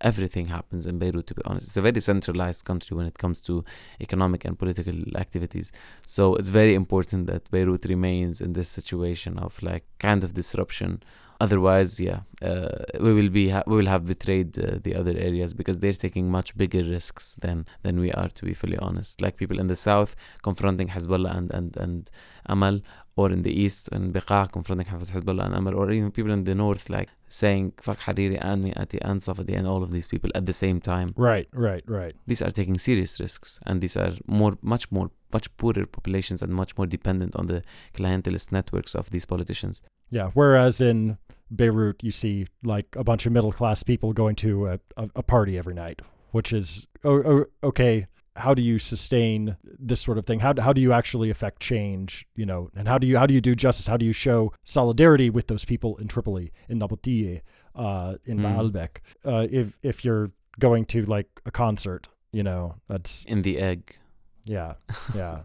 everything 0.01 0.47
happens 0.47 0.87
in 0.87 0.99
Beirut 0.99 1.27
to 1.27 1.35
be 1.35 1.43
honest 1.45 1.69
it's 1.69 1.77
a 1.77 1.83
very 1.83 2.01
centralized 2.01 2.65
country 2.65 2.97
when 2.97 3.07
it 3.07 3.19
comes 3.19 3.41
to 3.41 3.65
economic 4.01 4.45
and 4.45 4.59
political 4.59 4.95
activities 5.17 5.73
so 6.07 6.35
it's 6.37 6.49
very 6.49 6.75
important 6.75 7.27
that 7.27 7.51
Beirut 7.51 7.85
remains 7.87 8.41
in 8.41 8.53
this 8.53 8.69
situation 8.69 9.39
of 9.39 9.63
like 9.63 9.85
kind 9.99 10.25
of 10.25 10.35
disruption. 10.35 11.03
Otherwise, 11.41 11.99
yeah, 11.99 12.21
uh, 12.43 12.69
we 13.01 13.13
will 13.13 13.29
be 13.29 13.49
ha- 13.49 13.65
we 13.67 13.77
will 13.77 13.91
have 13.95 14.07
betrayed 14.07 14.57
uh, 14.59 14.79
the 14.87 14.95
other 14.95 15.15
areas 15.29 15.53
because 15.53 15.81
they're 15.81 15.93
taking 16.07 16.31
much 16.31 16.57
bigger 16.57 16.85
risks 16.85 17.35
than 17.45 17.67
than 17.83 17.99
we 17.99 18.13
are. 18.13 18.29
To 18.29 18.45
be 18.45 18.55
fully 18.55 18.79
honest, 18.79 19.21
like 19.21 19.37
people 19.37 19.59
in 19.59 19.67
the 19.67 19.77
south 19.77 20.15
confronting 20.43 20.89
Hezbollah 20.89 21.37
and 21.37 21.53
and 21.53 21.77
and 21.77 22.11
Amal, 22.47 22.81
or 23.17 23.31
in 23.31 23.43
the 23.43 23.53
east 23.65 23.89
and 23.93 24.13
Beqa 24.13 24.51
confronting 24.51 24.87
Hafiz 24.89 25.13
Hezbollah 25.13 25.47
and 25.47 25.55
Amal, 25.55 25.75
or 25.77 25.91
even 25.91 26.11
people 26.11 26.33
in 26.33 26.45
the 26.45 26.55
north 26.55 26.91
like 26.91 27.09
saying 27.29 27.73
Fak 27.81 27.99
Hariri 28.01 28.39
and 28.41 28.65
Mikati 28.65 28.99
and 29.03 29.21
Safadi 29.21 29.57
and 29.57 29.67
all 29.67 29.83
of 29.83 29.91
these 29.93 30.09
people 30.09 30.31
at 30.35 30.47
the 30.47 30.53
same 30.53 30.81
time 30.81 31.09
Right, 31.17 31.49
right, 31.53 31.85
right. 31.87 32.15
these 32.27 32.43
are 32.43 32.51
taking 32.51 32.79
serious 32.79 33.19
risks 33.21 33.61
and 33.67 33.81
these 33.81 33.97
are 33.97 34.13
more 34.27 34.59
much 34.63 34.91
more 34.91 35.11
much 35.33 35.55
poorer 35.57 35.87
populations 35.87 36.43
and 36.43 36.53
much 36.53 36.77
more 36.79 36.87
dependent 36.87 37.35
on 37.37 37.47
the 37.47 37.63
clientelist 37.95 38.53
networks 38.53 38.95
of 38.95 39.11
these 39.11 39.25
politicians 39.25 39.81
Yeah. 40.11 40.31
Whereas 40.35 40.81
in 40.81 41.19
Beirut, 41.55 42.03
you 42.03 42.11
see 42.11 42.47
like 42.63 42.89
a 42.97 43.05
bunch 43.05 43.27
of 43.27 43.33
middle 43.33 43.53
class 43.53 43.83
people 43.83 44.13
going 44.13 44.37
to 44.37 44.67
a, 44.73 44.75
a, 44.97 45.05
a 45.17 45.23
party 45.23 45.59
every 45.59 45.75
night, 45.75 46.03
which 46.31 46.53
is 46.53 46.87
oh, 47.05 47.23
oh, 47.33 47.45
okay. 47.71 48.07
How 48.37 48.53
do 48.55 48.63
you 48.63 48.79
sustain 48.79 49.57
this 49.63 50.01
sort 50.01 50.19
of 50.19 50.27
thing? 50.27 50.41
How, 50.41 50.55
how 50.61 50.73
do 50.73 50.81
you 50.81 50.93
actually 50.93 51.31
affect 51.31 51.61
change? 51.61 52.27
You 52.35 52.47
know, 52.47 52.71
and 52.75 52.89
how 52.89 52.99
do 52.99 53.07
you 53.07 53.17
how 53.19 53.27
do 53.27 53.35
you 53.35 53.41
do 53.41 53.55
justice? 53.55 53.87
How 53.87 53.97
do 53.97 54.05
you 54.07 54.13
show 54.13 54.53
solidarity 54.65 55.31
with 55.31 55.47
those 55.47 55.65
people 55.65 55.97
in 55.99 56.09
Tripoli, 56.09 56.51
in 56.69 56.79
Nabatieh, 56.81 57.41
uh, 57.75 58.15
in 58.25 58.39
Hmm. 58.39 58.47
Baalbek? 58.47 58.99
Uh, 59.25 59.47
if 59.51 59.79
if 59.83 60.05
you're 60.05 60.31
going 60.59 60.85
to 60.87 61.05
like 61.05 61.29
a 61.47 61.51
concert, 61.51 62.09
you 62.33 62.43
know, 62.43 62.77
that's 62.89 63.25
in 63.25 63.43
the 63.43 63.59
egg 63.59 63.97
yeah, 64.47 64.75
yeah. 65.15 65.41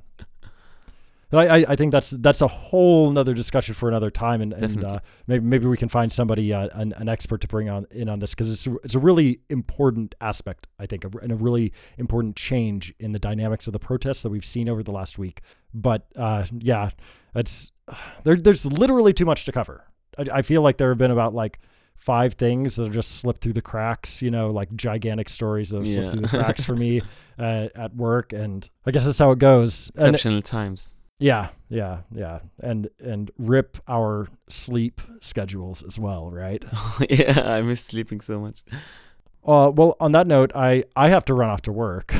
But 1.29 1.47
I, 1.47 1.59
I, 1.59 1.65
I 1.69 1.75
think 1.75 1.91
that's 1.91 2.09
that's 2.09 2.41
a 2.41 2.47
whole 2.47 3.11
nother 3.11 3.35
discussion 3.35 3.75
for 3.75 3.87
another 3.87 4.09
time, 4.09 4.41
and, 4.41 4.51
and 4.51 4.83
uh, 4.83 4.99
maybe 5.27 5.45
maybe 5.45 5.67
we 5.67 5.77
can 5.77 5.87
find 5.87 6.11
somebody 6.11 6.51
uh, 6.51 6.69
an, 6.73 6.93
an 6.93 7.07
expert 7.07 7.41
to 7.41 7.47
bring 7.47 7.69
on 7.69 7.85
in 7.91 8.09
on 8.09 8.17
this 8.17 8.33
because 8.33 8.51
it's 8.51 8.65
a, 8.65 8.75
it's 8.83 8.95
a 8.95 8.99
really 8.99 9.39
important 9.49 10.15
aspect, 10.21 10.67
I 10.79 10.87
think, 10.87 11.05
and 11.05 11.31
a 11.31 11.35
really 11.35 11.71
important 11.99 12.35
change 12.35 12.93
in 12.99 13.11
the 13.11 13.19
dynamics 13.19 13.67
of 13.67 13.73
the 13.73 13.79
protests 13.79 14.23
that 14.23 14.29
we've 14.29 14.45
seen 14.45 14.67
over 14.67 14.81
the 14.81 14.91
last 14.91 15.19
week. 15.19 15.41
But 15.71 16.07
uh, 16.15 16.45
yeah, 16.57 16.89
it's 17.35 17.71
there. 18.23 18.35
There's 18.35 18.65
literally 18.65 19.13
too 19.13 19.25
much 19.25 19.45
to 19.45 19.51
cover. 19.51 19.85
I, 20.17 20.39
I 20.39 20.41
feel 20.41 20.63
like 20.63 20.77
there 20.77 20.89
have 20.89 20.97
been 20.97 21.11
about 21.11 21.35
like 21.35 21.59
five 21.95 22.33
things 22.35 22.77
that 22.77 22.85
have 22.85 22.93
just 22.93 23.19
slipped 23.19 23.41
through 23.41 23.53
the 23.53 23.61
cracks. 23.61 24.23
You 24.23 24.31
know, 24.31 24.49
like 24.49 24.75
gigantic 24.75 25.29
stories 25.29 25.69
that 25.69 25.77
have 25.77 25.87
slipped 25.87 26.11
through 26.11 26.21
the 26.21 26.27
cracks 26.27 26.65
for 26.65 26.75
me 26.75 27.03
uh, 27.37 27.67
at 27.75 27.95
work, 27.95 28.33
and 28.33 28.67
I 28.87 28.89
guess 28.89 29.05
that's 29.05 29.19
how 29.19 29.29
it 29.29 29.37
goes. 29.37 29.91
And 29.95 30.15
exceptional 30.15 30.41
times 30.41 30.95
yeah, 31.19 31.49
yeah, 31.69 32.01
yeah, 32.13 32.39
and 32.59 32.89
and 32.99 33.31
rip 33.37 33.77
our 33.87 34.27
sleep 34.47 35.01
schedules 35.19 35.83
as 35.83 35.99
well, 35.99 36.31
right? 36.31 36.63
yeah 37.09 37.53
i 37.55 37.61
miss 37.61 37.83
sleeping 37.83 38.21
so 38.21 38.39
much 38.39 38.63
Uh, 39.45 39.71
well, 39.73 39.95
on 39.99 40.11
that 40.11 40.27
note, 40.27 40.51
I 40.55 40.83
I 40.95 41.09
have 41.09 41.23
to 41.25 41.33
run 41.33 41.49
off 41.49 41.61
to 41.63 41.71
work. 41.71 42.13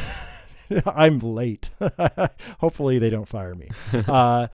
I'm 0.85 1.19
late. 1.19 1.69
Hopefully, 2.59 2.97
they 2.99 3.09
don't 3.09 3.27
fire 3.27 3.53
me. 3.55 3.67
Uh, 4.07 4.47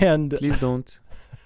and 0.00 0.30
please 0.38 0.58
don't 0.58 0.98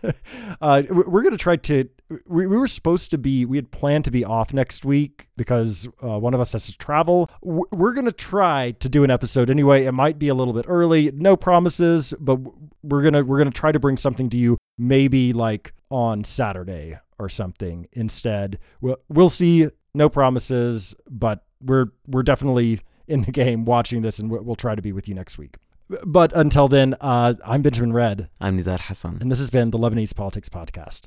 uh, 0.61 0.83
we- 0.89 1.03
we're 1.03 1.23
going 1.23 1.33
to 1.33 1.39
try 1.39 1.57
to. 1.57 1.89
We, 2.27 2.47
we 2.47 2.57
were 2.57 2.67
supposed 2.69 3.11
to 3.13 3.19
be. 3.19 3.45
We 3.45 3.57
had 3.57 3.71
planned 3.71 4.05
to 4.05 4.11
be 4.11 4.25
off 4.25 4.53
next 4.53 4.85
week 4.85 5.29
because 5.37 5.89
uh, 6.03 6.19
one 6.19 6.35
of 6.35 6.41
us 6.41 6.53
has 6.53 6.67
to 6.67 6.77
travel. 6.79 7.31
We're 7.43 7.93
going 7.95 8.05
to 8.05 8.13
try 8.13 8.73
to 8.73 8.89
do 8.89 9.05
an 9.05 9.11
episode 9.11 9.51
anyway. 9.51 9.85
It 9.85 9.93
might 9.93 10.19
be 10.19 10.29
a 10.29 10.35
little 10.35 10.53
bit 10.55 10.67
early. 10.69 11.11
No 11.15 11.37
promises, 11.37 12.13
but 12.21 12.39
we're 12.83 13.03
gonna 13.03 13.25
we're 13.25 13.39
gonna 13.39 13.51
try 13.51 13.73
to 13.73 13.81
bring 13.81 13.97
something 13.97 14.29
to 14.31 14.37
you. 14.37 14.59
Maybe 14.77 15.33
like 15.33 15.73
on 15.91 16.25
Saturday 16.25 16.99
or 17.19 17.29
something 17.29 17.87
instead. 17.93 18.59
We'll 18.81 18.99
we'll 19.09 19.31
see. 19.31 19.69
No 19.95 20.09
promises, 20.09 20.95
but 21.09 21.45
we're 21.61 21.87
we're 22.07 22.25
definitely 22.25 22.81
in 23.07 23.23
the 23.23 23.31
game 23.33 23.65
watching 23.65 24.03
this, 24.03 24.19
and 24.19 24.31
we'll 24.31 24.57
try 24.57 24.75
to 24.75 24.83
be 24.83 24.93
with 24.93 25.09
you 25.09 25.15
next 25.15 25.39
week. 25.39 25.57
But 26.05 26.33
until 26.35 26.69
then, 26.69 26.95
uh, 27.01 27.35
I'm 27.45 27.63
Benjamin 27.63 27.93
Redd. 27.93 28.29
I'm 28.41 28.59
Nizar 28.59 28.81
Hassan. 28.81 29.19
And 29.21 29.31
this 29.31 29.39
has 29.39 29.51
been 29.51 29.71
the 29.71 29.79
Lebanese 29.79 30.15
Politics 30.15 30.49
Podcast. 30.49 31.07